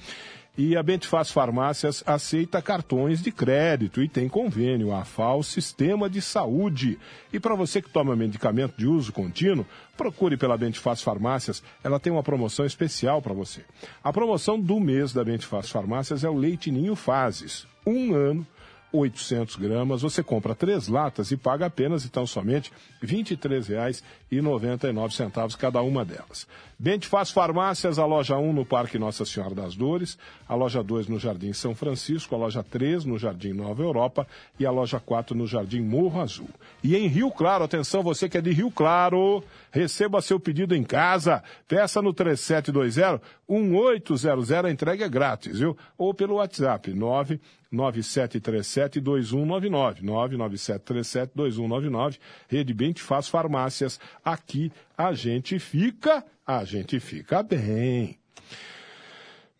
E 0.57 0.75
a 0.75 0.83
Bentifaz 0.83 1.31
Farmácias 1.31 2.03
aceita 2.05 2.61
cartões 2.61 3.21
de 3.21 3.31
crédito 3.31 4.03
e 4.03 4.09
tem 4.09 4.27
convênio, 4.27 4.93
a 4.93 5.05
FAO 5.05 5.41
Sistema 5.41 6.09
de 6.09 6.21
Saúde. 6.21 6.99
E 7.31 7.39
para 7.39 7.55
você 7.55 7.81
que 7.81 7.89
toma 7.89 8.17
medicamento 8.17 8.73
de 8.77 8.85
uso 8.85 9.13
contínuo, 9.13 9.65
procure 9.95 10.35
pela 10.35 10.57
Bentifaz 10.57 11.01
Farmácias, 11.01 11.63
ela 11.81 12.01
tem 12.01 12.11
uma 12.11 12.21
promoção 12.21 12.65
especial 12.65 13.21
para 13.21 13.33
você. 13.33 13.61
A 14.03 14.11
promoção 14.11 14.59
do 14.59 14.77
mês 14.77 15.13
da 15.13 15.23
Bentifaz 15.23 15.69
Farmácias 15.69 16.25
é 16.25 16.29
o 16.29 16.37
Leite 16.37 16.69
Ninho 16.69 16.97
Fases. 16.97 17.65
Um 17.87 18.13
ano 18.13 18.45
800 18.91 19.55
gramas, 19.55 20.01
você 20.01 20.21
compra 20.21 20.53
três 20.53 20.87
latas 20.87 21.31
e 21.31 21.37
paga 21.37 21.67
apenas, 21.67 22.03
então, 22.05 22.27
somente 22.27 22.71
R$ 23.01 23.07
23,99 23.07 25.55
cada 25.57 25.81
uma 25.81 26.03
delas. 26.03 26.45
Bente 26.77 27.07
faz 27.07 27.29
farmácias, 27.29 27.97
a 27.99 28.05
loja 28.05 28.37
1 28.37 28.53
no 28.53 28.65
Parque 28.65 28.97
Nossa 28.97 29.23
Senhora 29.23 29.53
das 29.53 29.75
Dores, 29.75 30.17
a 30.49 30.55
loja 30.55 30.83
2 30.83 31.07
no 31.07 31.19
Jardim 31.19 31.53
São 31.53 31.75
Francisco, 31.75 32.33
a 32.33 32.39
loja 32.39 32.63
3 32.63 33.05
no 33.05 33.19
Jardim 33.19 33.53
Nova 33.53 33.83
Europa 33.83 34.25
e 34.59 34.65
a 34.65 34.71
loja 34.71 34.99
4 34.99 35.37
no 35.37 35.45
Jardim 35.45 35.81
Morro 35.81 36.19
Azul. 36.19 36.49
E 36.83 36.95
em 36.95 37.05
Rio 37.07 37.29
Claro, 37.29 37.63
atenção, 37.63 38.01
você 38.01 38.27
que 38.27 38.37
é 38.37 38.41
de 38.41 38.51
Rio 38.51 38.71
Claro, 38.71 39.43
receba 39.71 40.21
seu 40.21 40.39
pedido 40.39 40.75
em 40.75 40.83
casa, 40.83 41.43
peça 41.67 42.01
no 42.01 42.13
3720 42.13 43.21
1800, 43.59 44.51
a 44.51 44.71
entrega 44.71 45.05
é 45.05 45.09
grátis, 45.09 45.59
viu? 45.59 45.77
Ou 45.97 46.13
pelo 46.13 46.35
WhatsApp 46.35 46.93
9 46.93 47.39
9737-2199. 47.71 50.03
99737-2199. 50.03 52.19
Rede 52.47 52.73
Bente 52.73 53.01
faz 53.01 53.27
farmácias. 53.27 53.99
Aqui 54.23 54.71
a 54.97 55.11
gente 55.13 55.59
fica, 55.59 56.23
a 56.45 56.63
gente 56.63 56.99
fica 56.99 57.41
bem. 57.41 58.19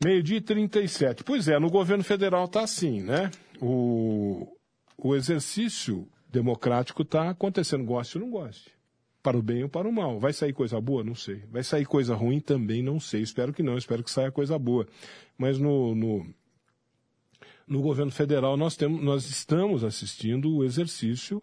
Meio-dia 0.04 0.38
e 0.38 0.42
37. 0.42 1.24
Pois 1.24 1.48
é, 1.48 1.58
no 1.60 1.70
governo 1.70 2.04
federal 2.04 2.46
está 2.46 2.64
assim, 2.64 3.02
né? 3.02 3.30
O, 3.62 4.48
o 4.98 5.16
exercício 5.16 6.08
democrático 6.30 7.04
está 7.04 7.30
acontecendo, 7.30 7.86
goste 7.86 8.18
ou 8.18 8.24
não 8.24 8.32
goste. 8.32 8.72
Para 9.24 9.38
o 9.38 9.42
bem 9.42 9.64
ou 9.64 9.70
para 9.70 9.88
o 9.88 9.92
mal. 9.92 10.20
Vai 10.20 10.34
sair 10.34 10.54
coisa 10.54 10.82
boa? 10.82 11.04
Não 11.04 11.16
sei. 11.16 11.44
Vai 11.52 11.64
sair 11.64 11.86
coisa 11.86 12.16
ruim? 12.16 12.40
Também 12.40 12.82
não 12.82 13.00
sei. 13.00 13.22
Espero 13.22 13.54
que 13.54 13.62
não. 13.62 13.78
Espero 13.78 14.04
que 14.04 14.10
saia 14.10 14.32
coisa 14.32 14.58
boa. 14.58 14.88
Mas 15.38 15.60
no, 15.60 15.94
no 15.94 16.26
no 17.68 17.82
governo 17.82 18.12
federal 18.12 18.58
nós, 18.58 18.76
temos, 18.76 19.02
nós 19.02 19.30
estamos 19.30 19.84
assistindo 19.84 20.54
o 20.54 20.64
exercício 20.64 21.42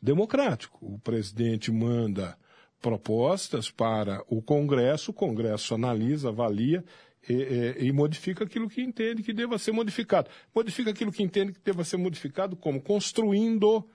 democrático. 0.00 0.78
O 0.80 1.00
presidente 1.00 1.72
manda 1.72 2.38
propostas 2.80 3.70
para 3.70 4.22
o 4.28 4.40
Congresso, 4.40 5.10
o 5.10 5.14
Congresso 5.14 5.74
analisa, 5.74 6.28
avalia 6.28 6.84
e, 7.28 7.32
e, 7.32 7.86
e, 7.86 7.92
modifica 7.92 8.44
aquilo 8.44 8.68
que 8.68 8.82
entende 8.82 9.22
que 9.22 9.32
deva 9.32 9.58
ser 9.58 9.72
modificado. 9.72 10.30
Modifica 10.54 10.90
aquilo 10.90 11.10
que 11.10 11.22
entende 11.22 11.52
que 11.52 11.60
deva 11.64 11.82
ser 11.82 11.96
modificado 11.96 12.54
como? 12.54 12.80
Construindo, 12.80 13.88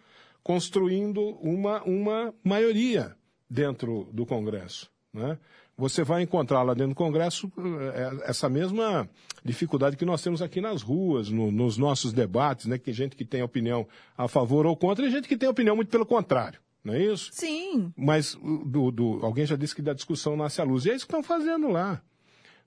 construindo 0.43 1.21
uma, 1.39 1.81
uma 1.83 2.33
maioria 2.43 3.15
dentro 3.49 4.07
do 4.11 4.25
Congresso. 4.25 4.89
Né? 5.11 5.39
você 5.79 6.03
vai 6.03 6.21
encontrar 6.21 6.61
lá 6.61 6.73
dentro 6.73 6.89
do 6.89 6.95
Congresso 6.95 7.49
é, 7.93 8.29
essa 8.29 8.49
mesma 8.49 9.09
dificuldade 9.43 9.95
que 9.95 10.03
nós 10.03 10.21
temos 10.21 10.41
aqui 10.41 10.59
nas 10.59 10.81
ruas, 10.81 11.29
no, 11.29 11.51
nos 11.51 11.77
nossos 11.77 12.11
debates, 12.11 12.65
né? 12.65 12.77
Que 12.77 12.91
gente 12.91 13.15
que 13.15 13.23
tem 13.23 13.41
opinião 13.41 13.87
a 14.17 14.27
favor 14.27 14.65
ou 14.65 14.75
contra 14.75 15.07
e 15.07 15.09
gente 15.09 15.27
que 15.27 15.37
tem 15.37 15.47
opinião 15.47 15.77
muito 15.77 15.89
pelo 15.89 16.05
contrário. 16.05 16.59
Não 16.83 16.93
é 16.93 17.01
isso? 17.01 17.29
Sim. 17.31 17.93
Mas 17.95 18.35
do, 18.65 18.91
do, 18.91 19.19
alguém 19.25 19.45
já 19.45 19.55
disse 19.55 19.73
que 19.73 19.81
da 19.81 19.93
discussão 19.93 20.35
nasce 20.35 20.59
a 20.59 20.65
luz. 20.65 20.85
E 20.85 20.91
é 20.91 20.95
isso 20.95 21.07
que 21.07 21.11
estão 21.11 21.23
fazendo 21.23 21.69
lá. 21.69 22.01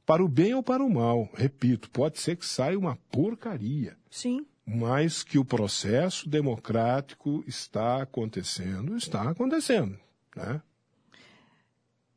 Para 0.07 0.25
o 0.25 0.29
bem 0.29 0.55
ou 0.55 0.63
para 0.63 0.83
o 0.83 0.91
mal. 0.91 1.29
Repito, 1.35 1.91
pode 1.91 2.19
ser 2.19 2.37
que 2.37 2.47
saia 2.47 2.79
uma 2.79 2.97
porcaria. 3.11 3.97
Sim. 4.11 4.47
Mas 4.67 5.23
que 5.23 5.39
o 5.39 5.45
processo 5.45 6.29
democrático 6.29 7.45
está 7.47 8.03
acontecendo, 8.03 8.97
está 8.97 9.29
acontecendo. 9.29 9.99
Né? 10.37 10.63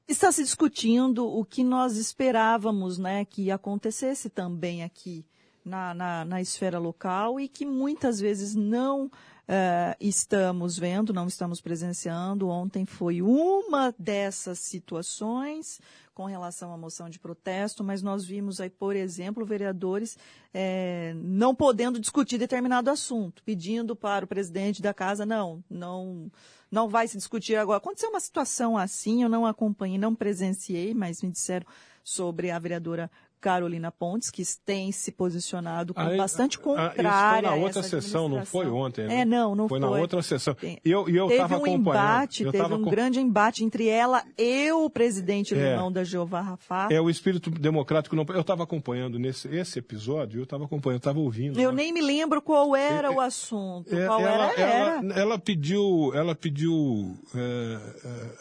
Está 0.08 0.32
se 0.32 0.44
discutindo 0.44 1.26
o 1.28 1.44
que 1.44 1.64
nós 1.64 1.98
esperávamos 1.98 3.00
né, 3.00 3.26
que 3.26 3.50
acontecesse 3.50 4.30
também 4.30 4.84
aqui 4.84 5.26
na, 5.66 5.96
na, 5.96 6.26
na 6.26 6.42
esfera 6.42 6.78
local 6.78 7.40
e 7.40 7.48
que 7.48 7.66
muitas 7.66 8.20
vezes 8.20 8.54
não 8.54 9.06
uh, 9.06 9.96
estamos 10.00 10.78
vendo, 10.78 11.12
não 11.12 11.26
estamos 11.26 11.60
presenciando. 11.60 12.50
Ontem 12.50 12.86
foi 12.86 13.24
uma 13.24 13.94
dessas 13.98 14.60
situações 14.60 15.82
com 16.16 16.26
relação 16.26 16.74
à 16.74 16.78
moção 16.78 17.10
de 17.10 17.20
protesto, 17.20 17.84
mas 17.84 18.02
nós 18.02 18.26
vimos 18.26 18.62
aí, 18.62 18.70
por 18.70 18.96
exemplo, 18.96 19.46
vereadores 19.46 20.18
é, 20.54 21.14
não 21.18 21.54
podendo 21.54 22.00
discutir 22.00 22.38
determinado 22.38 22.90
assunto, 22.90 23.44
pedindo 23.44 23.98
para 23.98 24.24
o 24.24 24.28
presidente 24.28 24.82
da 24.82 24.94
casa, 24.94 25.26
não, 25.26 25.62
não 25.70 26.32
não 26.72 26.90
vai 26.90 27.08
se 27.08 27.18
discutir 27.18 27.56
agora. 27.56 27.78
Aconteceu 27.78 28.10
uma 28.10 28.20
situação 28.20 28.78
assim, 28.78 29.24
eu 29.24 29.30
não 29.30 29.46
acompanhei, 29.46 29.98
não 29.98 30.16
presenciei, 30.16 30.94
mas 30.94 31.22
me 31.22 31.30
disseram 31.30 31.68
sobre 32.04 32.50
a 32.50 32.60
vereadora 32.60 33.12
Carolina 33.46 33.92
Pontes, 33.92 34.32
que 34.32 34.42
tem 34.66 34.92
se 34.92 35.12
posicionado 35.12 35.94
com 35.94 36.02
Aí, 36.02 36.18
bastante 36.18 36.58
ah, 36.58 36.62
contrária. 36.62 36.98
Isso 37.04 37.30
foi 37.32 37.42
na 37.60 37.64
outra 37.64 37.84
sessão, 37.84 38.28
não 38.28 38.44
foi 38.44 38.68
ontem. 38.68 39.06
né? 39.06 39.20
É, 39.20 39.26
não, 39.26 39.54
não 39.54 39.70
foi. 39.70 39.80
foi. 39.80 39.88
na 39.88 39.96
outra 39.96 40.20
sessão. 40.24 40.58
E 40.64 40.80
eu, 40.84 41.08
e 41.08 41.16
eu 41.16 41.28
teve 41.28 41.44
estava 41.44 41.62
um 41.62 41.68
embate, 41.68 42.44
eu 42.44 42.52
teve 42.52 42.64
tava 42.64 42.76
um 42.76 42.82
grande 42.90 43.20
embate 43.20 43.64
entre 43.64 43.88
ela 43.88 44.24
e 44.36 44.72
o 44.72 44.90
presidente 44.90 45.54
É. 45.54 45.74
alemão 45.74 45.92
da 45.92 46.04
Jeová 46.04 46.42
Rafah. 46.42 46.88
É 46.90 47.00
o 47.00 47.08
espírito 47.08 47.52
democrático. 47.52 48.16
Não... 48.16 48.26
Eu 48.30 48.42
estava 48.42 48.64
acompanhando 48.64 49.20
nesse 49.20 49.48
esse 49.50 49.78
episódio, 49.78 50.40
eu 50.40 50.44
estava 50.44 50.66
acompanhando, 50.66 50.98
estava 51.02 51.20
ouvindo. 51.20 51.62
Eu 51.62 51.70
né? 51.72 51.84
nem 51.84 51.94
me 51.94 52.02
lembro 52.02 52.42
qual 52.42 52.76
era 52.76 53.10
É, 53.10 53.12
o 53.12 53.22
assunto. 53.22 53.96
É, 53.96 54.08
qual 54.08 54.22
ela, 54.22 54.52
era? 54.54 54.60
Era. 54.60 54.96
ela, 55.04 55.14
ela 55.20 55.38
pediu, 55.40 56.12
ela 56.16 56.34
pediu, 56.34 57.16
é, 57.36 57.80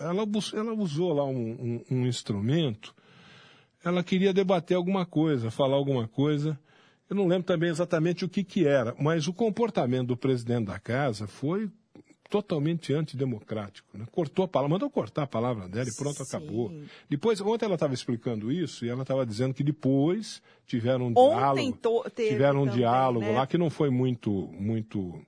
é, 0.00 0.05
ela, 0.09 0.24
ela 0.55 0.72
usou 0.72 1.12
lá 1.12 1.24
um, 1.26 1.82
um- 1.90 1.94
um 1.98 2.07
instrumento. 2.07 2.94
Ela 3.85 4.03
queria 4.03 4.32
debater 4.32 4.76
alguma 4.76 5.05
coisa, 5.05 5.51
falar 5.51 5.76
alguma 5.76 6.09
coisa. 6.09 6.59
Eu 7.09 7.16
não 7.16 7.26
lembro 7.26 7.45
também 7.45 7.68
exatamente 7.68 8.24
o 8.24 8.28
que 8.28 8.43
que 8.43 8.66
era, 8.66 8.95
mas 8.99 9.28
o 9.28 9.32
comportamento 9.32 10.09
do 10.09 10.16
presidente 10.16 10.66
da 10.66 10.78
casa 10.78 11.26
foi 11.26 11.70
totalmente 12.30 12.93
antidemocrático. 12.93 13.97
Né? 13.97 14.07
Cortou 14.11 14.45
a 14.45 14.49
palavra, 14.49 14.70
mandou 14.70 14.91
cortar 14.91 15.22
a 15.22 15.26
palavra 15.26 15.68
dela 15.68 15.89
e 15.89 15.95
pronto, 15.95 16.16
Sim. 16.16 16.22
acabou. 16.24 16.72
Depois, 17.09 17.41
ontem 17.41 17.66
ela 17.66 17.74
estava 17.74 17.95
explicando 17.95 18.51
isso 18.51 18.85
e 18.85 18.89
ela 18.89 19.03
estava 19.03 19.24
dizendo 19.24 19.55
que 19.55 19.62
depois 19.62 20.43
tiveram 20.66 21.09
um 21.09 21.12
Ontem 21.16 21.70
diálogo, 21.70 22.11
teve 22.11 22.30
tiveram 22.30 22.62
um 22.62 22.64
também, 22.64 22.78
diálogo 22.78 23.26
né? 23.26 23.32
lá 23.32 23.47
que 23.47 23.59
não 23.59 23.70
foi 23.70 23.91
muito, 23.91 24.30
muito, 24.59 25.20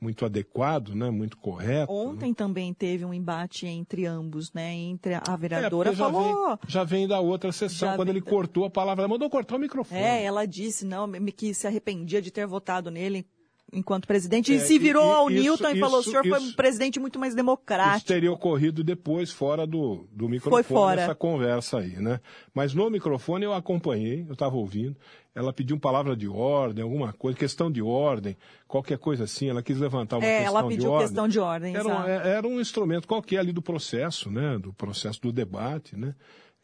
muito 0.00 0.24
adequado, 0.24 0.94
né? 0.94 1.08
Muito 1.10 1.36
correto. 1.38 1.92
né? 1.92 1.98
Ontem 1.98 2.34
também 2.34 2.74
teve 2.74 3.04
um 3.04 3.14
embate 3.14 3.66
entre 3.66 4.04
ambos, 4.06 4.52
né? 4.52 4.72
Entre 4.74 5.14
a 5.14 5.22
É, 5.26 5.36
vereadora 5.36 5.90
porque 5.90 5.98
já 5.98 6.04
falou. 6.12 6.46
vem, 6.48 6.58
já 6.68 6.84
vem 6.84 7.08
da 7.08 7.20
outra 7.20 7.52
sessão, 7.52 7.88
Já 7.90 7.96
quando 7.96 8.10
ele 8.10 8.20
da- 8.20 8.30
cortou 8.30 8.64
a 8.64 8.70
palavra, 8.70 9.02
ela 9.02 9.08
mandou 9.08 9.30
cortar 9.30 9.56
o 9.56 9.58
microfone. 9.58 10.00
É, 10.00 10.22
ela 10.24 10.46
disse 10.46 10.84
não, 10.84 11.10
que 11.36 11.54
se 11.54 11.66
arrependia 11.66 12.20
de 12.20 12.30
ter 12.30 12.46
votado 12.46 12.90
nele 12.90 13.26
enquanto 13.72 14.06
presidente 14.06 14.52
e 14.52 14.56
É, 14.56 14.60
se 14.60 14.78
virou 14.78 15.04
e- 15.04 15.14
ao 15.14 15.30
isso- 15.30 15.42
Newton 15.42 15.68
e 15.70 15.80
falou: 15.80 15.96
o 15.98 16.00
isso- 16.00 16.10
senhor 16.10 16.22
foi 16.26 16.38
um 16.38 16.42
isso- 16.46 16.56
presidente 16.56 17.00
muito 17.00 17.18
mais 17.18 17.30
Isso 17.32 17.36
democrático. 17.36 18.06
teria 18.06 18.30
ocorrido 18.32 18.84
depois, 18.84 19.30
fora 19.30 19.66
do, 19.66 20.06
do 20.12 20.28
microfone, 20.28 20.62
fora. 20.64 21.00
essa 21.02 21.14
conversa 21.14 21.78
aí, 21.78 21.96
né? 21.96 22.20
Mas 22.54 22.74
no 22.74 22.88
microfone 22.90 23.44
eu 23.44 23.52
acompanhei, 23.52 24.24
eu 24.28 24.34
estava 24.34 24.54
ouvindo. 24.56 24.96
Ela 25.34 25.52
pediu 25.52 25.76
palavra 25.80 26.16
de 26.16 26.28
ordem, 26.28 26.84
alguma 26.84 27.12
coisa, 27.12 27.36
questão 27.36 27.68
de 27.68 27.82
ordem, 27.82 28.36
qualquer 28.68 28.96
coisa 28.98 29.24
assim. 29.24 29.48
Ela 29.48 29.64
quis 29.64 29.76
levantar 29.78 30.18
uma 30.18 30.24
É, 30.24 30.42
questão 30.42 30.46
ela 30.58 30.62
de 30.62 30.68
pediu 30.76 30.90
ordem. 30.92 31.06
questão 31.08 31.28
de 31.28 31.38
ordem. 31.40 31.74
Era 31.74 31.88
um, 31.88 32.04
é- 32.04 32.28
era 32.36 32.46
um 32.46 32.60
instrumento 32.60 33.08
qualquer 33.08 33.38
ali 33.38 33.52
do 33.52 33.60
processo, 33.60 34.30
né? 34.30 34.56
Do 34.58 34.72
processo 34.72 35.20
do 35.20 35.32
debate, 35.32 35.96
né? 35.96 36.14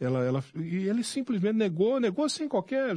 Ela, 0.00 0.24
ela, 0.24 0.44
e 0.56 0.88
ele 0.88 1.04
simplesmente 1.04 1.56
negou, 1.56 2.00
negou 2.00 2.26
sem 2.28 2.48
qualquer. 2.48 2.96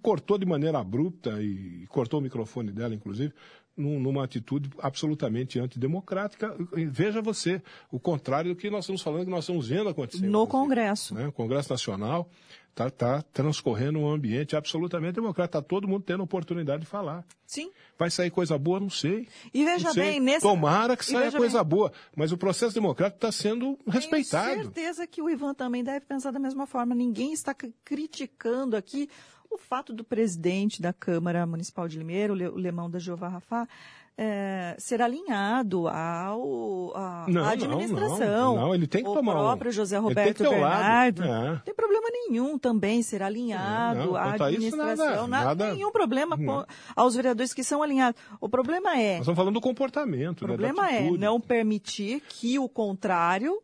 cortou 0.00 0.38
de 0.38 0.46
maneira 0.46 0.78
abrupta 0.78 1.42
e 1.42 1.86
cortou 1.88 2.18
o 2.20 2.22
microfone 2.22 2.72
dela, 2.72 2.94
inclusive, 2.94 3.32
num- 3.76 4.00
numa 4.00 4.24
atitude 4.24 4.70
absolutamente 4.80 5.58
antidemocrática. 5.58 6.54
Veja 6.90 7.20
você, 7.20 7.62
o 7.92 8.00
contrário 8.00 8.54
do 8.54 8.56
que 8.56 8.70
nós 8.70 8.84
estamos 8.84 9.02
falando, 9.02 9.24
que 9.24 9.30
nós 9.30 9.44
estamos 9.44 9.68
vendo 9.68 9.88
acontecer. 9.90 10.26
No 10.26 10.46
Congresso. 10.46 11.14
né? 11.14 11.30
Congresso 11.34 11.70
Nacional 11.70 12.28
está 12.86 12.90
tá 12.90 13.22
transcorrendo 13.32 13.98
um 13.98 14.08
ambiente 14.08 14.54
absolutamente 14.54 15.14
democrático. 15.14 15.58
Está 15.58 15.68
todo 15.68 15.88
mundo 15.88 16.04
tendo 16.04 16.22
oportunidade 16.22 16.82
de 16.82 16.86
falar. 16.86 17.24
Sim. 17.46 17.70
Vai 17.98 18.10
sair 18.10 18.30
coisa 18.30 18.56
boa? 18.56 18.78
Não 18.78 18.90
sei. 18.90 19.26
E 19.52 19.64
veja 19.64 19.92
sei. 19.92 20.02
bem, 20.02 20.20
nesse. 20.20 20.40
Tomara 20.40 20.96
que 20.96 21.04
saia 21.04 21.32
coisa 21.32 21.64
bem, 21.64 21.76
boa. 21.76 21.92
Mas 22.14 22.30
o 22.30 22.38
processo 22.38 22.74
democrático 22.74 23.16
está 23.16 23.32
sendo 23.32 23.78
respeitado. 23.86 24.50
Tenho 24.50 24.62
certeza 24.64 25.06
que 25.06 25.20
o 25.20 25.28
Ivan 25.28 25.54
também 25.54 25.82
deve 25.82 26.06
pensar 26.06 26.30
da 26.30 26.38
mesma 26.38 26.66
forma. 26.66 26.94
Ninguém 26.94 27.32
está 27.32 27.54
criticando 27.84 28.76
aqui 28.76 29.08
o 29.50 29.56
fato 29.56 29.92
do 29.92 30.04
presidente 30.04 30.80
da 30.80 30.92
Câmara 30.92 31.46
Municipal 31.46 31.88
de 31.88 31.98
Limeira, 31.98 32.32
o 32.32 32.56
Lemão 32.56 32.90
da 32.90 32.98
Jeová 32.98 33.28
Rafá, 33.28 33.66
eh, 34.20 34.74
ser 34.78 35.00
alinhado 35.00 35.86
ao, 35.86 36.92
à, 36.96 37.24
administração. 37.52 38.56
não, 38.56 38.62
não, 38.66 38.74
ele 38.74 38.86
tem 38.88 39.02
que 39.04 39.08
o 39.08 39.14
tomar 39.14 39.32
um- 39.36 39.38
próprio 39.44 39.70
José 39.70 39.96
ele 39.96 40.02
tem 40.06 40.08
Roberto 40.08 40.42
um 40.42 40.60
lado, 40.60 41.22
Bernardo. 41.22 41.22
é. 41.24 41.48
Não 41.52 41.58
tem 41.60 41.74
problema 41.74 42.08
nenhum 42.10 42.58
também 42.58 43.00
ser 43.02 43.22
alinhado 43.22 44.00
É, 44.00 44.04
não, 44.06 44.16
à 44.16 44.22
quanto 44.24 44.44
a 44.44 44.50
isso, 44.50 44.76
nada, 44.76 44.90
administração. 44.92 45.28
Na- 45.28 45.44
nada- 45.44 45.72
nenhum 45.72 45.92
problema 45.92 46.36
com- 46.36 46.64
aos 46.96 47.14
vereadores 47.14 47.54
que 47.54 47.62
são 47.62 47.82
alinhados. 47.82 48.20
O 48.40 48.48
problema 48.48 48.96
é 48.98 49.12
Nós 49.12 49.20
estamos 49.20 49.36
falando 49.36 49.54
do 49.54 49.60
comportamento. 49.60 50.42
o 50.42 50.48
né, 50.48 50.56
da 50.56 50.58
problema 50.58 50.90
é 50.90 50.98
atitude. 50.98 51.18
não 51.18 51.40
permitir 51.40 52.20
que 52.28 52.58
o 52.58 52.68
contrário 52.68 53.62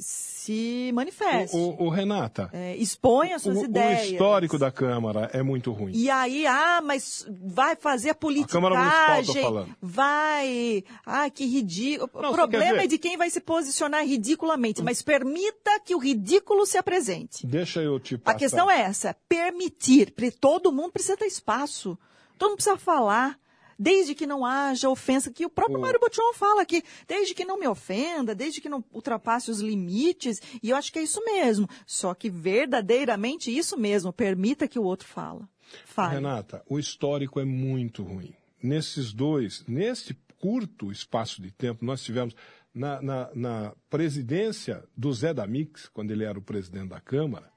se 0.00 0.90
manifeste. 0.94 1.54
O, 1.56 1.70
o- 1.70 1.86
o 1.86 1.88
Renata, 1.90 2.48
É, 2.52 2.76
exponha 2.76 3.38
suas 3.38 3.58
o, 3.58 3.60
o 3.60 3.64
ideias. 3.64 4.08
histórico 4.10 4.58
da 4.58 4.70
Câmara 4.70 5.30
é 5.32 5.42
muito 5.42 5.70
ruim. 5.72 5.92
E 5.94 6.08
aí, 6.10 6.46
ah, 6.46 6.80
mas 6.82 7.26
vai 7.28 7.76
fazer 7.76 8.10
a 8.10 8.14
Câmara 8.14 8.74
Municipal, 8.76 9.24
tô 9.24 9.32
falando. 9.42 9.76
vai, 9.80 10.84
ah, 11.04 11.28
que 11.30 11.44
ridículo. 11.46 12.10
Não, 12.22 12.30
o 12.30 12.34
problema 12.34 12.82
é 12.82 12.86
de 12.86 12.98
quem 12.98 13.16
vai 13.16 13.30
se 13.30 13.40
posicionar 13.40 14.04
ridiculamente, 14.04 14.82
mas 14.82 15.02
permita 15.02 15.78
que 15.84 15.94
o 15.94 15.98
ridículo 15.98 16.66
se 16.66 16.78
apresente. 16.78 17.46
Deixa 17.46 17.80
eu 17.82 17.98
te 18.00 18.14
A 18.16 18.18
passar. 18.18 18.38
questão 18.38 18.70
é 18.70 18.80
essa, 18.80 19.14
permitir. 19.28 20.12
Pre- 20.12 20.30
Todo 20.30 20.72
mundo 20.72 20.92
precisa 20.92 21.16
ter 21.16 21.26
espaço. 21.26 21.98
Todo 22.38 22.50
mundo 22.50 22.56
precisa 22.56 22.76
falar. 22.76 23.38
Desde 23.82 24.14
que 24.14 24.26
não 24.26 24.44
haja 24.44 24.90
ofensa, 24.90 25.30
que 25.32 25.46
o 25.46 25.48
próprio 25.48 25.78
O- 25.78 25.80
Mário 25.80 25.98
Botion 25.98 26.34
fala 26.34 26.60
aqui, 26.60 26.82
desde 27.08 27.34
que 27.34 27.46
não 27.46 27.58
me 27.58 27.66
ofenda, 27.66 28.34
desde 28.34 28.60
que 28.60 28.68
não 28.68 28.84
ultrapasse 28.92 29.50
os 29.50 29.60
limites, 29.60 30.38
e 30.62 30.68
eu 30.68 30.76
acho 30.76 30.92
que 30.92 30.98
é 30.98 31.02
isso 31.02 31.24
mesmo. 31.24 31.66
Só 31.86 32.12
que 32.12 32.28
verdadeiramente 32.28 33.50
isso 33.56 33.78
mesmo, 33.78 34.12
permita 34.12 34.68
que 34.68 34.78
o 34.78 34.82
outro 34.82 35.08
fala. 35.08 35.48
Fale. 35.86 36.16
Renata, 36.16 36.62
o 36.68 36.78
histórico 36.78 37.40
é 37.40 37.44
muito 37.46 38.02
ruim. 38.02 38.34
Nesses 38.62 39.14
dois, 39.14 39.64
nesse 39.66 40.14
curto 40.38 40.92
espaço 40.92 41.40
de 41.40 41.50
tempo, 41.50 41.82
nós 41.82 42.02
tivemos 42.02 42.34
na, 42.74 43.00
na- 43.00 43.30
na 43.34 43.72
presidência 43.88 44.84
do 44.94 45.10
Zé 45.12 45.32
Damix, 45.32 45.88
quando 45.88 46.10
ele 46.10 46.24
era 46.24 46.38
o 46.38 46.42
presidente 46.42 46.88
da 46.90 47.00
Câmara, 47.00 47.50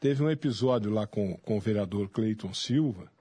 teve 0.00 0.22
um 0.22 0.30
episódio 0.30 0.90
lá 0.90 1.06
com, 1.06 1.36
com 1.38 1.58
o 1.58 1.60
vereador 1.60 2.08
Cleiton 2.08 2.54
Silva, 2.54 3.12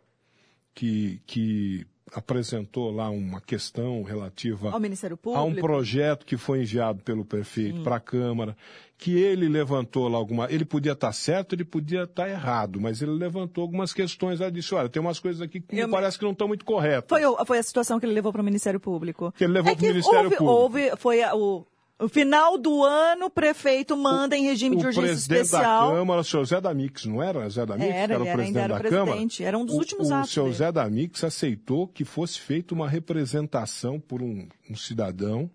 que, 0.73 1.19
que 1.25 1.85
apresentou 2.13 2.91
lá 2.91 3.09
uma 3.09 3.39
questão 3.41 4.03
relativa 4.03 4.71
Ao 4.71 4.79
Ministério 4.79 5.17
Há 5.25 5.43
um 5.43 5.53
projeto 5.55 6.25
que 6.25 6.37
foi 6.37 6.61
enviado 6.61 7.03
pelo 7.03 7.25
prefeito 7.25 7.81
para 7.81 7.97
a 7.97 7.99
Câmara, 7.99 8.55
que 8.97 9.17
ele 9.17 9.47
levantou 9.47 10.07
lá 10.07 10.17
alguma. 10.17 10.51
Ele 10.51 10.65
podia 10.65 10.93
estar 10.93 11.11
certo, 11.13 11.53
ele 11.53 11.63
podia 11.65 12.03
estar 12.03 12.27
errado, 12.29 12.79
mas 12.81 13.01
ele 13.01 13.11
levantou 13.11 13.61
algumas 13.61 13.93
questões. 13.93 14.41
Ela 14.41 14.51
disse: 14.51 14.73
olha, 14.73 14.89
tem 14.89 15.01
umas 15.01 15.19
coisas 15.19 15.41
aqui 15.41 15.59
que 15.61 15.75
me 15.75 15.81
Eu 15.81 15.89
parece 15.89 16.17
que 16.17 16.23
não 16.25 16.31
estão 16.31 16.47
muito 16.47 16.65
corretas. 16.65 17.07
Foi, 17.09 17.23
o- 17.25 17.45
foi 17.45 17.57
a 17.59 17.63
situação 17.63 17.99
que 17.99 18.05
ele 18.05 18.13
levou 18.13 18.31
para 18.31 18.41
o 18.41 18.45
Ministério 18.45 18.79
Público. 18.79 19.31
Que 19.37 19.43
ele 19.43 19.53
levou 19.53 19.71
é 19.71 19.75
pro 19.75 19.83
que 19.83 19.89
Ministério 19.89 20.19
houve, 20.25 20.35
Público. 20.37 20.51
Houve, 20.53 20.91
foi 20.97 21.21
a- 21.21 21.35
o, 21.35 21.65
o 21.99 22.07
final 22.07 22.57
do 22.57 22.83
ano, 22.83 23.25
o 23.25 23.29
prefeito 23.29 23.97
manda 23.97 24.37
em 24.37 24.43
regime 24.43 24.75
o 24.75 24.79
de 24.79 24.85
urgência 24.85 25.09
presidente 25.09 25.41
especial. 25.45 25.89
da 25.91 25.97
Câmara, 25.97 26.21
o 26.21 26.23
senhor 26.23 26.45
Zé 26.45 26.61
Damix, 26.61 27.05
não 27.05 27.23
era 27.23 27.49
Zé 27.49 27.65
Damix? 27.65 27.89
Era, 27.89 28.13
era 28.13 28.23
o 28.23 28.27
era, 28.27 28.35
presidente 28.35 28.63
era 28.63 28.73
da 28.75 28.89
Câmara. 28.89 29.05
presidente. 29.05 29.43
Era 29.43 29.57
um 29.57 29.65
dos 29.65 29.75
o, 29.75 29.77
últimos 29.79 30.09
o 30.09 30.13
atos 30.13 30.31
senhor 30.31 30.45
dele. 30.45 30.57
Zé 30.57 30.71
Damix 30.71 31.23
aceitou 31.23 31.87
que 31.87 32.05
fosse 32.05 32.39
feita 32.39 32.75
uma 32.75 32.87
representação 32.87 33.99
por 33.99 34.21
um, 34.21 34.47
um 34.69 34.75
cidadão 34.75 35.49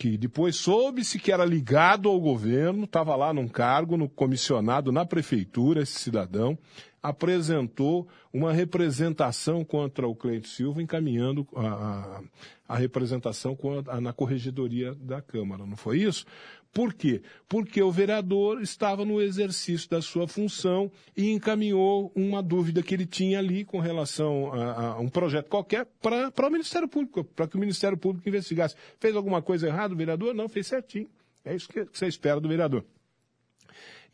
que 0.00 0.16
depois 0.16 0.56
soube-se 0.56 1.18
que 1.18 1.30
era 1.30 1.44
ligado 1.44 2.08
ao 2.08 2.18
governo, 2.18 2.84
estava 2.84 3.14
lá 3.14 3.34
num 3.34 3.46
cargo, 3.46 3.98
no 3.98 4.08
comissionado 4.08 4.90
na 4.90 5.04
prefeitura, 5.04 5.82
esse 5.82 5.98
cidadão, 5.98 6.56
apresentou 7.02 8.08
uma 8.32 8.50
representação 8.50 9.62
contra 9.62 10.08
o 10.08 10.14
Cleito 10.14 10.48
Silva, 10.48 10.80
encaminhando 10.80 11.46
a, 11.54 11.66
a, 11.66 12.22
a 12.66 12.76
representação 12.78 13.54
na 14.00 14.14
corregedoria 14.14 14.94
da 14.94 15.20
Câmara, 15.20 15.66
não 15.66 15.76
foi 15.76 15.98
isso? 15.98 16.24
Por 16.72 16.94
quê? 16.94 17.20
Porque 17.48 17.82
o 17.82 17.90
vereador 17.90 18.62
estava 18.62 19.04
no 19.04 19.20
exercício 19.20 19.90
da 19.90 20.00
sua 20.00 20.28
função 20.28 20.90
e 21.16 21.30
encaminhou 21.30 22.12
uma 22.14 22.40
dúvida 22.40 22.80
que 22.82 22.94
ele 22.94 23.06
tinha 23.06 23.40
ali 23.40 23.64
com 23.64 23.80
relação 23.80 24.52
a, 24.52 24.92
a 24.92 25.00
um 25.00 25.08
projeto 25.08 25.48
qualquer 25.48 25.86
para 26.00 26.46
o 26.46 26.50
Ministério 26.50 26.86
Público, 26.86 27.24
para 27.24 27.48
que 27.48 27.56
o 27.56 27.60
Ministério 27.60 27.98
Público 27.98 28.28
investigasse. 28.28 28.76
Fez 29.00 29.16
alguma 29.16 29.42
coisa 29.42 29.66
errada 29.66 29.94
o 29.94 29.96
vereador? 29.96 30.32
Não, 30.32 30.48
fez 30.48 30.68
certinho. 30.68 31.08
É 31.44 31.54
isso 31.54 31.68
que 31.68 31.88
você 31.92 32.06
espera 32.06 32.40
do 32.40 32.48
vereador. 32.48 32.84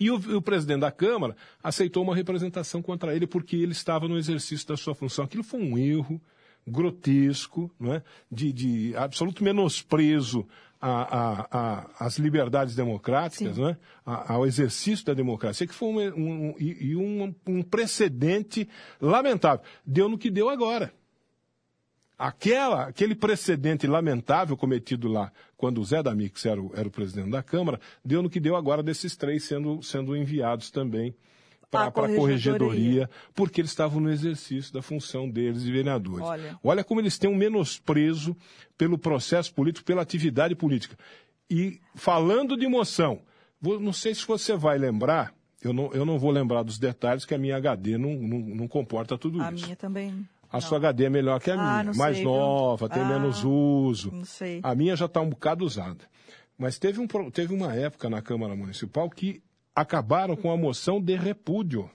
E 0.01 0.11
o, 0.11 0.17
o 0.37 0.43
presidente 0.43 0.81
da 0.81 0.91
Câmara 0.91 1.37
aceitou 1.63 2.03
uma 2.03 2.15
representação 2.15 2.81
contra 2.81 3.15
ele 3.15 3.27
porque 3.27 3.57
ele 3.57 3.73
estava 3.73 4.09
no 4.09 4.17
exercício 4.17 4.67
da 4.67 4.77
sua 4.77 4.95
função. 4.95 5.27
Aquilo 5.27 5.43
foi 5.43 5.61
um 5.61 5.77
erro 5.77 6.21
grotesco, 6.67 7.71
não 7.79 7.95
é? 7.95 8.03
de, 8.31 8.53
de 8.53 8.97
absoluto 8.97 9.45
menosprezo 9.45 10.47
às 11.99 12.19
liberdades 12.19 12.75
democráticas, 12.75 13.55
Sim. 13.55 13.61
não 13.63 13.69
é? 13.71 13.77
A- 14.05 14.35
ao 14.35 14.47
exercício 14.47 15.05
da 15.07 15.15
democracia, 15.15 15.67
que 15.67 15.75
foi 15.75 15.89
um, 15.89 16.55
um- 16.59 17.25
um, 17.27 17.35
um 17.47 17.63
precedente 17.63 18.69
lamentável. 19.01 19.65
Deu 19.85 20.09
no 20.09 20.17
que 20.19 20.31
deu 20.31 20.49
agora. 20.49 20.93
Aquela, 22.19 22.85
aquele 22.87 23.15
precedente 23.15 23.87
lamentável 23.87 24.57
cometido 24.57 25.07
lá, 25.07 25.31
quando 25.57 25.83
o 25.83 25.85
Zé 25.85 26.03
Damix 26.03 26.47
era 26.47 26.61
o, 26.63 26.73
era 26.75 26.89
o 26.89 26.91
presidente 26.91 27.31
da 27.31 27.43
Câmara, 27.43 27.79
deu 28.03 28.23
no 28.23 28.31
que 28.31 28.41
deu 28.41 28.57
agora 28.57 28.83
desses 28.83 29.15
três 29.17 29.45
sendo, 29.45 29.83
sendo 29.83 30.17
enviados 30.17 30.71
também 30.71 31.15
para 31.91 32.07
a 32.07 32.17
corregedoria, 32.17 33.09
porque 33.35 33.61
eles 33.61 33.71
estavam 33.71 34.01
no 34.01 34.11
exercício 34.11 34.73
da 34.73 34.83
função 34.83 35.29
deles 35.29 35.63
de 35.63 35.71
vereadores. 35.73 36.25
Olha. 36.27 36.59
Olha 36.63 36.85
como 36.85 37.01
eles 37.01 37.19
têm 37.19 37.31
um 37.31 37.37
menosprezo 37.37 38.37
pelo 38.77 38.99
processo 38.99 39.53
político, 39.55 39.85
pela 39.87 40.03
atividade 40.03 40.55
política. 40.55 40.97
E 41.51 41.81
falando 41.95 42.57
de 42.57 42.67
moção, 42.67 43.21
vou- 43.61 43.79
não 43.81 43.93
sei 43.93 44.15
se 44.15 44.27
você 44.27 44.57
vai 44.57 44.79
lembrar, 44.79 45.33
eu 45.63 45.73
não, 45.73 45.93
eu 45.93 46.05
não 46.05 46.19
vou 46.19 46.31
lembrar 46.31 46.63
dos 46.63 46.79
detalhes, 46.79 47.25
que 47.25 47.35
a 47.35 47.39
minha 47.39 47.57
HD 47.57 47.97
não, 47.99 48.15
não, 48.15 48.39
não 48.39 48.69
comporta 48.69 49.17
tudo 49.17 49.41
A 49.43 49.51
isso. 49.53 49.65
minha 49.65 49.77
também. 49.77 50.27
A 50.51 50.61
sua 50.61 50.79
HD 50.79 51.05
é 51.05 51.11
melhor 51.11 51.41
que 51.41 51.51
a 51.51 51.55
Ah, 51.55 51.57
minha, 51.57 51.85
não 51.85 51.95
mais 51.95 52.17
sei, 52.17 52.25
nova, 52.25 52.89
tem 52.89 53.03
Ah, 53.03 53.07
menos 53.09 53.43
uso. 53.45 54.11
não 54.13 54.25
sei. 54.25 54.61
A 54.63 54.75
minha 54.75 54.95
já 54.97 55.07
está 55.07 55.21
um 55.21 55.29
bocado 55.31 55.65
usada. 55.65 56.05
Mas 56.57 56.79
teve, 56.79 57.01
um, 57.01 57.07
teve 57.31 57.53
uma 57.53 57.75
época 57.75 58.09
na 58.09 58.23
Câmara 58.23 58.55
Municipal 58.57 59.11
que 59.11 59.43
acabaram 59.77 60.35
com 60.35 60.51
a 60.51 60.57
moção 60.57 61.01
de 61.01 61.15
repúdio. 61.15 61.91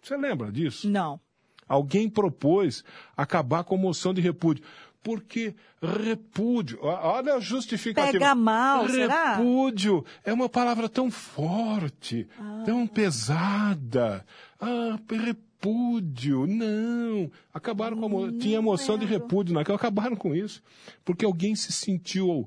Você 0.00 0.16
lembra 0.16 0.52
disso? 0.52 0.88
Não. 0.88 1.20
Alguém 1.68 2.08
propôs 2.08 2.84
acabar 3.16 3.64
com 3.64 3.74
a 3.74 3.78
moção 3.78 4.14
de 4.14 4.20
repúdio. 4.20 4.64
Porque 5.02 5.54
repúdio, 5.82 6.78
olha 6.82 7.34
a 7.34 7.40
justificativa. 7.40 8.12
Pega 8.12 8.34
mal, 8.34 8.86
será? 8.88 9.36
Repúdio 9.36 10.04
é 10.22 10.32
uma 10.32 10.48
palavra 10.48 10.88
tão 10.88 11.10
forte, 11.10 12.28
tão 12.66 12.86
pesada. 12.86 14.24
Ah, 14.60 14.98
repúdio, 15.10 16.46
não. 16.46 17.30
Acabaram 17.52 17.96
com 17.96 18.06
a 18.06 18.08
mo... 18.08 18.32
Tinha 18.32 18.60
moção 18.60 18.98
de 18.98 19.06
repúdio 19.06 19.54
naquela, 19.54 19.76
acabaram 19.76 20.16
com 20.16 20.34
isso. 20.34 20.62
Porque 21.02 21.24
alguém 21.24 21.54
se 21.54 21.72
sentiu, 21.72 22.46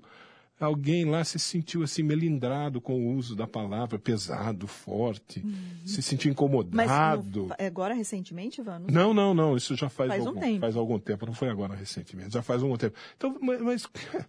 alguém 0.60 1.06
lá 1.06 1.24
se 1.24 1.38
sentiu 1.40 1.84
assim 1.84 2.04
melindrado 2.04 2.80
com 2.80 2.94
o 3.06 3.16
uso 3.16 3.36
da 3.36 3.46
palavra 3.48 4.00
pesado, 4.00 4.68
forte, 4.68 5.44
se 5.86 6.02
sentiu 6.02 6.32
Uhum. 6.32 6.36
Mas 6.72 6.86
incomodado. 6.88 7.48
no- 7.48 7.56
agora, 7.60 7.94
recentemente, 7.94 8.62
Ivan? 8.62 8.80
Não 8.90 9.14
Não, 9.14 9.34
não. 9.34 9.58
Isso 9.58 9.76
já 9.76 9.90
faz, 9.90 10.10
Faz 10.10 10.24
um 10.24 10.28
algum, 10.30 10.40
tempo. 10.40 10.60
faz 10.62 10.76
algum 10.76 11.00
tempo. 11.00 11.26
Não 11.26 11.34
foi 11.34 11.50
agora 11.50 11.76
recentemente. 11.76 12.32
Já 12.34 12.42
faz 12.42 12.62
algum 12.64 12.78
tempo. 12.78 12.96
Então, 13.18 13.38
mas, 13.42 13.88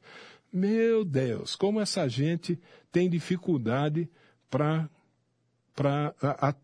meu 0.52 1.04
Deus, 1.04 1.54
como 1.56 1.80
essa 1.80 2.08
gente 2.08 2.58
tem 2.90 3.08
dificuldade 3.08 4.08
para 4.50 4.88
para 5.76 6.14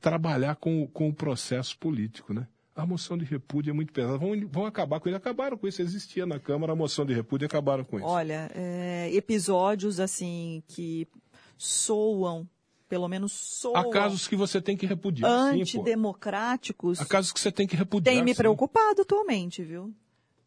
trabalhar 0.01 0.55
com, 0.55 0.87
com 0.87 1.09
o 1.09 1.13
processo 1.13 1.77
político, 1.79 2.33
né? 2.33 2.47
A 2.75 2.87
moção 2.87 3.19
de 3.19 3.25
repúdio 3.25 3.71
é 3.71 3.75
muito 3.75 3.93
pesada. 3.93 4.17
Vão, 4.17 4.31
vão 4.49 4.65
acabar 4.65 5.01
com 5.01 5.09
isso. 5.09 5.17
Acabaram 5.17 5.57
com 5.57 5.67
isso. 5.67 5.83
Existia 5.83 6.25
na 6.25 6.39
Câmara 6.39 6.73
a 6.73 6.77
moção 6.77 7.05
de 7.05 7.13
repúdio 7.13 7.45
e 7.45 7.47
acabaram 7.47 7.85
com 7.85 7.99
isso. 7.99 8.07
Olha, 8.07 8.51
é, 8.55 9.11
episódios 9.13 9.99
assim 10.01 10.63
que 10.69 11.07
soam, 11.59 12.49
pelo 12.89 13.09
menos 13.09 13.33
soam, 13.33 13.77
Há 13.77 13.91
casos 13.91 14.27
que 14.27 14.37
você 14.37 14.61
tem 14.61 14.77
que 14.77 14.87
repudiar, 14.87 15.31
sim, 15.31 15.57
pô. 15.57 15.63
antidemocráticos, 15.63 17.01
Há 17.01 17.07
casos 17.07 17.33
que 17.33 17.41
você 17.41 17.53
tem 17.53 17.67
que 17.67 17.77
repudiar. 17.77 18.15
tem 18.15 18.25
me 18.25 18.33
sim. 18.33 18.39
preocupado 18.39 19.03
atualmente, 19.03 19.63
viu? 19.63 19.93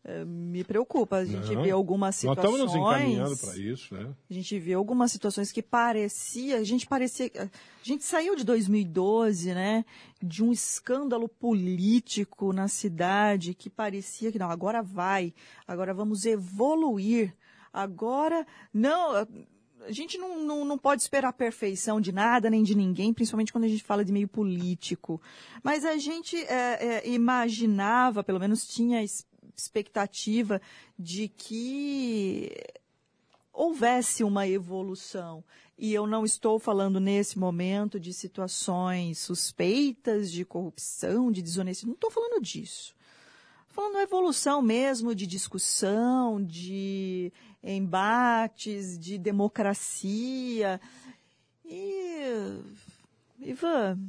É, 0.06 0.26
me 0.26 0.66
preocupa. 0.66 1.16
A 1.18 1.26
gente 1.26 1.56
Não. 1.56 1.64
vê 1.64 1.72
algumas 1.72 2.22
Nós 2.24 2.36
estamos 2.38 2.60
situações. 2.60 2.62
nos 2.62 2.76
encaminhando 2.76 3.38
para 3.38 3.58
isso, 3.58 3.94
né? 3.96 4.14
A 4.30 4.34
gente 4.34 4.60
vê 4.60 4.74
algumas 4.74 5.12
situações 5.14 5.50
que 5.50 5.62
parecia, 5.64 6.58
a 6.58 6.64
gente 6.64 6.86
parecia, 6.86 7.32
a 7.38 7.50
gente 7.82 8.04
saiu 8.04 8.36
de 8.36 8.44
2012, 8.44 9.54
né, 9.54 9.86
de 10.22 10.44
um 10.44 10.52
escândalo 10.52 11.30
político 11.30 12.52
na 12.52 12.68
cidade 12.68 13.54
que 13.54 13.70
parecia 13.70 14.30
que 14.30 14.38
não, 14.40 14.50
agora 14.52 14.82
vai, 14.84 15.34
agora 15.66 15.94
vamos 15.94 16.26
evoluir, 16.26 17.34
agora 17.72 18.46
não, 18.74 19.12
a 19.16 19.92
gente 19.92 20.18
não, 20.18 20.38
não, 20.44 20.66
não 20.66 20.78
pode 20.78 21.02
esperar 21.02 21.30
a 21.30 21.34
perfeição 21.34 22.02
de 22.02 22.12
nada 22.12 22.50
nem 22.50 22.62
de 22.64 22.76
ninguém, 22.76 23.14
principalmente 23.14 23.52
quando 23.54 23.64
a 23.64 23.70
gente 23.70 23.84
fala 23.84 24.04
de 24.04 24.12
meio 24.12 24.28
político. 24.28 25.22
Mas 25.64 25.86
a 25.86 25.96
gente 25.98 26.36
é, 26.38 27.02
é, 27.06 27.10
imaginava, 27.10 28.24
pelo 28.24 28.40
menos 28.40 28.68
tinha 28.68 29.02
es- 29.02 29.26
expectativa 29.56 30.62
de 30.98 31.28
que 31.28 32.52
houvesse 33.52 34.24
uma 34.24 34.48
evolução. 34.48 35.44
E 35.78 35.94
eu 35.94 36.08
não 36.08 36.26
estou 36.26 36.60
falando 36.60 37.00
nesse 37.00 37.38
momento 37.38 38.00
de 38.00 38.14
situações 38.14 39.20
suspeitas 39.20 40.32
de 40.32 40.44
corrupção, 40.44 41.32
de 41.32 41.42
desonestidade. 41.42 41.88
Não 41.88 41.96
estou 41.96 42.12
falando 42.12 42.42
disso. 42.42 42.96
Falando 43.68 44.00
evolução 44.00 44.62
mesmo 44.62 45.16
de 45.16 45.26
discussão, 45.26 46.44
de 46.44 47.34
embates, 47.64 49.00
de 49.00 49.18
democracia. 49.18 50.80
E, 51.66 52.60
Ivan, 53.40 54.00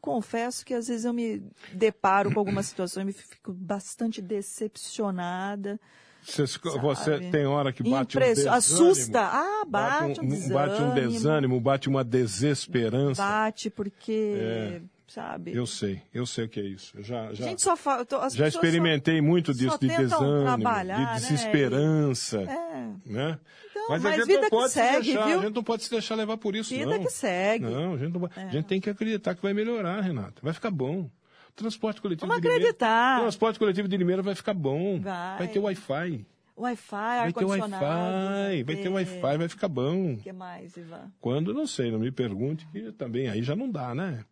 confesso 0.00 0.64
que 0.64 0.72
às 0.74 0.88
vezes 0.88 1.04
eu 1.04 1.12
me 1.12 1.42
deparo 1.72 2.32
com 2.32 2.38
algumas 2.40 2.66
situações 2.66 3.08
e 3.08 3.12
fico 3.12 3.52
bastante 3.52 4.20
decepcionada. 4.22 5.78
Você, 6.22 6.44
você 6.80 7.20
tem 7.30 7.46
hora 7.46 7.72
que 7.72 7.82
bate 7.88 8.16
Impresso- 8.16 8.48
um 8.48 8.52
desânimo. 8.52 8.56
Assusta. 8.56 9.20
Ah, 9.20 9.64
bate, 9.66 10.20
um, 10.20 10.24
um, 10.24 10.28
desânimo. 10.28 10.54
bate 10.54 10.82
um 10.82 10.94
desânimo, 10.94 11.60
bate 11.60 11.88
uma 11.88 12.02
desesperança. 12.04 13.22
Bate 13.22 13.70
porque, 13.70 14.34
É. 14.36 14.80
sabe? 15.06 15.52
Eu 15.54 15.66
sei, 15.66 16.02
eu 16.12 16.26
sei 16.26 16.44
o 16.44 16.48
que 16.48 16.60
é 16.60 16.64
isso. 16.64 16.96
Eu 16.98 17.02
já, 17.04 17.32
já, 17.32 17.46
gente 17.46 17.62
só 17.62 17.76
fala. 17.76 18.02
as 18.02 18.08
já 18.08 18.18
pessoas 18.18 18.52
só- 18.52 18.58
experimentei 18.58 19.20
muito 19.20 19.52
disso, 19.54 19.70
só 19.72 19.76
de 19.78 19.88
desânimo, 19.88 20.56
de 20.56 20.84
né? 20.84 21.12
desesperança. 21.14 22.38
É, 22.42 23.10
Né? 23.10 23.38
Então, 23.70 23.86
mas, 23.90 24.02
mas 24.02 24.12
a 24.12 24.16
gente 24.16 24.26
vida 24.26 24.40
não 24.40 24.44
que 24.44 24.50
pode 24.50 24.72
segue, 24.72 24.96
se 24.96 25.02
deixar, 25.12 25.26
viu? 25.26 25.38
a 25.38 25.42
gente 25.44 25.54
não 25.54 25.62
pode 25.62 25.82
se 25.84 25.90
deixar 25.90 26.14
levar 26.16 26.36
por 26.38 26.56
isso, 26.56 26.74
vida 26.74 26.86
não. 26.86 27.04
que 27.04 27.10
segue. 27.10 27.64
É. 27.64 27.68
Não, 27.70 27.94
a 27.94 27.98
gente, 27.98 28.12
não 28.12 28.20
vai- 28.20 28.30
a 28.36 28.48
gente 28.48 28.64
tem 28.66 28.80
que 28.80 28.90
acreditar 28.90 29.34
que 29.34 29.42
vai 29.42 29.52
melhorar, 29.54 30.00
Renato. 30.00 30.42
Vai 30.42 30.52
ficar 30.52 30.70
bom. 30.70 31.08
Transporte 31.54 32.00
coletivo 32.02 32.26
Vamos 32.26 32.42
de 32.42 32.48
Limeira- 32.48 32.64
acreditar. 32.64 33.18
O 33.18 33.22
transporte 33.22 33.58
coletivo 33.58 33.88
de 33.88 33.96
Limeira 33.96 34.22
vai 34.22 34.34
ficar 34.34 34.52
bom. 34.54 35.00
Vai. 35.00 35.48
ter 35.48 35.58
Wi-Fi. 35.58 36.26
Wi-Fi, 36.58 36.90
Vai 36.96 37.32
ter 37.32 37.38
ar-condicionado. 37.44 37.84
Wi-Fi. 37.84 38.62
Vai 38.64 38.76
ter 38.76 38.88
Wi-Fi, 38.88 39.36
vai 39.38 39.48
ficar 39.48 39.68
bom. 39.68 40.14
O 40.14 40.16
que 40.18 40.32
mais, 40.32 40.76
Ivan? 40.76 41.10
Quando, 41.20 41.54
não 41.54 41.66
sei, 41.66 41.90
não 41.90 41.98
me 41.98 42.10
pergunte, 42.10 42.66
que 42.72 42.92
também 42.92 43.28
aí 43.28 43.42
já 43.42 43.54
não 43.56 43.70
dá, 43.70 43.94
né? 43.94 44.24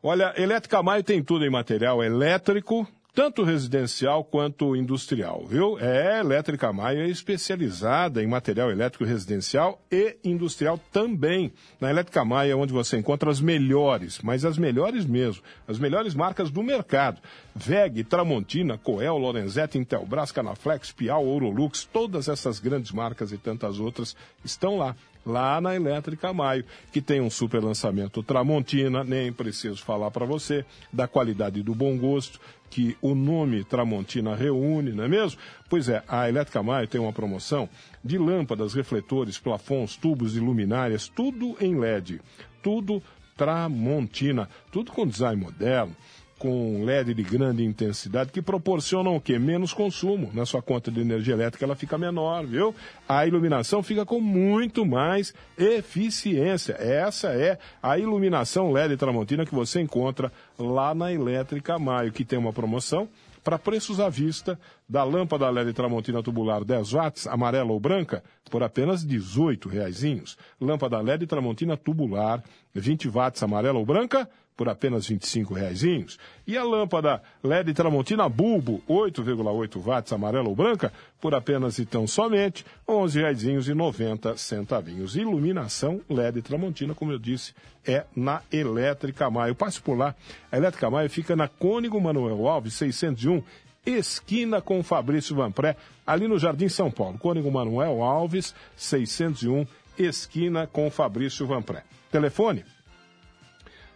Olha, 0.00 0.32
Elétrica 0.36 0.80
Maio 0.80 1.02
tem 1.02 1.24
tudo 1.24 1.44
em 1.44 1.50
material 1.50 2.04
elétrico, 2.04 2.86
tanto 3.12 3.42
residencial 3.42 4.22
quanto 4.22 4.76
industrial, 4.76 5.44
viu? 5.44 5.76
É, 5.80 6.20
Elétrica 6.20 6.72
Maio 6.72 7.00
é 7.00 7.08
especializada 7.08 8.22
em 8.22 8.26
material 8.28 8.70
elétrico 8.70 9.04
residencial 9.04 9.82
e 9.90 10.16
industrial 10.22 10.78
também. 10.92 11.52
Na 11.80 11.90
Elétrica 11.90 12.24
Maio 12.24 12.52
é 12.52 12.54
onde 12.54 12.72
você 12.72 12.96
encontra 12.96 13.28
as 13.28 13.40
melhores, 13.40 14.20
mas 14.22 14.44
as 14.44 14.56
melhores 14.56 15.04
mesmo, 15.04 15.42
as 15.66 15.80
melhores 15.80 16.14
marcas 16.14 16.48
do 16.48 16.62
mercado. 16.62 17.20
VEG, 17.52 18.04
Tramontina, 18.04 18.78
Coel, 18.78 19.18
Lorenzetti, 19.18 19.78
Intelbras, 19.78 20.30
Canaflex, 20.30 20.92
Piau, 20.92 21.26
Ourolux, 21.26 21.88
todas 21.92 22.28
essas 22.28 22.60
grandes 22.60 22.92
marcas 22.92 23.32
e 23.32 23.36
tantas 23.36 23.80
outras 23.80 24.14
estão 24.44 24.78
lá 24.78 24.94
lá 25.24 25.60
na 25.60 25.74
Elétrica 25.74 26.32
Maio, 26.32 26.64
que 26.92 27.00
tem 27.00 27.20
um 27.20 27.30
super 27.30 27.62
lançamento 27.62 28.22
Tramontina, 28.22 29.04
nem 29.04 29.32
preciso 29.32 29.82
falar 29.82 30.10
para 30.10 30.24
você, 30.24 30.64
da 30.92 31.06
qualidade 31.06 31.60
e 31.60 31.62
do 31.62 31.74
bom 31.74 31.96
gosto 31.96 32.40
que 32.70 32.96
o 33.00 33.14
nome 33.14 33.64
Tramontina 33.64 34.34
reúne, 34.34 34.92
não 34.92 35.04
é 35.04 35.08
mesmo? 35.08 35.40
Pois 35.68 35.88
é, 35.88 36.02
a 36.06 36.28
Elétrica 36.28 36.62
Maio 36.62 36.88
tem 36.88 37.00
uma 37.00 37.12
promoção 37.12 37.68
de 38.04 38.18
lâmpadas, 38.18 38.74
refletores, 38.74 39.38
plafons, 39.38 39.96
tubos 39.96 40.36
e 40.36 40.40
luminárias, 40.40 41.08
tudo 41.08 41.56
em 41.60 41.78
LED, 41.78 42.20
tudo 42.62 43.02
Tramontina, 43.36 44.48
tudo 44.70 44.92
com 44.92 45.06
design 45.06 45.40
moderno 45.42 45.96
com 46.38 46.84
LED 46.84 47.14
de 47.14 47.22
grande 47.22 47.64
intensidade 47.64 48.30
que 48.30 48.40
proporcionam 48.40 49.16
o 49.16 49.20
quê? 49.20 49.38
Menos 49.38 49.72
consumo. 49.72 50.30
Na 50.32 50.46
sua 50.46 50.62
conta 50.62 50.90
de 50.90 51.00
energia 51.00 51.34
elétrica 51.34 51.64
ela 51.64 51.74
fica 51.74 51.98
menor, 51.98 52.46
viu? 52.46 52.74
A 53.08 53.26
iluminação 53.26 53.82
fica 53.82 54.06
com 54.06 54.20
muito 54.20 54.86
mais 54.86 55.34
eficiência. 55.58 56.74
Essa 56.78 57.28
é 57.28 57.58
a 57.82 57.98
iluminação 57.98 58.72
LED 58.72 58.96
Tramontina 58.96 59.44
que 59.44 59.54
você 59.54 59.80
encontra 59.80 60.32
lá 60.58 60.94
na 60.94 61.12
Elétrica 61.12 61.78
Maio, 61.78 62.12
que 62.12 62.24
tem 62.24 62.38
uma 62.38 62.52
promoção 62.52 63.08
para 63.42 63.58
preços 63.58 63.98
à 63.98 64.08
vista 64.08 64.58
da 64.88 65.02
lâmpada 65.04 65.48
LED 65.48 65.72
Tramontina 65.72 66.22
tubular 66.22 66.64
10 66.64 66.92
watts, 66.92 67.26
amarela 67.26 67.72
ou 67.72 67.80
branca, 67.80 68.22
por 68.50 68.62
apenas 68.62 69.02
R$ 69.02 69.08
18 69.08 69.68
reaisinhos. 69.68 70.36
Lâmpada 70.60 71.00
LED 71.00 71.26
Tramontina 71.26 71.76
tubular 71.76 72.42
20 72.74 73.08
watts, 73.08 73.42
amarela 73.42 73.78
ou 73.78 73.86
branca, 73.86 74.28
por 74.58 74.68
apenas 74.68 75.06
R$ 75.06 75.14
25 75.14 75.54
reaisinhos. 75.54 76.18
E 76.44 76.58
a 76.58 76.64
lâmpada 76.64 77.22
LED 77.44 77.72
Tramontina 77.72 78.28
Bulbo, 78.28 78.82
8,8 78.88 79.80
watts, 79.80 80.12
amarela 80.12 80.48
ou 80.48 80.56
branca, 80.56 80.92
por 81.20 81.32
apenas 81.32 81.78
então 81.78 82.08
somente 82.08 82.66
R$ 82.86 82.94
11 82.94 83.20
reaisinhos 83.20 83.68
e 83.68 83.74
90 83.74 84.36
centavinhos. 84.36 85.14
Iluminação 85.14 86.00
LED 86.10 86.42
Tramontina, 86.42 86.92
como 86.92 87.12
eu 87.12 87.20
disse, 87.20 87.54
é 87.86 88.04
na 88.16 88.42
Elétrica 88.50 89.30
Maio. 89.30 89.54
Passe 89.54 89.80
por 89.80 89.96
lá. 89.96 90.12
A 90.50 90.56
Elétrica 90.56 90.90
Maio 90.90 91.08
fica 91.08 91.36
na 91.36 91.46
Cônigo 91.46 92.00
Manuel 92.00 92.48
Alves, 92.48 92.74
601, 92.74 93.40
esquina 93.86 94.60
com 94.60 94.82
Fabrício 94.82 95.36
Vanpré, 95.36 95.76
ali 96.04 96.26
no 96.26 96.36
Jardim 96.36 96.68
São 96.68 96.90
Paulo. 96.90 97.16
Cônigo 97.16 97.48
Manuel 97.48 98.02
Alves, 98.02 98.52
601, 98.76 99.64
esquina 99.96 100.66
com 100.66 100.90
Fabrício 100.90 101.46
Vanpré. 101.46 101.84
Telefone 102.10 102.64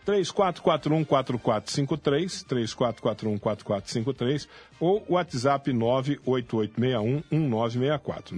3441-4453, 0.06 2.44
3441-4453 2.44 4.48
ou 4.80 5.04
WhatsApp 5.08 5.72
98861-1964, 5.72 8.34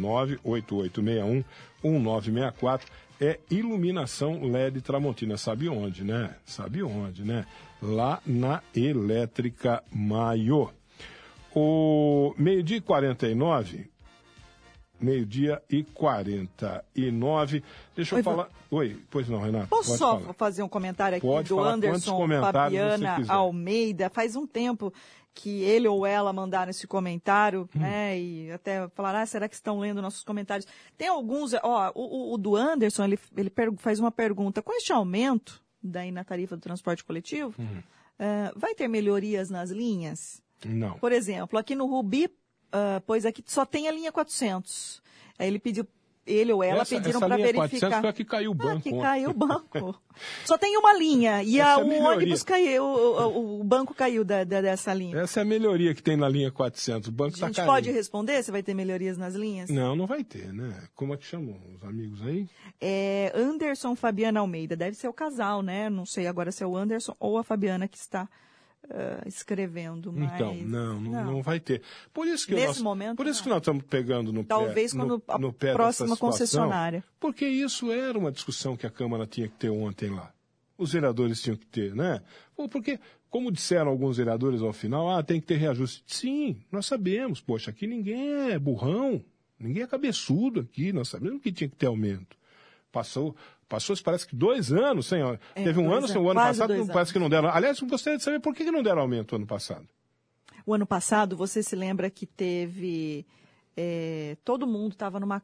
98861-1964 1.82 2.82
é 3.20 3.38
iluminação 3.50 4.42
LED 4.44 4.80
Tramontina. 4.80 5.36
Sabe 5.36 5.68
onde, 5.68 6.04
né? 6.04 6.36
Sabe 6.44 6.82
onde, 6.82 7.24
né? 7.24 7.46
Lá 7.80 8.20
na 8.26 8.62
Elétrica 8.74 9.82
Maio. 9.92 10.70
O 11.54 12.34
meio-dia 12.36 12.78
e 12.78 12.80
49, 12.80 13.88
meio-dia 15.04 15.62
e 15.70 15.84
49. 15.84 17.62
Deixa 17.94 18.14
eu 18.14 18.16
Oi, 18.18 18.22
falar. 18.22 18.48
Oi, 18.70 18.96
pois 19.10 19.28
não, 19.28 19.40
Renato. 19.40 19.68
Posso 19.68 19.96
só 19.96 20.18
falar. 20.20 20.32
fazer 20.34 20.62
um 20.62 20.68
comentário 20.68 21.18
aqui 21.18 21.26
Pode 21.26 21.48
do 21.48 21.60
Anderson 21.60 22.26
Fabiana. 22.52 23.24
Almeida? 23.28 24.10
Faz 24.10 24.34
um 24.36 24.46
tempo 24.46 24.92
que 25.34 25.62
ele 25.62 25.88
ou 25.88 26.06
ela 26.06 26.32
mandaram 26.32 26.70
esse 26.70 26.86
comentário, 26.86 27.68
Hum. 27.74 27.80
né? 27.80 28.18
E 28.18 28.50
até 28.52 28.88
falaram, 28.90 29.18
ah, 29.18 29.26
será 29.26 29.48
que 29.48 29.54
estão 29.56 29.80
lendo 29.80 30.00
nossos 30.00 30.22
comentários? 30.22 30.66
Tem 30.96 31.08
alguns, 31.08 31.52
ó, 31.54 31.90
o, 31.94 32.02
o- 32.30 32.34
o 32.34 32.38
do 32.38 32.54
Anderson, 32.56 33.04
ele, 33.04 33.18
ele 33.36 33.52
faz 33.78 33.98
uma 33.98 34.12
pergunta. 34.12 34.62
Com 34.62 34.72
este 34.74 34.92
aumento 34.92 35.60
daí 35.82 36.12
na 36.12 36.22
tarifa 36.22 36.56
do 36.56 36.62
transporte 36.62 37.02
coletivo, 37.04 37.52
Hum. 37.58 37.82
eh, 38.18 38.52
vai 38.54 38.74
ter 38.76 38.86
melhorias 38.86 39.50
nas 39.50 39.70
linhas? 39.70 40.40
Não. 40.64 40.94
Por 40.98 41.10
exemplo, 41.12 41.58
aqui 41.58 41.74
no 41.74 41.86
Rubi, 41.86 42.30
ah, 42.74 43.00
pois 43.06 43.24
aqui 43.24 43.42
só 43.46 43.64
tem 43.64 43.86
a 43.88 43.92
linha 43.92 44.10
400. 44.12 45.02
Aí 45.38 45.46
ele 45.48 45.58
pediu, 45.58 45.86
ele 46.26 46.52
ou 46.52 46.62
ela 46.62 46.82
essa, 46.82 46.94
pediram 46.96 47.20
para 47.20 47.36
verificar. 47.36 47.68
400 47.68 48.00
foi 48.00 48.08
a 48.08 48.12
que 48.12 48.24
caiu 48.24 48.50
o 48.50 48.54
banco. 48.54 48.78
Ah, 48.78 48.80
que 48.82 48.90
caiu 49.00 49.30
o 49.30 49.34
banco. 49.34 50.00
Só 50.46 50.56
tem 50.56 50.76
uma 50.78 50.92
linha. 50.94 51.42
E 51.42 51.60
a, 51.60 51.70
é 51.70 51.72
a 51.72 51.78
o 51.78 52.02
ônibus 52.04 52.42
caiu, 52.44 52.84
o, 52.84 53.60
o- 53.60 53.64
banco 53.64 53.92
caiu 53.92 54.24
da- 54.24 54.44
da- 54.44 54.60
dessa 54.60 54.94
linha. 54.94 55.18
Essa 55.18 55.40
é 55.40 55.42
a 55.42 55.44
melhoria 55.44 55.92
que 55.94 56.00
tem 56.02 56.16
na 56.16 56.28
linha 56.28 56.50
400. 56.52 57.08
O 57.08 57.12
banco 57.12 57.30
a 57.30 57.34
está 57.34 57.46
gente 57.48 57.56
caindo. 57.56 57.68
pode 57.68 57.90
responder 57.90 58.42
se 58.44 58.50
vai 58.52 58.62
ter 58.62 58.74
melhorias 58.74 59.18
nas 59.18 59.34
linhas? 59.34 59.68
Não, 59.70 59.96
não 59.96 60.06
vai 60.06 60.22
ter, 60.22 60.52
né? 60.52 60.84
Como 60.94 61.12
é 61.14 61.16
que 61.16 61.24
chamam 61.26 61.60
os 61.74 61.82
amigos 61.84 62.22
aí? 62.22 62.48
É 62.80 63.32
Anderson 63.34 63.94
Fabiana 63.96 64.38
Almeida. 64.40 64.76
Deve 64.76 64.96
ser 64.96 65.08
o 65.08 65.12
casal, 65.12 65.62
né? 65.62 65.90
Não 65.90 66.06
sei 66.06 66.26
agora 66.28 66.52
se 66.52 66.62
é 66.62 66.66
o 66.66 66.76
Anderson 66.76 67.14
ou 67.18 67.36
a 67.38 67.42
Fabiana 67.44 67.88
que 67.88 67.98
está 67.98 68.28
ah, 68.90 69.22
escrevendo. 69.26 70.12
Mas... 70.12 70.34
Então, 70.34 70.54
não, 70.54 71.00
não, 71.00 71.24
não 71.24 71.42
vai 71.42 71.58
ter. 71.60 71.82
Por 72.12 72.26
isso 72.26 72.46
que 72.46 72.54
Nesse 72.54 72.66
nós, 72.66 72.82
momento, 72.82 73.16
por 73.16 73.26
isso 73.26 73.38
não. 73.40 73.44
que 73.44 73.48
nós 73.50 73.58
estamos 73.58 73.84
pegando 73.84 74.32
no 74.32 74.44
Talvez 74.44 74.92
pé, 74.92 74.98
quando 74.98 75.16
no, 75.16 75.22
a 75.28 75.38
no 75.38 75.52
pé 75.52 75.72
próxima 75.72 76.16
concessionária. 76.16 77.02
Porque 77.18 77.46
isso 77.46 77.90
era 77.90 78.18
uma 78.18 78.30
discussão 78.30 78.76
que 78.76 78.86
a 78.86 78.90
Câmara 78.90 79.26
tinha 79.26 79.48
que 79.48 79.54
ter 79.54 79.70
ontem 79.70 80.10
lá. 80.10 80.32
Os 80.76 80.92
vereadores 80.92 81.40
tinham 81.40 81.56
que 81.56 81.66
ter, 81.66 81.94
né? 81.94 82.20
Porque, 82.70 82.98
como 83.30 83.52
disseram 83.52 83.90
alguns 83.90 84.16
vereadores 84.16 84.60
ao 84.60 84.72
final, 84.72 85.08
ah, 85.08 85.22
tem 85.22 85.40
que 85.40 85.46
ter 85.46 85.56
reajuste. 85.56 86.02
Sim, 86.06 86.60
nós 86.70 86.86
sabemos. 86.86 87.40
Poxa, 87.40 87.70
aqui 87.70 87.86
ninguém 87.86 88.50
é 88.50 88.58
burrão, 88.58 89.24
ninguém 89.58 89.84
é 89.84 89.86
cabeçudo 89.86 90.60
aqui. 90.60 90.92
Nós 90.92 91.08
sabemos 91.08 91.40
que 91.40 91.52
tinha 91.52 91.68
que 91.68 91.76
ter 91.76 91.86
aumento. 91.86 92.36
Passou, 92.90 93.34
passou 93.68 93.96
parece 94.02 94.26
que 94.26 94.34
dois 94.36 94.72
anos 94.72 95.06
sem. 95.06 95.22
É, 95.22 95.38
Teve 95.54 95.78
um 95.80 95.92
ano 95.92 96.06
sem 96.08 96.16
o 96.16 96.28
ano 96.30 96.40
quase 96.40 96.58
passado, 96.60 96.76
não- 96.78 96.86
parece 96.86 97.12
que 97.12 97.18
não 97.18 97.28
deram. 97.30 97.48
Aliás, 97.48 97.80
gostaria 97.80 98.16
de 98.18 98.24
saber 98.24 98.40
por 98.40 98.54
que 98.54 98.64
não 98.70 98.82
deram 98.82 99.02
aumento 99.02 99.36
ano 99.36 99.46
passado. 99.46 99.86
O 100.66 100.72
ano 100.74 100.86
passado, 100.86 101.36
você 101.36 101.62
se 101.62 101.76
lembra 101.76 102.08
que 102.10 102.26
teve. 102.26 103.26
é, 103.76 104.36
todo 104.44 104.66
mundo 104.66 104.92
estava 104.92 105.18
numa 105.18 105.42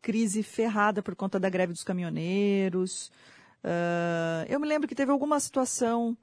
crise 0.00 0.42
ferrada 0.42 1.02
por 1.02 1.14
conta 1.14 1.38
da 1.38 1.48
greve 1.50 1.72
dos 1.72 1.84
caminhoneiros. 1.84 3.10
Ah, 3.62 4.44
eu 4.48 4.58
me 4.60 4.66
lembro 4.66 4.86
que 4.88 4.94
teve 4.94 5.10
alguma 5.10 5.38
situação, 5.40 6.16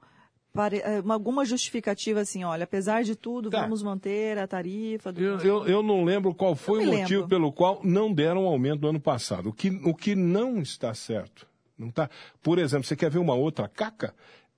alguma 1.08 1.44
justificativa 1.44 2.20
assim: 2.20 2.44
olha, 2.44 2.64
apesar 2.64 3.02
de 3.02 3.16
tudo, 3.16 3.50
Tá. 3.50 3.62
vamos 3.62 3.82
manter 3.82 4.38
a 4.38 4.46
tarifa. 4.46 5.12
Do... 5.12 5.20
Eu, 5.20 5.38
eu, 5.40 5.66
eu 5.66 5.82
não 5.82 6.04
lembro 6.04 6.34
qual 6.34 6.54
foi 6.54 6.82
o 6.82 6.86
motivo 6.86 7.22
lembro. 7.22 7.28
pelo 7.28 7.52
qual 7.52 7.80
não 7.82 8.12
deram 8.12 8.46
aumento 8.46 8.82
no 8.82 8.88
ano 8.88 9.00
passado. 9.00 9.48
O 9.48 9.52
que, 9.52 9.68
o 9.84 9.94
que 9.94 10.14
não 10.14 10.60
está 10.60 10.94
certo. 10.94 11.46
Não 11.76 11.90
tá, 11.90 12.08
por 12.42 12.58
exemplo, 12.58 12.84
você 12.86 12.94
quer 12.94 13.10
ver 13.10 13.18
uma 13.18 13.34
outra 13.34 13.68
caca? 13.68 14.14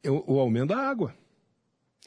O, 0.07 0.34
o 0.34 0.40
aumento 0.40 0.68
da 0.68 0.78
água. 0.78 1.14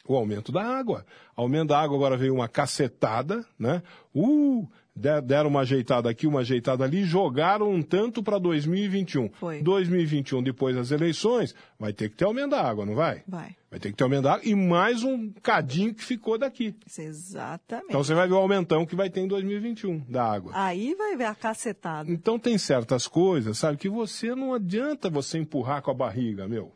O 0.08 0.16
aumento 0.16 0.52
da 0.52 0.64
água. 0.64 1.06
Aumento 1.36 1.70
da 1.70 1.80
água 1.80 1.96
agora 1.98 2.18
veio 2.18 2.34
uma 2.34 2.48
cacetada, 2.48 3.46
né? 3.58 3.82
Uh, 4.16 4.68
deram 5.00 5.50
uma 5.50 5.62
ajeitada 5.62 6.10
aqui, 6.10 6.28
uma 6.28 6.42
ajeitada 6.42 6.84
ali, 6.84 7.04
jogaram 7.04 7.72
um 7.72 7.82
tanto 7.82 8.22
para 8.22 8.38
2021. 8.38 9.30
Foi. 9.30 9.62
2021, 9.62 10.44
depois 10.44 10.76
das 10.76 10.92
eleições, 10.92 11.56
vai 11.80 11.94
ter 11.94 12.10
que 12.10 12.18
ter 12.18 12.26
aumento 12.26 12.52
da 12.52 12.62
água, 12.62 12.86
não 12.86 12.96
vai? 12.96 13.24
Vai. 13.28 13.56
Vai 13.72 13.80
ter 13.80 13.92
que 13.92 13.98
ter 13.98 14.04
aumento 14.04 14.24
da 14.24 14.34
água 14.34 14.46
e 14.46 14.56
mais 14.56 15.04
um 15.04 15.32
cadinho 15.42 15.94
que 15.94 16.04
ficou 16.04 16.38
daqui. 16.38 16.76
Exatamente. 16.98 17.88
Então 17.90 18.04
você 18.04 18.14
vai 18.14 18.28
ver 18.28 18.34
o 18.34 18.38
aumentão 18.38 18.86
que 18.86 18.96
vai 18.96 19.10
ter 19.10 19.22
em 19.22 19.28
2021 19.28 20.00
da 20.10 20.24
água. 20.24 20.52
Aí 20.56 20.96
vai 20.96 21.16
ver 21.16 21.26
a 21.26 21.36
cacetada. 21.36 22.12
Então 22.12 22.38
tem 22.38 22.58
certas 22.58 23.08
coisas, 23.08 23.58
sabe, 23.58 23.78
que 23.78 23.90
você 23.90 24.36
não 24.36 24.54
adianta 24.54 25.10
você 25.10 25.38
empurrar 25.38 25.82
com 25.82 25.92
a 25.92 25.94
barriga, 25.94 26.48
meu. 26.48 26.74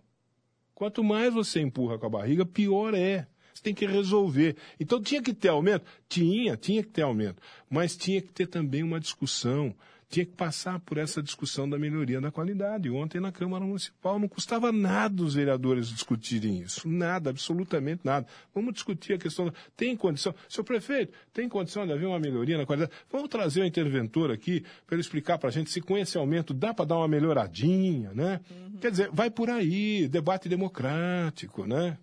Quanto 0.73 1.03
mais 1.03 1.33
você 1.33 1.61
empurra 1.61 1.97
com 1.97 2.05
a 2.05 2.09
barriga, 2.09 2.45
pior 2.45 2.93
é. 2.93 3.27
Você 3.53 3.61
tem 3.63 3.73
que 3.73 3.85
resolver. 3.85 4.55
Então 4.79 5.01
tinha 5.01 5.21
que 5.21 5.33
ter 5.33 5.49
aumento? 5.49 5.85
Tinha, 6.09 6.57
tinha 6.57 6.81
que 6.83 6.89
ter 6.89 7.03
aumento. 7.03 7.41
Mas 7.69 7.95
tinha 7.95 8.21
que 8.21 8.31
ter 8.31 8.47
também 8.47 8.81
uma 8.83 8.99
discussão. 8.99 9.73
Tinha 10.09 10.27
que 10.27 10.33
passar 10.33 10.79
por 10.81 10.99
essa 10.99 11.23
discussão 11.23 11.67
da 11.67 11.75
melhoria 11.79 12.21
da 12.21 12.29
qualidade. 12.29 12.87
Ontem 12.87 13.19
na 13.19 13.31
Câmara 13.31 13.65
Municipal 13.65 14.19
não 14.19 14.27
custava 14.27 14.71
nada 14.71 15.23
os 15.23 15.33
vereadores 15.33 15.87
discutirem 15.89 16.59
isso. 16.61 16.87
Nada, 16.87 17.31
absolutamente 17.31 18.01
nada. 18.03 18.27
Vamos 18.53 18.75
discutir 18.75 19.13
a 19.13 19.17
questão. 19.17 19.45
da- 19.47 19.53
Tem 19.75 19.97
condição. 19.97 20.35
Seu 20.47 20.63
prefeito, 20.63 21.13
tem 21.33 21.49
condição 21.49 21.87
de 21.87 21.93
haver 21.93 22.05
uma 22.05 22.19
melhoria 22.19 22.59
na 22.59 22.65
qualidade? 22.65 22.91
Vamos 23.11 23.27
trazer 23.27 23.61
o 23.61 23.65
interventor 23.65 24.29
aqui 24.29 24.61
para 24.85 24.93
ele 24.95 25.01
explicar 25.01 25.39
para 25.39 25.49
a 25.49 25.51
gente 25.51 25.71
se 25.71 25.81
com 25.81 25.97
esse 25.97 26.15
aumento 26.15 26.53
dá 26.53 26.75
para 26.75 26.85
dar 26.85 26.97
uma 26.97 27.07
melhoradinha, 27.07 28.13
né? 28.13 28.39
Quer 28.79 28.91
dizer, 28.91 29.09
vai 29.11 29.31
por 29.31 29.49
aí, 29.49 30.07
debate 30.07 30.47
democrático, 30.47 31.65
né? 31.65 31.97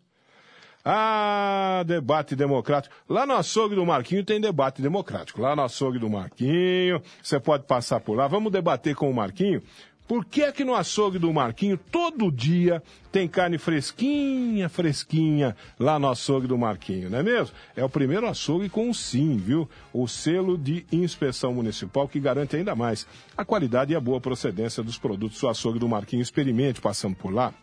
Ah, 0.84 1.82
debate 1.86 2.34
democrático. 2.34 2.94
Lá 3.08 3.26
no 3.26 3.34
açougue 3.34 3.74
do 3.74 3.84
Marquinho 3.84 4.24
tem 4.24 4.40
debate 4.40 4.80
democrático. 4.80 5.40
Lá 5.40 5.54
no 5.54 5.62
açougue 5.62 5.98
do 5.98 6.08
Marquinho, 6.08 7.02
você 7.22 7.38
pode 7.38 7.64
passar 7.64 8.00
por 8.00 8.16
lá. 8.16 8.26
Vamos 8.26 8.50
debater 8.50 8.94
com 8.94 9.10
o 9.10 9.14
Marquinho. 9.14 9.62
Por 10.10 10.24
que 10.24 10.42
é 10.42 10.50
que 10.50 10.64
no 10.64 10.74
açougue 10.74 11.20
do 11.20 11.32
Marquinho 11.32 11.78
todo 11.78 12.32
dia 12.32 12.82
tem 13.12 13.28
carne 13.28 13.58
fresquinha, 13.58 14.68
fresquinha 14.68 15.54
lá 15.78 16.00
no 16.00 16.08
açougue 16.08 16.48
do 16.48 16.58
Marquinho, 16.58 17.08
não 17.08 17.18
é 17.18 17.22
mesmo? 17.22 17.54
É 17.76 17.84
o 17.84 17.88
primeiro 17.88 18.26
açougue 18.26 18.68
com 18.68 18.90
o 18.90 18.94
SIM, 18.94 19.36
viu? 19.36 19.70
O 19.92 20.08
selo 20.08 20.58
de 20.58 20.84
inspeção 20.90 21.54
municipal 21.54 22.08
que 22.08 22.18
garante 22.18 22.56
ainda 22.56 22.74
mais 22.74 23.06
a 23.36 23.44
qualidade 23.44 23.92
e 23.92 23.96
a 23.96 24.00
boa 24.00 24.20
procedência 24.20 24.82
dos 24.82 24.98
produtos 24.98 25.40
do 25.40 25.48
açougue 25.48 25.78
do 25.78 25.88
Marquinho. 25.88 26.22
Experimente 26.22 26.80
passando 26.80 27.14
por 27.14 27.32
lá. 27.32 27.54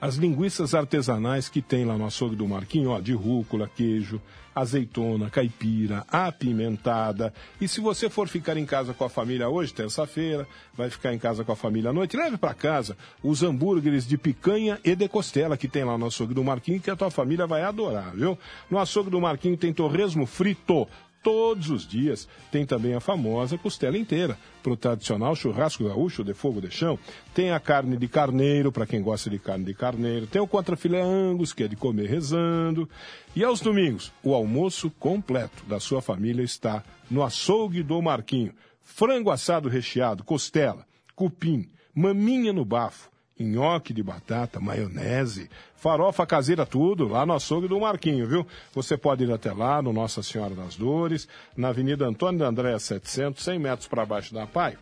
As 0.00 0.16
linguiças 0.16 0.74
artesanais 0.74 1.48
que 1.48 1.62
tem 1.62 1.84
lá 1.84 1.96
no 1.96 2.06
açougue 2.06 2.36
do 2.36 2.46
Marquinho, 2.46 2.90
ó, 2.90 3.00
de 3.00 3.12
rúcula, 3.12 3.70
queijo, 3.74 4.20
azeitona, 4.56 5.28
caipira, 5.28 6.04
apimentada. 6.08 7.32
E 7.60 7.68
se 7.68 7.78
você 7.78 8.08
for 8.08 8.26
ficar 8.26 8.56
em 8.56 8.64
casa 8.64 8.94
com 8.94 9.04
a 9.04 9.08
família 9.08 9.48
hoje, 9.48 9.74
terça-feira, 9.74 10.46
vai 10.74 10.88
ficar 10.88 11.12
em 11.12 11.18
casa 11.18 11.44
com 11.44 11.52
a 11.52 11.56
família 11.56 11.90
à 11.90 11.92
noite, 11.92 12.16
leve 12.16 12.38
para 12.38 12.54
casa 12.54 12.96
os 13.22 13.42
hambúrgueres 13.42 14.06
de 14.06 14.16
picanha 14.16 14.78
e 14.82 14.96
de 14.96 15.08
costela 15.08 15.58
que 15.58 15.68
tem 15.68 15.84
lá 15.84 15.98
no 15.98 16.06
açougue 16.06 16.32
do 16.32 16.42
Marquinho, 16.42 16.80
que 16.80 16.90
a 16.90 16.96
tua 16.96 17.10
família 17.10 17.46
vai 17.46 17.62
adorar, 17.62 18.14
viu? 18.14 18.38
No 18.70 18.78
açougue 18.78 19.10
do 19.10 19.20
Marquinho 19.20 19.58
tem 19.58 19.74
torresmo 19.74 20.24
frito, 20.24 20.88
todos 21.26 21.70
os 21.70 21.84
dias. 21.84 22.28
Tem 22.52 22.64
também 22.64 22.94
a 22.94 23.00
famosa 23.00 23.58
costela 23.58 23.98
inteira, 23.98 24.38
para 24.62 24.72
o 24.72 24.76
tradicional 24.76 25.34
churrasco 25.34 25.82
gaúcho 25.82 26.22
de 26.22 26.32
fogo 26.32 26.60
de 26.60 26.70
chão. 26.70 26.96
Tem 27.34 27.50
a 27.50 27.58
carne 27.58 27.96
de 27.96 28.06
carneiro, 28.06 28.70
para 28.70 28.86
quem 28.86 29.02
gosta 29.02 29.28
de 29.28 29.36
carne 29.36 29.64
de 29.64 29.74
carneiro. 29.74 30.28
Tem 30.28 30.40
o 30.40 30.46
contrafilé 30.46 31.02
angus, 31.02 31.52
que 31.52 31.64
é 31.64 31.68
de 31.68 31.74
comer 31.74 32.08
rezando. 32.08 32.88
E 33.34 33.42
aos 33.42 33.60
domingos, 33.60 34.12
o 34.22 34.36
almoço 34.36 34.88
completo 35.00 35.64
da 35.66 35.80
sua 35.80 36.00
família 36.00 36.44
está 36.44 36.84
no 37.10 37.24
açougue 37.24 37.82
do 37.82 38.00
Marquinho. 38.00 38.54
Frango 38.80 39.32
assado 39.32 39.68
recheado, 39.68 40.22
costela, 40.22 40.86
cupim, 41.16 41.68
maminha 41.92 42.52
no 42.52 42.64
bafo, 42.64 43.10
nhoque 43.44 43.92
de 43.92 44.02
batata, 44.02 44.60
maionese, 44.60 45.50
farofa 45.76 46.26
caseira, 46.26 46.64
tudo 46.64 47.06
lá 47.06 47.26
no 47.26 47.34
açougue 47.34 47.68
do 47.68 47.80
Marquinho, 47.80 48.26
viu? 48.26 48.46
Você 48.72 48.96
pode 48.96 49.24
ir 49.24 49.32
até 49.32 49.52
lá 49.52 49.82
no 49.82 49.92
Nossa 49.92 50.22
Senhora 50.22 50.54
das 50.54 50.76
Dores, 50.76 51.28
na 51.56 51.68
Avenida 51.68 52.06
Antônio 52.06 52.40
da 52.40 52.48
Andréa 52.48 52.78
700, 52.78 53.42
100 53.42 53.58
metros 53.58 53.88
para 53.88 54.06
baixo 54.06 54.32
da 54.32 54.46
PAI. 54.46 54.76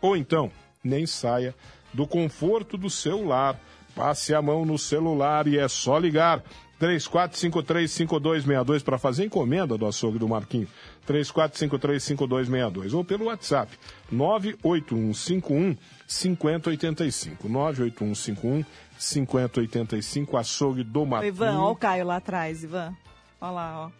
Ou 0.00 0.16
então, 0.16 0.50
nem 0.82 1.06
saia 1.06 1.54
do 1.92 2.06
conforto 2.06 2.76
do 2.76 2.90
seu 2.90 3.26
lar 3.26 3.58
Passe 3.94 4.34
a 4.34 4.42
mão 4.42 4.64
no 4.64 4.76
celular 4.76 5.46
e 5.46 5.56
é 5.58 5.68
só 5.68 5.98
ligar. 5.98 6.42
34535262 6.80 8.82
para 8.82 8.98
fazer 8.98 9.24
encomenda 9.24 9.78
do 9.78 9.86
açougue 9.86 10.18
do 10.18 10.28
Marquinho. 10.28 10.66
34535262 11.06 12.92
ou 12.92 13.04
pelo 13.04 13.26
WhatsApp 13.26 13.70
98151 14.10 15.76
5085. 16.06 17.48
98151 17.48 18.64
5085, 18.98 20.36
açougue 20.36 20.84
do 20.84 21.04
Marquinho. 21.04 21.28
Ivan, 21.28 21.58
olha 21.58 21.72
o 21.72 21.76
Caio 21.76 22.06
lá 22.06 22.16
atrás, 22.16 22.62
Ivan. 22.62 22.94
Olha 23.40 23.50
lá, 23.50 23.86
ó. 23.86 23.90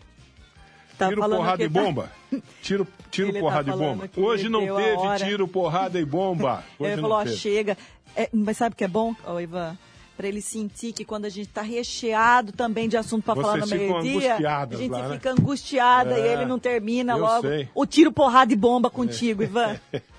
Tá 0.96 1.08
tiro, 1.08 1.20
porrada 1.28 1.64
e 1.64 1.68
bomba. 1.68 2.10
Tá... 2.30 2.38
Tiro, 2.62 2.88
tiro 3.10 3.32
tá 3.32 3.40
porrada 3.40 3.72
tá 3.72 3.76
e 3.76 3.80
bomba. 3.80 4.10
Hoje 4.16 4.48
não 4.48 4.60
teve 4.60 5.24
tiro, 5.26 5.48
porrada 5.48 6.00
e 6.00 6.04
bomba. 6.04 6.64
Hoje 6.78 6.92
ele 6.92 7.02
falou, 7.02 7.18
ó, 7.18 7.26
chega. 7.26 7.76
É, 8.16 8.28
mas 8.32 8.56
sabe 8.56 8.74
o 8.74 8.76
que 8.76 8.84
é 8.84 8.88
bom, 8.88 9.14
Ivan? 9.40 9.76
para 10.16 10.28
ele 10.28 10.40
sentir 10.40 10.92
que 10.92 11.04
quando 11.04 11.24
a 11.24 11.28
gente 11.28 11.48
está 11.48 11.60
recheado 11.60 12.52
também 12.52 12.88
de 12.88 12.96
assunto 12.96 13.24
para 13.24 13.34
falar 13.34 13.56
no 13.56 13.66
meio-dia, 13.66 14.36
a 14.36 14.66
gente 14.66 14.88
lá, 14.88 15.08
né? 15.08 15.14
fica 15.14 15.32
angustiada 15.32 16.16
é, 16.16 16.20
e 16.20 16.32
ele 16.34 16.46
não 16.46 16.56
termina 16.56 17.16
logo 17.16 17.48
sei. 17.48 17.68
o 17.74 17.84
tiro, 17.84 18.12
porrada 18.12 18.52
e 18.52 18.56
bomba 18.56 18.88
contigo, 18.88 19.42
é. 19.42 19.46
Ivan. 19.46 19.80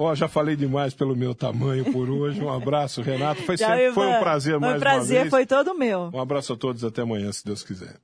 Ó, 0.00 0.12
oh, 0.12 0.14
já 0.14 0.26
falei 0.26 0.56
demais 0.56 0.94
pelo 0.94 1.14
meu 1.14 1.34
tamanho 1.34 1.84
por 1.92 2.08
hoje. 2.08 2.40
Um 2.40 2.50
abraço, 2.50 3.02
Renato. 3.02 3.42
Foi, 3.42 3.58
sempre, 3.58 3.92
foi 3.92 4.06
um 4.06 4.18
prazer 4.18 4.58
mais 4.58 4.78
um 4.78 4.80
prazer, 4.80 5.16
uma 5.16 5.22
vez. 5.24 5.30
foi 5.30 5.44
todo 5.44 5.74
meu. 5.74 6.10
Um 6.14 6.18
abraço 6.18 6.54
a 6.54 6.56
todos, 6.56 6.82
até 6.82 7.02
amanhã, 7.02 7.30
se 7.30 7.44
Deus 7.44 7.62
quiser. 7.62 8.00